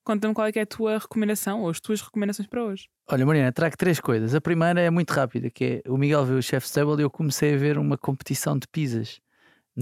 conta-me 0.09 0.33
qual 0.33 0.47
é 0.47 0.51
é 0.55 0.61
a 0.61 0.65
tua 0.65 0.97
recomendação 0.97 1.61
ou 1.61 1.69
as 1.69 1.79
tuas 1.79 2.01
recomendações 2.01 2.47
para 2.47 2.63
hoje. 2.63 2.89
Olha, 3.07 3.23
Mariana, 3.27 3.51
trago 3.51 3.77
três 3.77 3.99
coisas. 3.99 4.33
A 4.33 4.41
primeira 4.41 4.81
é 4.81 4.89
muito 4.89 5.11
rápida, 5.11 5.51
que 5.51 5.83
é 5.85 5.89
o 5.89 5.97
Miguel 5.97 6.25
viu 6.25 6.37
o 6.37 6.41
Chef's 6.41 6.71
Table 6.71 6.95
e 6.97 7.03
eu 7.03 7.11
comecei 7.11 7.53
a 7.53 7.57
ver 7.57 7.77
uma 7.77 7.95
competição 7.95 8.57
de 8.57 8.67
pizzas. 8.67 9.21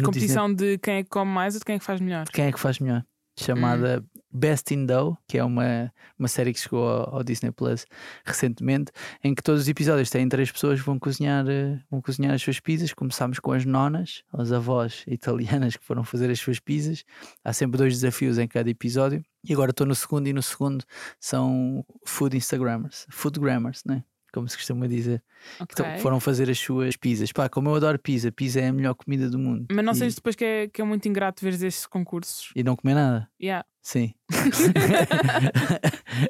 Competição 0.04 0.54
de 0.54 0.78
quem 0.80 0.96
é 0.96 1.04
que 1.04 1.10
come 1.10 1.32
mais 1.32 1.56
ou 1.56 1.60
de 1.60 1.66
quem 1.66 1.76
é 1.76 1.80
que 1.80 1.86
faz 1.86 2.02
melhor. 2.02 2.26
Disney. 2.26 2.36
Quem 2.36 2.46
é 2.46 2.52
que 2.52 2.60
faz 2.60 2.78
melhor? 2.80 3.06
Chamada 3.38 4.04
Best 4.32 4.73
in 4.73 4.86
Dough, 4.86 5.15
que 5.28 5.38
é 5.38 5.43
uma, 5.43 5.91
uma 6.17 6.28
série 6.28 6.54
que 6.54 6.60
chegou 6.60 6.88
ao, 6.88 7.15
ao 7.15 7.23
Disney 7.23 7.52
Plus 7.52 7.86
recentemente, 8.26 8.91
em 9.23 9.34
que 9.34 9.41
todos 9.41 9.62
os 9.62 9.67
episódios 9.67 10.10
têm 10.10 10.28
três 10.28 10.52
pessoas 10.52 10.80
que 10.80 10.86
vão 10.86 11.00
cozinhar, 11.00 11.45
eh, 11.47 11.80
vão 11.89 12.02
cozinhar 12.02 12.34
as 12.34 12.41
suas 12.41 12.60
pizzas. 12.60 12.93
Começámos 12.93 13.39
com 13.39 13.52
as 13.52 13.65
nonas, 13.65 14.23
as 14.34 14.52
avós 14.52 15.04
italianas 15.08 15.76
que 15.76 15.86
foram 15.86 16.04
fazer 16.04 16.30
as 16.30 16.39
suas 16.39 16.60
pizzas. 16.60 17.04
Há 17.43 17.54
sempre 17.54 17.78
dois 17.78 17.93
desafios 17.93 18.38
em 18.38 18.47
cada 18.47 18.69
episódio. 18.69 19.23
E 19.43 19.54
agora 19.54 19.71
estou 19.71 19.88
no 19.88 19.95
segundo, 19.95 20.28
e 20.28 20.34
no 20.34 20.43
segundo 20.43 20.84
são 21.19 21.86
food 22.06 22.36
Instagrammers, 22.36 23.06
foodgrammers, 23.10 23.84
né? 23.86 24.04
Como 24.38 24.47
se 24.50 24.56
costuma 24.58 24.88
dizer. 24.88 25.23
Então, 25.60 25.86
foram 26.00 26.19
fazer 26.19 26.50
as 26.50 26.60
suas 26.60 26.95
pizzas. 26.95 27.32
Pá, 27.32 27.50
como 27.50 27.69
eu 27.69 27.76
adoro 27.76 27.97
pizza, 27.97 28.32
pizza 28.32 28.60
é 28.62 28.67
a 28.67 28.73
melhor 28.73 28.93
comida 28.93 29.30
do 29.30 29.39
mundo. 29.39 29.65
Mas 29.71 29.84
não 29.86 29.93
e, 29.93 29.95
sei 29.95 30.10
se 30.12 30.17
depois 30.17 30.36
que 30.36 30.45
é, 30.45 30.67
que 30.67 30.82
é 30.82 30.86
muito 30.86 31.08
ingrato 31.08 31.43
ver 31.43 31.54
estes 31.54 31.86
concursos. 31.86 32.50
e 32.56 32.63
não 32.63 32.76
comer 32.76 32.93
nada. 32.93 33.28
Yeah. 33.41 33.65
Sim. 33.82 34.13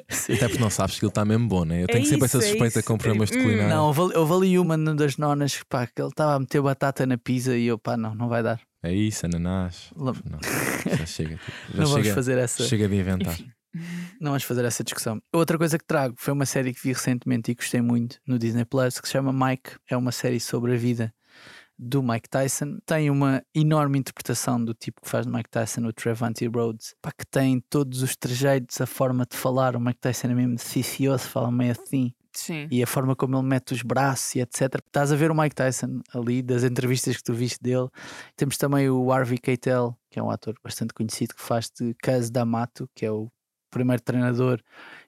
Sim. 0.08 0.34
Até 0.34 0.48
porque 0.48 0.60
não 0.62 0.70
sabes 0.70 0.98
que 0.98 1.04
ele 1.04 1.10
está 1.10 1.24
mesmo 1.24 1.48
bom, 1.48 1.64
né? 1.64 1.82
Eu 1.82 1.86
tenho 1.86 2.04
sempre 2.06 2.26
essa 2.26 2.38
isso, 2.38 2.46
é 2.46 2.50
suspeita 2.50 2.78
isso. 2.78 2.88
com 2.88 2.96
programas 2.96 3.30
de 3.30 3.38
Hum. 3.38 3.42
culinária. 3.42 3.74
Não, 3.74 3.86
houve, 3.86 4.00
houve 4.16 4.32
ali 4.32 4.58
uma 4.58 4.76
das 4.94 5.16
nonas 5.16 5.62
pá, 5.68 5.86
que 5.86 6.00
ele 6.00 6.08
estava 6.08 6.34
a 6.34 6.38
meter 6.40 6.62
batata 6.62 7.04
na 7.06 7.18
pizza 7.18 7.56
e 7.56 7.66
eu, 7.66 7.78
pá, 7.78 7.96
não, 7.96 8.14
não 8.14 8.28
vai 8.28 8.42
dar. 8.42 8.60
É 8.82 8.92
isso, 8.92 9.26
ananás. 9.26 9.90
Não, 9.96 10.14
já 10.96 11.06
chega. 11.06 11.38
Já 11.74 11.82
não 11.82 11.86
vamos 11.88 12.02
chega, 12.04 12.14
fazer 12.14 12.38
essa. 12.38 12.62
chega 12.64 12.88
de 12.88 12.94
inventar. 12.94 13.34
Enfim. 13.34 13.50
Não 14.20 14.32
vamos 14.32 14.44
fazer 14.44 14.64
essa 14.64 14.84
discussão. 14.84 15.20
Outra 15.32 15.58
coisa 15.58 15.78
que 15.78 15.84
trago 15.84 16.14
foi 16.18 16.32
uma 16.32 16.46
série 16.46 16.72
que 16.72 16.82
vi 16.82 16.92
recentemente 16.92 17.50
e 17.50 17.54
gostei 17.54 17.80
muito 17.80 18.18
no 18.26 18.38
Disney 18.38 18.64
Plus, 18.64 19.00
que 19.00 19.06
se 19.06 19.12
chama 19.12 19.32
Mike. 19.32 19.72
É 19.88 19.96
uma 19.96 20.12
série 20.12 20.40
sobre 20.40 20.74
a 20.74 20.76
vida 20.76 21.12
do 21.78 22.02
Mike 22.02 22.28
Tyson. 22.28 22.78
Tem 22.84 23.08
uma 23.08 23.42
enorme 23.54 23.98
interpretação 23.98 24.62
do 24.62 24.74
tipo 24.74 25.00
que 25.00 25.08
faz 25.08 25.26
de 25.26 25.32
Mike 25.32 25.48
Tyson, 25.48 25.86
o 25.86 25.92
Trevante 25.92 26.46
Rhodes, 26.46 26.94
pá, 27.00 27.12
que 27.16 27.24
tem 27.24 27.62
todos 27.70 28.02
os 28.02 28.16
trejeitos, 28.16 28.80
a 28.80 28.86
forma 28.86 29.24
de 29.24 29.36
falar. 29.36 29.76
O 29.76 29.80
Mike 29.80 30.00
Tyson 30.00 30.28
é 30.28 30.34
mesmo 30.34 30.56
deficioso, 30.56 31.28
fala 31.28 31.52
meio 31.52 31.72
assim. 31.72 32.12
Sim. 32.32 32.68
E 32.70 32.82
a 32.82 32.86
forma 32.86 33.16
como 33.16 33.36
ele 33.36 33.46
mete 33.46 33.72
os 33.72 33.82
braços 33.82 34.36
e 34.36 34.40
etc. 34.40 34.76
Estás 34.86 35.12
a 35.12 35.16
ver 35.16 35.30
o 35.30 35.34
Mike 35.34 35.54
Tyson 35.54 36.00
ali, 36.14 36.42
das 36.42 36.62
entrevistas 36.62 37.16
que 37.16 37.22
tu 37.22 37.32
viste 37.32 37.58
dele. 37.60 37.88
Temos 38.36 38.56
também 38.56 38.88
o 38.88 39.10
Harvey 39.10 39.38
Keitel, 39.38 39.96
que 40.10 40.18
é 40.18 40.22
um 40.22 40.30
ator 40.30 40.54
bastante 40.62 40.94
conhecido, 40.94 41.34
que 41.34 41.42
faz 41.42 41.70
de 41.70 41.94
Caz 42.02 42.30
D'Amato, 42.30 42.88
que 42.94 43.04
é 43.04 43.10
o 43.10 43.30
primeiro 43.70 44.02
treinador 44.02 44.60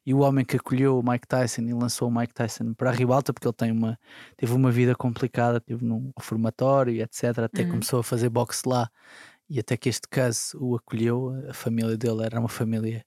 e 0.05 0.14
o 0.14 0.18
homem 0.20 0.44
que 0.44 0.57
acolheu 0.57 0.99
o 0.99 1.03
Mike 1.03 1.27
Tyson 1.27 1.62
e 1.62 1.73
lançou 1.75 2.09
o 2.09 2.12
Mike 2.14 2.35
Tyson 2.35 2.75
para 2.75 2.90
a 2.90 2.92
ribalta, 2.92 3.33
porque 3.33 3.46
ele 3.46 3.55
tem 3.55 3.70
uma, 3.73 3.99
teve 4.37 4.53
uma 4.53 4.70
vida 4.70 4.94
complicada, 4.94 5.61
teve 5.61 5.85
num 5.85 6.11
reformatório 6.18 7.01
etc. 7.03 7.38
Até 7.40 7.62
Uhum. 7.62 7.70
começou 7.70 8.01
a 8.01 8.05
fazer 8.05 8.29
boxe 8.29 8.62
lá 8.66 8.88
e 9.49 9.59
até 9.59 9.77
que 9.77 9.88
este 9.88 10.09
caso 10.09 10.57
o 10.61 10.77
acolheu. 10.77 11.33
A 11.49 11.55
família 11.55 11.96
dele 11.96 12.25
era 12.25 12.38
uma 12.38 12.49
família 12.49 13.05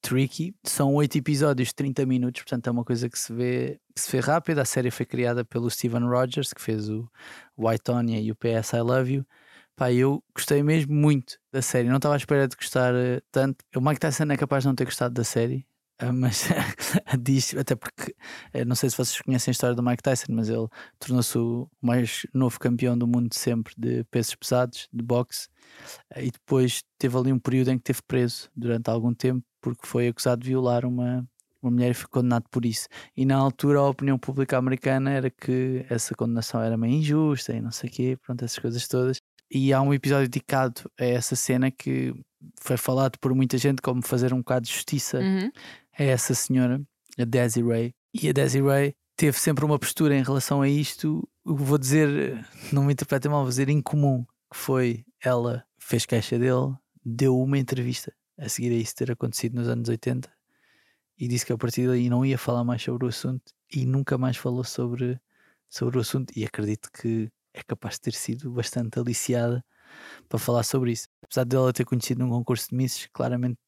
tricky. 0.00 0.54
São 0.64 0.94
oito 0.94 1.16
episódios 1.18 1.68
de 1.68 1.74
30 1.74 2.06
minutos, 2.06 2.42
portanto 2.42 2.66
é 2.68 2.70
uma 2.70 2.84
coisa 2.84 3.08
que 3.08 3.18
se 3.18 3.32
vê, 3.32 3.80
que 3.94 4.00
se 4.00 4.10
vê 4.10 4.20
rápida. 4.20 4.62
A 4.62 4.64
série 4.64 4.90
foi 4.90 5.04
criada 5.06 5.44
pelo 5.44 5.68
Steven 5.70 6.04
Rogers, 6.04 6.52
que 6.52 6.60
fez 6.62 6.88
o 6.88 7.08
White 7.58 7.82
Tonya 7.84 8.20
e 8.20 8.30
o 8.30 8.36
PS 8.36 8.72
I 8.74 8.80
Love 8.80 9.14
You. 9.14 9.26
Pá, 9.76 9.92
eu 9.92 10.24
gostei 10.34 10.62
mesmo 10.62 10.94
muito 10.94 11.38
da 11.52 11.60
série. 11.60 11.88
Não 11.88 11.96
estava 11.96 12.14
à 12.14 12.16
espera 12.16 12.48
de 12.48 12.56
gostar 12.56 12.94
uh, 12.94 13.20
tanto. 13.30 13.62
O 13.76 13.80
Mike 13.80 14.00
Tyson 14.00 14.24
é 14.24 14.36
capaz 14.36 14.62
de 14.64 14.68
não 14.68 14.74
ter 14.74 14.86
gostado 14.86 15.12
da 15.12 15.22
série, 15.22 15.66
uh, 16.02 16.10
mas 16.14 16.48
diz, 17.20 17.54
até 17.54 17.76
porque 17.76 18.12
uh, 18.54 18.64
não 18.66 18.74
sei 18.74 18.88
se 18.88 18.96
vocês 18.96 19.20
conhecem 19.20 19.50
a 19.50 19.52
história 19.52 19.76
do 19.76 19.82
Mike 19.82 20.02
Tyson, 20.02 20.28
mas 20.30 20.48
ele 20.48 20.66
tornou-se 20.98 21.36
o 21.36 21.70
mais 21.78 22.26
novo 22.32 22.58
campeão 22.58 22.96
do 22.96 23.06
mundo 23.06 23.34
sempre 23.34 23.74
de 23.76 24.02
pesos 24.04 24.34
pesados, 24.34 24.88
de 24.90 25.04
boxe, 25.04 25.48
e 26.16 26.30
depois 26.30 26.82
teve 26.98 27.18
ali 27.18 27.30
um 27.30 27.38
período 27.38 27.70
em 27.70 27.76
que 27.76 27.82
esteve 27.82 28.00
preso 28.08 28.50
durante 28.56 28.88
algum 28.88 29.12
tempo 29.12 29.44
porque 29.60 29.86
foi 29.86 30.08
acusado 30.08 30.42
de 30.42 30.48
violar 30.48 30.86
uma, 30.86 31.28
uma 31.62 31.70
mulher 31.70 31.90
e 31.90 31.94
foi 31.94 32.08
condenado 32.08 32.46
por 32.50 32.64
isso. 32.64 32.88
E 33.16 33.26
na 33.26 33.36
altura 33.36 33.80
a 33.80 33.88
opinião 33.88 34.18
pública 34.18 34.56
americana 34.56 35.10
era 35.10 35.30
que 35.30 35.84
essa 35.90 36.14
condenação 36.14 36.62
era 36.62 36.76
meio 36.78 36.94
injusta 36.94 37.52
e 37.52 37.60
não 37.60 37.70
sei 37.72 37.90
o 37.90 37.92
quê, 37.92 38.18
pronto, 38.24 38.44
essas 38.44 38.58
coisas 38.58 38.86
todas. 38.88 39.20
E 39.50 39.72
há 39.72 39.80
um 39.80 39.94
episódio 39.94 40.28
dedicado 40.28 40.90
a 40.98 41.04
essa 41.04 41.36
cena 41.36 41.70
que 41.70 42.14
foi 42.60 42.76
falado 42.76 43.18
por 43.18 43.34
muita 43.34 43.56
gente 43.58 43.80
como 43.80 44.02
fazer 44.02 44.32
um 44.32 44.38
bocado 44.38 44.66
de 44.66 44.72
justiça 44.72 45.18
Uhum. 45.20 45.50
a 45.98 46.02
essa 46.02 46.34
senhora, 46.34 46.80
a 47.18 47.24
Desiree. 47.24 47.94
E 48.12 48.28
a 48.28 48.32
Desiree 48.32 48.94
teve 49.16 49.38
sempre 49.38 49.64
uma 49.64 49.78
postura 49.78 50.16
em 50.16 50.22
relação 50.22 50.62
a 50.62 50.68
isto, 50.68 51.26
vou 51.44 51.78
dizer, 51.78 52.44
não 52.72 52.84
me 52.84 52.92
interpretem 52.92 53.30
mal, 53.30 53.40
vou 53.42 53.48
dizer 53.48 53.68
incomum, 53.68 54.24
que 54.50 54.56
foi 54.58 55.04
ela 55.22 55.64
fez 55.78 56.04
queixa 56.04 56.38
dele, 56.38 56.74
deu 57.04 57.38
uma 57.38 57.58
entrevista 57.58 58.12
a 58.38 58.48
seguir 58.48 58.70
a 58.72 58.74
isso 58.76 58.94
ter 58.94 59.10
acontecido 59.10 59.54
nos 59.54 59.68
anos 59.68 59.88
80 59.88 60.30
e 61.18 61.26
disse 61.28 61.46
que 61.46 61.52
a 61.52 61.56
partir 61.56 61.86
daí 61.86 62.10
não 62.10 62.24
ia 62.26 62.36
falar 62.36 62.62
mais 62.64 62.82
sobre 62.82 63.06
o 63.06 63.08
assunto 63.08 63.52
e 63.72 63.86
nunca 63.86 64.18
mais 64.18 64.36
falou 64.36 64.62
sobre, 64.64 65.18
sobre 65.68 65.96
o 65.96 66.00
assunto 66.00 66.32
e 66.36 66.44
acredito 66.44 66.90
que 66.92 67.30
é 67.56 67.62
capaz 67.66 67.94
de 67.94 68.02
ter 68.02 68.12
sido 68.14 68.50
bastante 68.50 68.98
aliciada 68.98 69.64
para 70.28 70.38
falar 70.38 70.62
sobre 70.62 70.92
isso. 70.92 71.08
Apesar 71.24 71.44
dela 71.44 71.72
ter 71.72 71.84
conhecido 71.84 72.20
num 72.20 72.30
concurso 72.30 72.68
de 72.68 72.76
Misses, 72.76 73.08
claramente 73.12 73.58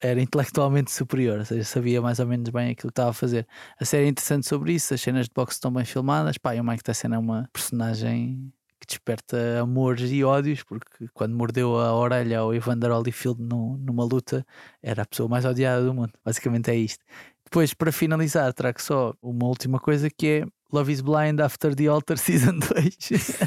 era 0.00 0.20
intelectualmente 0.20 0.90
superior, 0.90 1.38
ou 1.38 1.44
seja, 1.44 1.64
sabia 1.64 2.02
mais 2.02 2.18
ou 2.18 2.26
menos 2.26 2.50
bem 2.50 2.70
aquilo 2.70 2.90
que 2.90 2.92
estava 2.92 3.10
a 3.10 3.14
fazer. 3.14 3.46
A 3.80 3.84
série 3.84 4.06
é 4.06 4.08
interessante 4.08 4.46
sobre 4.46 4.72
isso, 4.72 4.92
as 4.92 5.00
cenas 5.00 5.26
de 5.26 5.32
boxe 5.34 5.54
estão 5.54 5.72
bem 5.72 5.84
filmadas. 5.84 6.36
Pá, 6.38 6.54
e 6.54 6.60
o 6.60 6.64
Mike 6.64 6.82
Tyson 6.82 7.08
é 7.14 7.18
uma 7.18 7.48
personagem 7.52 8.52
que 8.78 8.86
desperta 8.86 9.60
amores 9.60 10.10
e 10.10 10.22
ódios, 10.22 10.62
porque 10.62 11.08
quando 11.14 11.34
mordeu 11.34 11.78
a 11.78 11.94
orelha 11.94 12.40
ao 12.40 12.54
Evander 12.54 12.90
Holyfield 12.92 13.42
no, 13.42 13.78
numa 13.78 14.04
luta, 14.04 14.44
era 14.82 15.02
a 15.02 15.06
pessoa 15.06 15.28
mais 15.28 15.44
odiada 15.46 15.84
do 15.84 15.94
mundo. 15.94 16.12
Basicamente 16.24 16.70
é 16.70 16.76
isto. 16.76 17.02
Depois, 17.44 17.72
para 17.72 17.90
finalizar, 17.92 18.52
trago 18.52 18.82
só 18.82 19.14
uma 19.22 19.46
última 19.46 19.78
coisa 19.78 20.10
que 20.10 20.26
é 20.26 20.46
Love 20.72 20.92
is 20.92 21.00
Blind 21.00 21.40
After 21.40 21.74
the 21.74 21.86
Altar 21.86 22.18
Season 22.18 22.58
2. 22.58 23.38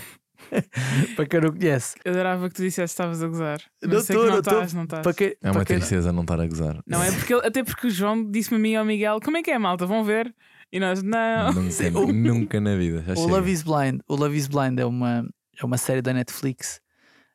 para 1.15 1.25
quem 1.25 1.41
não 1.41 1.51
conhece. 1.51 1.95
Eu 2.03 2.11
adorava 2.13 2.49
que 2.49 2.55
tu 2.55 2.61
dissesse 2.61 2.95
que 2.95 3.01
estavas 3.01 3.21
a 3.21 3.27
gozar. 3.27 3.59
Não 3.81 4.03
que 4.03 4.13
não 4.13 4.39
estás, 4.39 4.73
não 4.73 4.83
estás. 4.83 5.03
Para 5.03 5.13
quem, 5.13 5.35
É 5.41 5.51
uma 5.51 5.65
tristeza 5.65 6.11
não 6.11 6.21
estar 6.21 6.39
a 6.39 6.47
gozar. 6.47 6.81
Não 6.87 7.03
é 7.03 7.11
porque 7.11 7.33
até 7.33 7.63
porque 7.63 7.87
o 7.87 7.89
João 7.89 8.29
disse-me 8.29 8.57
a 8.57 8.59
mim 8.59 8.71
e 8.71 8.75
ao 8.75 8.85
Miguel: 8.85 9.19
como 9.23 9.37
é 9.37 9.43
que 9.43 9.51
é, 9.51 9.57
malta? 9.57 9.85
Vão 9.85 10.03
ver? 10.03 10.33
E 10.71 10.79
nós, 10.79 11.01
não. 11.01 11.53
Nunca, 11.53 11.89
nunca 12.13 12.59
na 12.59 12.75
vida. 12.75 13.03
O. 13.17 13.27
Love 13.27 13.51
is 13.51 13.63
Blind, 13.63 14.01
o 14.07 14.15
Love 14.15 14.37
is 14.37 14.47
Blind 14.47 14.79
é 14.79 14.85
uma, 14.85 15.27
é 15.59 15.65
uma 15.65 15.77
série 15.77 16.01
da 16.01 16.13
Netflix, 16.13 16.79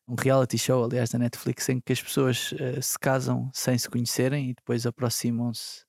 um 0.09 0.15
reality 0.15 0.57
show, 0.57 0.85
aliás, 0.85 1.11
da 1.11 1.19
Netflix, 1.19 1.69
em 1.69 1.81
que 1.81 1.93
as 1.93 2.01
pessoas 2.01 2.55
eh, 2.59 2.81
se 2.81 2.99
casam 2.99 3.51
sem 3.53 3.77
se 3.77 3.89
conhecerem 3.89 4.51
e 4.51 4.55
depois 4.55 4.87
aproximam-se. 4.87 5.84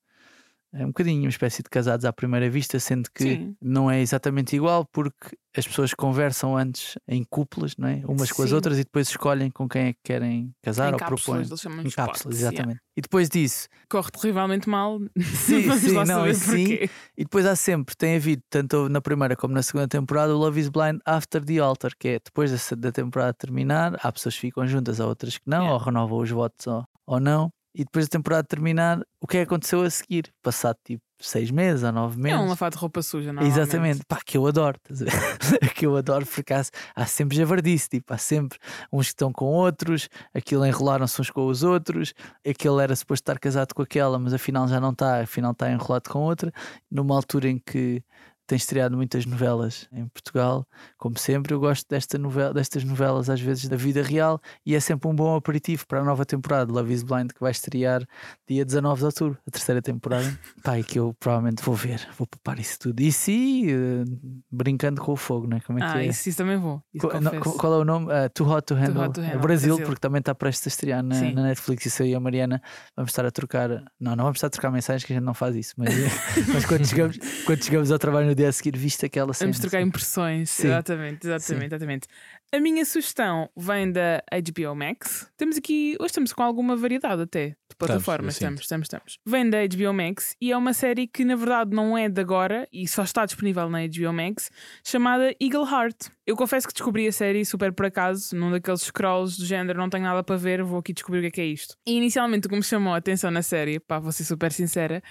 É 0.76 0.84
um 0.84 0.88
bocadinho 0.88 1.22
uma 1.22 1.30
espécie 1.30 1.64
de 1.64 1.70
casados 1.70 2.06
à 2.06 2.12
primeira 2.12 2.50
vista, 2.50 2.80
sendo 2.80 3.10
que 3.14 3.24
Sim. 3.24 3.56
não 3.62 3.90
é 3.90 4.02
exatamente 4.02 4.56
igual, 4.56 4.86
porque 4.86 5.38
as 5.58 5.66
pessoas 5.66 5.94
conversam 5.94 6.58
antes 6.58 6.98
em 7.08 7.24
cúpulas, 7.24 7.78
não 7.78 7.88
é? 7.88 8.02
umas 8.06 8.30
com 8.32 8.44
as 8.44 8.50
Sim. 8.50 8.56
outras, 8.56 8.78
e 8.78 8.84
depois 8.84 9.08
escolhem 9.08 9.50
com 9.50 9.70
quem 9.70 9.84
é 9.84 9.94
que 9.94 10.00
querem 10.04 10.54
casar 10.62 10.90
Em 10.90 10.94
ou 10.94 11.00
cápsulas, 11.00 11.48
propõem. 11.48 11.86
Em 11.86 11.90
cápsulas, 11.90 12.18
spots, 12.18 12.40
yeah. 12.40 12.56
exatamente. 12.56 12.82
E 12.98 13.02
depois 13.02 13.30
disso, 13.30 13.68
Corre 13.90 14.12
terrivelmente 14.12 14.68
mal. 14.68 15.00
Sim, 15.18 15.72
sim, 15.78 16.04
não, 16.06 16.28
isso 16.28 16.52
sim. 16.52 16.90
E 17.18 17.24
depois 17.24 17.46
há 17.46 17.56
sempre, 17.56 17.96
tem 17.96 18.18
havido, 18.18 18.42
tanto 18.50 18.90
na 18.90 19.00
primeira 19.00 19.36
como 19.36 19.54
na 19.54 19.64
segunda 19.64 19.88
temporada, 19.88 20.36
o 20.36 20.38
Love 20.38 20.60
is 20.60 20.70
Blind 20.70 21.00
After 21.06 21.44
the 21.44 21.58
Altar, 21.60 21.92
que 21.98 22.08
é 22.10 22.20
depois 22.24 22.52
da, 22.52 22.76
da 22.76 22.92
temporada 22.92 23.34
terminar, 23.34 23.98
há 24.02 24.12
pessoas 24.12 24.36
que 24.36 24.42
ficam 24.42 24.68
juntas, 24.68 25.00
há 25.00 25.08
outras 25.08 25.38
que 25.38 25.50
não, 25.50 25.56
Yeah. 25.56 25.74
ou 25.74 25.80
renovam 25.80 26.20
os 26.20 26.30
votos 26.30 26.68
ou, 26.68 26.84
ou 27.08 27.20
não. 27.20 27.50
E 27.78 27.84
depois 27.84 28.06
da 28.08 28.12
temporada 28.12 28.48
terminar, 28.48 29.02
o 29.20 29.28
que 29.28 29.38
é 29.38 29.40
que 29.42 29.48
aconteceu 29.48 29.82
a 29.82 29.90
seguir? 29.90 30.32
Passado 30.42 30.78
tipo 30.86 31.04
seis 31.20 31.52
meses 31.52 31.84
ou 31.84 31.92
nove 31.92 32.18
É 32.20 32.24
meses. 32.24 32.40
um 32.40 32.48
lavado 32.48 32.76
de 32.76 32.80
roupa 32.82 33.02
suja, 33.02 33.34
normalmente. 33.34 33.60
Exatamente, 33.60 34.02
pá, 34.08 34.20
que 34.26 34.38
eu 34.38 34.48
adoro, 34.48 34.80
que 35.76 35.86
eu 35.86 35.96
adoro, 35.98 36.26
porque 36.26 36.54
há, 36.54 36.62
há 36.96 37.06
sempre 37.06 37.36
javardice, 37.38 37.90
tipo, 37.90 38.14
há 38.14 38.18
sempre 38.18 38.58
uns 38.92 39.08
que 39.08 39.12
estão 39.14 39.32
com 39.32 39.46
outros, 39.46 40.08
aquilo 40.34 40.66
enrolaram-se 40.66 41.20
uns 41.20 41.30
com 41.30 41.48
os 41.48 41.64
outros, 41.64 42.14
aquele 42.48 42.82
era 42.82 42.96
suposto 42.96 43.24
estar 43.24 43.40
casado 43.40 43.74
com 43.74 43.82
aquela, 43.82 44.18
mas 44.20 44.34
afinal 44.34 44.68
já 44.68 44.80
não 44.80 44.92
está, 44.92 45.22
afinal 45.22 45.52
está 45.52 45.70
enrolado 45.72 46.10
com 46.10 46.20
outra, 46.20 46.52
numa 46.90 47.16
altura 47.16 47.50
em 47.50 47.60
que 47.60 48.02
tem 48.48 48.56
estreado 48.58 48.96
muitas 48.96 49.26
novelas 49.26 49.88
em 49.92 50.08
Portugal, 50.08 50.68
como 50.98 51.18
sempre, 51.18 51.54
eu 51.54 51.60
gosto 51.60 51.86
desta 51.90 52.18
novela, 52.18 52.54
destas 52.54 52.84
novelas 52.84 53.30
às 53.30 53.40
vezes 53.42 53.68
da 53.68 53.76
vida 53.76 54.02
real 54.04 54.40
e 54.66 54.76
é 54.76 54.80
sempre 54.80 55.08
um 55.10 55.16
bom 55.16 55.36
aperitivo 55.36 55.86
para 55.88 56.02
a 56.02 56.04
nova 56.04 56.26
temporada 56.26 56.72
Love 56.72 56.94
is 56.94 57.04
Blind 57.04 57.32
que 57.32 57.40
vai 57.40 57.52
estrear 57.52 58.06
dia 58.48 58.64
19 58.66 59.00
de 59.00 59.06
outubro, 59.06 59.38
a 59.48 59.52
terceira 59.52 59.82
temporada. 59.82 60.26
E 60.78 60.84
que 60.84 61.00
eu 61.00 61.16
provavelmente 61.20 61.64
vou 61.64 61.74
ver, 61.74 62.06
vou 62.18 62.28
poupar 62.28 62.60
isso 62.60 62.78
tudo. 62.78 63.00
E 63.00 63.10
sim, 63.12 63.68
eh, 63.70 64.04
brincando 64.52 65.02
com 65.02 65.14
o 65.14 65.16
fogo, 65.16 65.48
não 65.48 65.56
é? 65.58 65.60
Como 65.62 65.80
é 65.80 65.82
que 65.82 65.88
Ah, 65.98 66.04
é? 66.04 66.08
isso, 66.08 66.28
isso 66.28 66.38
também 66.38 66.58
vou. 66.58 66.82
Isso 66.94 67.08
Co- 67.08 67.20
não, 67.22 67.32
qual 67.40 67.74
é 67.76 67.78
o 67.78 67.86
nome? 67.86 68.12
Ah, 68.12 68.28
Too 68.30 68.46
Hot 68.50 68.66
to 68.66 68.76
Handle. 68.76 69.04
Hot 69.06 69.14
to 69.14 69.22
É 69.22 69.26
Handle, 69.28 69.40
Brasil, 69.42 69.70
Brasil. 69.76 69.86
porque 69.86 70.00
também 70.02 70.20
está 70.20 70.36
prestes 70.36 70.68
a 70.68 70.70
estrear 70.70 71.02
na, 71.04 71.22
na 71.32 71.44
Netflix. 71.44 71.86
Isso 71.86 72.04
aí, 72.04 72.14
a 72.14 72.20
Mariana, 72.20 72.62
vamos 72.96 73.12
estar 73.12 73.26
a 73.26 73.32
trocar. 73.32 73.70
Não, 74.00 74.16
não 74.18 74.24
vamos 74.26 74.38
estar 74.38 74.48
a 74.48 74.50
trocar 74.50 74.70
mensagens 74.72 75.04
que 75.06 75.14
a 75.14 75.16
gente 75.16 75.24
não 75.26 75.34
faz 75.34 75.56
isso. 75.56 75.74
Mas, 75.78 75.90
mas 76.54 76.66
quando, 76.66 76.86
chegamos, 76.86 77.18
quando 77.46 77.64
chegamos 77.64 77.92
ao 77.92 78.00
trabalho 78.00 78.28
no 78.36 78.38
dia 78.38 78.50
a 78.50 78.52
seguir, 78.52 78.78
viste 78.78 79.06
aquela 79.06 79.34
cena. 79.34 79.52
Vamos 79.52 79.60
trocar 79.60 79.82
impressões. 79.82 80.50
Sim. 80.50 80.68
Exatamente, 80.68 81.26
exatamente, 81.26 81.66
exatamente. 81.74 82.08
A 82.52 82.60
minha 82.60 82.86
sugestão 82.86 83.50
vem 83.56 83.92
da 83.92 84.22
HBO 84.32 84.76
Max. 84.76 85.30
Temos 85.38 85.58
aqui, 85.58 85.96
hoje 86.00 86.08
estamos 86.08 86.34
com 86.34 86.44
alguma 86.44 86.76
variedade 86.76 87.22
até 87.22 87.50
de 87.50 87.76
plataformas. 87.78 88.36
Estamos, 88.36 88.62
estamos, 88.62 88.86
estamos. 88.86 89.20
Vem 89.26 89.50
da 89.50 89.58
HBO 89.66 89.94
Max 89.94 90.36
e 90.40 90.52
é 90.52 90.58
uma 90.58 90.74
série 90.74 91.08
que 91.08 91.26
na 91.26 91.36
verdade 91.36 91.76
não 91.76 91.98
é 91.98 92.08
de 92.08 92.22
agora 92.22 92.68
e 92.72 92.88
só 92.88 93.04
está 93.04 93.26
disponível 93.26 93.70
na 93.70 93.80
HBO 93.88 94.14
Max, 94.14 94.52
chamada 94.84 95.34
Eagle 95.42 95.66
Heart. 95.66 96.10
Eu 96.26 96.36
confesso 96.36 96.68
que 96.68 96.74
descobri 96.74 97.08
a 97.08 97.12
série 97.12 97.44
super 97.46 97.74
por 97.74 97.86
acaso, 97.86 98.36
num 98.36 98.52
daqueles 98.52 98.82
scrolls 98.82 99.38
do 99.38 99.46
género, 99.46 99.80
não 99.80 99.90
tenho 99.90 100.04
nada 100.04 100.24
para 100.24 100.36
ver, 100.36 100.64
vou 100.64 100.80
aqui 100.80 100.94
descobrir 100.94 101.20
o 101.20 101.22
que 101.24 101.28
é 101.28 101.32
que 101.32 101.42
é 101.42 101.46
isto. 101.46 101.76
E 101.86 101.98
inicialmente 101.98 102.48
o 102.48 102.50
que 102.50 102.56
me 102.56 102.64
chamou 102.64 102.94
a 102.94 102.98
atenção 102.98 103.32
na 103.32 103.42
série, 103.42 103.80
pá, 103.80 104.00
vou 104.00 104.12
ser 104.12 104.24
super 104.24 104.52
sincera, 104.52 105.02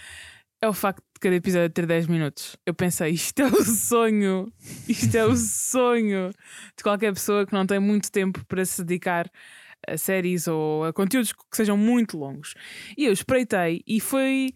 é 0.64 0.68
o 0.68 0.72
facto 0.72 1.02
de 1.14 1.20
cada 1.20 1.34
episódio 1.34 1.68
ter 1.68 1.86
10 1.86 2.06
minutos. 2.06 2.56
Eu 2.64 2.74
pensei, 2.74 3.10
isto 3.10 3.38
é 3.40 3.46
o 3.46 3.64
sonho, 3.64 4.50
isto 4.88 5.14
é 5.14 5.24
o 5.24 5.36
sonho 5.36 6.30
de 6.76 6.82
qualquer 6.82 7.12
pessoa 7.12 7.46
que 7.46 7.52
não 7.52 7.66
tem 7.66 7.78
muito 7.78 8.10
tempo 8.10 8.44
para 8.46 8.64
se 8.64 8.82
dedicar 8.82 9.30
a 9.86 9.98
séries 9.98 10.48
ou 10.48 10.84
a 10.84 10.92
conteúdos 10.92 11.32
que 11.32 11.56
sejam 11.56 11.76
muito 11.76 12.16
longos. 12.16 12.54
E 12.96 13.04
eu 13.04 13.12
espreitei 13.12 13.82
e 13.86 14.00
foi 14.00 14.54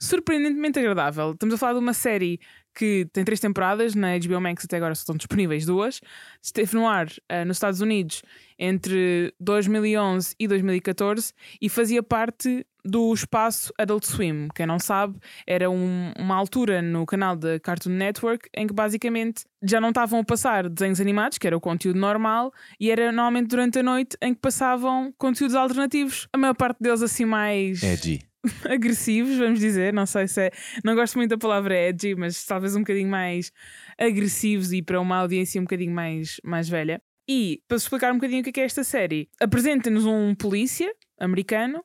surpreendentemente 0.00 0.78
agradável. 0.78 1.32
Estamos 1.32 1.54
a 1.54 1.58
falar 1.58 1.74
de 1.74 1.78
uma 1.78 1.94
série 1.94 2.40
que 2.74 3.06
tem 3.12 3.24
três 3.24 3.38
temporadas, 3.38 3.94
na 3.94 4.18
HBO 4.18 4.40
Max 4.40 4.64
até 4.64 4.76
agora 4.76 4.96
só 4.96 5.02
estão 5.02 5.16
disponíveis 5.16 5.64
duas. 5.64 6.00
Esteve 6.42 6.74
no 6.74 6.88
ar 6.88 7.06
eh, 7.28 7.44
nos 7.44 7.58
Estados 7.58 7.80
Unidos 7.80 8.22
entre 8.58 9.32
2011 9.38 10.34
e 10.36 10.48
2014 10.48 11.32
e 11.60 11.68
fazia 11.68 12.02
parte 12.02 12.66
do 12.84 13.12
espaço 13.14 13.72
Adult 13.78 14.04
Swim. 14.04 14.48
Quem 14.54 14.66
não 14.66 14.78
sabe, 14.78 15.16
era 15.46 15.70
um- 15.70 16.12
uma 16.18 16.34
altura 16.36 16.82
no 16.82 17.06
canal 17.06 17.34
da 17.34 17.58
Cartoon 17.58 17.90
Network 17.92 18.48
em 18.54 18.66
que 18.66 18.74
basicamente 18.74 19.44
já 19.62 19.80
não 19.80 19.88
estavam 19.88 20.20
a 20.20 20.24
passar 20.24 20.68
desenhos 20.68 21.00
animados, 21.00 21.38
que 21.38 21.46
era 21.46 21.56
o 21.56 21.60
conteúdo 21.60 21.98
normal, 21.98 22.52
e 22.78 22.90
era 22.90 23.06
normalmente 23.10 23.48
durante 23.48 23.78
a 23.78 23.82
noite 23.82 24.16
em 24.20 24.34
que 24.34 24.40
passavam 24.40 25.12
conteúdos 25.16 25.54
alternativos. 25.56 26.28
A 26.32 26.36
maior 26.38 26.54
parte 26.54 26.78
deles 26.80 27.00
assim 27.00 27.24
mais 27.24 27.82
Edgy. 27.82 28.20
agressivos, 28.68 29.36
vamos 29.38 29.58
dizer. 29.58 29.92
Não 29.92 30.04
sei 30.04 30.28
se 30.28 30.42
é. 30.42 30.50
Não 30.84 30.94
gosto 30.94 31.16
muito 31.16 31.30
da 31.30 31.38
palavra 31.38 31.74
edgy, 31.74 32.14
mas 32.14 32.44
talvez 32.44 32.76
um 32.76 32.80
bocadinho 32.80 33.08
mais 33.08 33.50
agressivos 33.98 34.72
e 34.72 34.82
para 34.82 35.00
uma 35.00 35.16
audiência 35.16 35.60
um 35.60 35.64
bocadinho 35.64 35.92
mais, 35.94 36.40
mais 36.44 36.68
velha. 36.68 37.00
E 37.26 37.62
para 37.66 37.78
explicar 37.78 38.12
um 38.12 38.16
bocadinho 38.16 38.40
o 38.40 38.44
que 38.44 38.50
é, 38.50 38.52
que 38.52 38.60
é 38.60 38.64
esta 38.64 38.84
série, 38.84 39.30
apresenta-nos 39.40 40.04
um 40.04 40.34
polícia 40.34 40.92
americano 41.18 41.82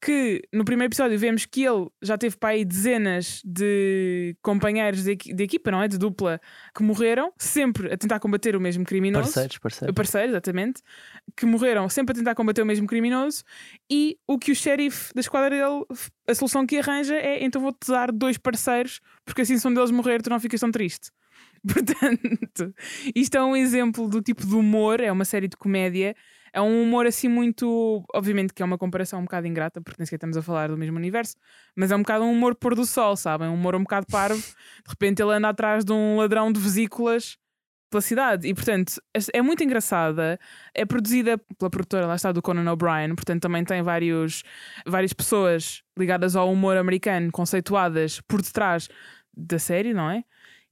que 0.00 0.42
no 0.52 0.64
primeiro 0.64 0.88
episódio 0.90 1.18
vemos 1.18 1.44
que 1.44 1.64
ele 1.64 1.88
já 2.00 2.16
teve 2.16 2.36
para 2.36 2.50
aí 2.50 2.64
dezenas 2.64 3.42
de 3.44 4.36
companheiros 4.42 5.02
de, 5.02 5.16
de 5.16 5.42
equipa, 5.42 5.70
não 5.70 5.82
é? 5.82 5.88
De 5.88 5.98
dupla, 5.98 6.40
que 6.74 6.82
morreram, 6.82 7.32
sempre 7.36 7.92
a 7.92 7.96
tentar 7.96 8.20
combater 8.20 8.54
o 8.54 8.60
mesmo 8.60 8.84
criminoso. 8.84 9.24
Parceiros, 9.24 9.58
parceiros. 9.58 9.94
Parceiros, 9.94 10.30
exatamente, 10.30 10.82
que 11.36 11.44
morreram 11.44 11.88
sempre 11.88 12.12
a 12.12 12.14
tentar 12.14 12.34
combater 12.34 12.62
o 12.62 12.66
mesmo 12.66 12.86
criminoso. 12.86 13.42
E 13.90 14.16
o 14.26 14.38
que 14.38 14.52
o 14.52 14.54
xerife 14.54 15.12
da 15.14 15.20
esquadra 15.20 15.50
dele, 15.50 15.84
a 16.28 16.34
solução 16.34 16.64
que 16.64 16.78
arranja 16.78 17.16
é: 17.16 17.44
então 17.44 17.60
vou-te 17.60 17.88
dar 17.88 18.12
dois 18.12 18.38
parceiros, 18.38 19.00
porque 19.24 19.42
assim 19.42 19.58
se 19.58 19.66
um 19.66 19.74
deles 19.74 19.90
morrer, 19.90 20.22
tu 20.22 20.30
não 20.30 20.38
ficas 20.38 20.60
tão 20.60 20.70
triste. 20.70 21.10
Portanto, 21.66 22.74
isto 23.14 23.36
é 23.36 23.42
um 23.42 23.56
exemplo 23.56 24.08
do 24.08 24.22
tipo 24.22 24.46
de 24.46 24.54
humor, 24.54 25.00
é 25.00 25.10
uma 25.10 25.24
série 25.24 25.48
de 25.48 25.56
comédia. 25.56 26.14
É 26.52 26.60
um 26.60 26.82
humor 26.82 27.06
assim 27.06 27.28
muito. 27.28 28.04
Obviamente 28.14 28.52
que 28.52 28.62
é 28.62 28.64
uma 28.64 28.78
comparação 28.78 29.20
um 29.20 29.24
bocado 29.24 29.46
ingrata, 29.46 29.80
porque 29.80 29.96
nem 29.98 30.06
sequer 30.06 30.16
estamos 30.16 30.36
a 30.36 30.42
falar 30.42 30.68
do 30.68 30.76
mesmo 30.76 30.96
universo, 30.96 31.36
mas 31.76 31.90
é 31.90 31.96
um 31.96 32.00
bocado 32.00 32.24
um 32.24 32.32
humor 32.32 32.54
pôr 32.54 32.74
do 32.74 32.86
sol, 32.86 33.16
sabem? 33.16 33.48
Um 33.48 33.54
humor 33.54 33.74
um 33.74 33.82
bocado 33.82 34.06
parvo. 34.10 34.40
De 34.84 34.90
repente 34.90 35.22
ele 35.22 35.32
anda 35.32 35.48
atrás 35.48 35.84
de 35.84 35.92
um 35.92 36.16
ladrão 36.16 36.52
de 36.52 36.60
vesículas 36.60 37.36
pela 37.90 38.00
cidade. 38.00 38.46
E 38.48 38.54
portanto 38.54 38.94
é 39.32 39.42
muito 39.42 39.62
engraçada. 39.64 40.38
É 40.74 40.84
produzida 40.84 41.38
pela 41.58 41.70
produtora, 41.70 42.06
lá 42.06 42.14
está, 42.14 42.32
do 42.32 42.42
Conan 42.42 42.70
O'Brien. 42.70 43.14
Portanto 43.14 43.42
também 43.42 43.64
tem 43.64 43.82
vários, 43.82 44.42
várias 44.86 45.12
pessoas 45.12 45.82
ligadas 45.98 46.36
ao 46.36 46.52
humor 46.52 46.76
americano, 46.76 47.30
conceituadas 47.32 48.20
por 48.22 48.42
detrás 48.42 48.88
da 49.36 49.58
série, 49.58 49.94
não 49.94 50.10
é? 50.10 50.24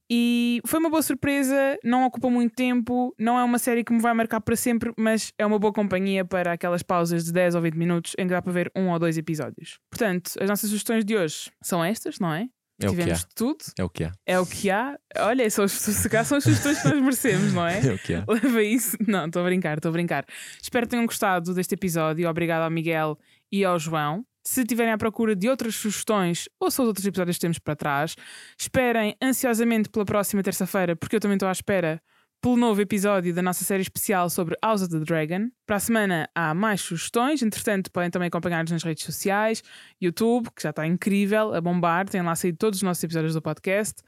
E 0.09 0.61
foi 0.65 0.79
uma 0.79 0.89
boa 0.89 1.01
surpresa, 1.01 1.77
não 1.83 2.05
ocupa 2.05 2.29
muito 2.29 2.55
tempo, 2.55 3.13
não 3.19 3.37
é 3.37 3.43
uma 3.43 3.59
série 3.59 3.83
que 3.83 3.91
me 3.91 3.99
vai 3.99 4.13
marcar 4.13 4.39
para 4.39 4.55
sempre, 4.55 4.93
mas 4.97 5.33
é 5.37 5.45
uma 5.45 5.59
boa 5.59 5.73
companhia 5.73 6.23
para 6.23 6.53
aquelas 6.53 6.81
pausas 6.81 7.25
de 7.25 7.33
10 7.33 7.55
ou 7.55 7.61
20 7.61 7.73
minutos 7.75 8.13
em 8.17 8.25
que 8.25 8.33
dá 8.33 8.41
para 8.41 8.53
ver 8.53 8.71
um 8.75 8.89
ou 8.89 8.97
dois 8.99 9.17
episódios. 9.17 9.79
Portanto, 9.89 10.31
as 10.39 10.47
nossas 10.49 10.69
sugestões 10.69 11.03
de 11.03 11.15
hoje 11.17 11.51
são 11.61 11.83
estas, 11.83 12.19
não 12.19 12.33
é? 12.33 12.47
É 12.79 12.87
o 12.87 12.93
que 12.93 13.01
há. 13.01 13.03
Tivemos 13.03 13.19
de 13.21 13.35
tudo, 13.35 13.57
É 13.77 13.83
o 13.83 13.89
que 13.89 14.03
há. 14.03 14.11
é 14.25 14.39
o 14.39 14.45
que 14.45 14.69
há. 14.69 14.97
Olha, 15.17 15.49
são, 15.49 15.67
se 15.67 16.07
calhar 16.07 16.23
são 16.23 16.37
as 16.37 16.43
sugestões 16.43 16.79
que 16.79 16.87
nós 16.87 17.01
merecemos, 17.01 17.53
não 17.53 17.65
é? 17.67 17.79
É 17.87 17.93
o 17.93 17.97
que 17.97 18.13
há. 18.13 18.23
Leva 18.27 18.63
isso. 18.63 18.95
Não, 19.05 19.25
estou 19.25 19.41
a 19.41 19.45
brincar, 19.45 19.77
estou 19.77 19.89
a 19.89 19.91
brincar. 19.93 20.25
Espero 20.61 20.85
que 20.85 20.91
tenham 20.91 21.05
gostado 21.07 21.53
deste 21.55 21.73
episódio. 21.73 22.29
Obrigado 22.29 22.61
ao 22.63 22.69
Miguel 22.69 23.17
e 23.51 23.65
ao 23.65 23.79
João. 23.79 24.23
Se 24.49 24.63
tiverem 24.63 24.93
à 24.93 24.97
procura 24.97 25.35
de 25.35 25.49
outras 25.49 25.75
sugestões 25.75 26.47
ou 26.57 26.71
se 26.71 26.81
os 26.81 26.87
outros 26.87 27.05
episódios 27.05 27.35
que 27.35 27.41
temos 27.41 27.59
para 27.59 27.75
trás, 27.75 28.15
esperem 28.57 29.13
ansiosamente 29.21 29.89
pela 29.89 30.05
próxima 30.05 30.41
terça-feira, 30.41 30.95
porque 30.95 31.17
eu 31.17 31.19
também 31.19 31.35
estou 31.35 31.49
à 31.49 31.51
espera 31.51 32.01
pelo 32.41 32.55
novo 32.55 32.79
episódio 32.79 33.33
da 33.33 33.41
nossa 33.41 33.65
série 33.65 33.81
especial 33.81 34.29
sobre 34.29 34.55
House 34.63 34.83
of 34.83 34.89
the 34.89 34.99
Dragon. 34.99 35.49
Para 35.65 35.75
a 35.75 35.79
semana 35.81 36.29
há 36.33 36.53
mais 36.53 36.79
sugestões, 36.79 37.43
entretanto, 37.43 37.91
podem 37.91 38.09
também 38.09 38.29
acompanhar-nos 38.29 38.71
nas 38.71 38.83
redes 38.83 39.03
sociais, 39.03 39.61
YouTube, 40.01 40.47
que 40.55 40.63
já 40.63 40.69
está 40.69 40.87
incrível, 40.87 41.53
a 41.53 41.59
bombar, 41.59 42.07
tem 42.07 42.21
lá 42.21 42.33
saído 42.33 42.57
todos 42.57 42.79
os 42.79 42.83
nossos 42.83 43.03
episódios 43.03 43.33
do 43.33 43.41
podcast, 43.41 44.01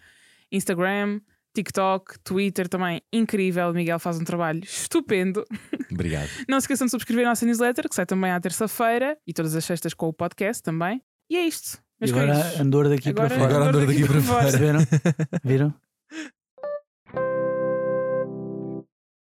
Instagram, 0.49 1.19
TikTok, 1.63 2.19
Twitter 2.23 2.67
também 2.67 3.01
incrível. 3.11 3.69
O 3.69 3.73
Miguel 3.73 3.99
faz 3.99 4.17
um 4.19 4.23
trabalho 4.23 4.61
estupendo. 4.63 5.45
Obrigado. 5.91 6.29
Não 6.47 6.59
se 6.59 6.65
esqueçam 6.65 6.85
de 6.85 6.91
subscrever 6.91 7.25
a 7.25 7.29
nossa 7.29 7.45
newsletter, 7.45 7.87
que 7.89 7.95
sai 7.95 8.05
também 8.05 8.31
à 8.31 8.39
terça-feira 8.39 9.17
e 9.27 9.33
todas 9.33 9.55
as 9.55 9.65
sextas 9.65 9.93
com 9.93 10.07
o 10.07 10.13
podcast 10.13 10.63
também. 10.63 11.01
E 11.29 11.35
é 11.37 11.45
isto. 11.45 11.79
E 12.01 12.05
meus 12.11 12.17
agora 12.17 12.61
andor 12.61 12.87
daqui 12.89 13.09
Agora- 13.09 13.27
para 13.27 13.37
fora. 13.37 13.49
Agora 13.55 13.69
andor 13.69 13.85
daqui 13.85 14.07
para 14.07 14.21
fora. 14.21 14.51
Viram? 14.57 14.79
Viram? 15.43 15.73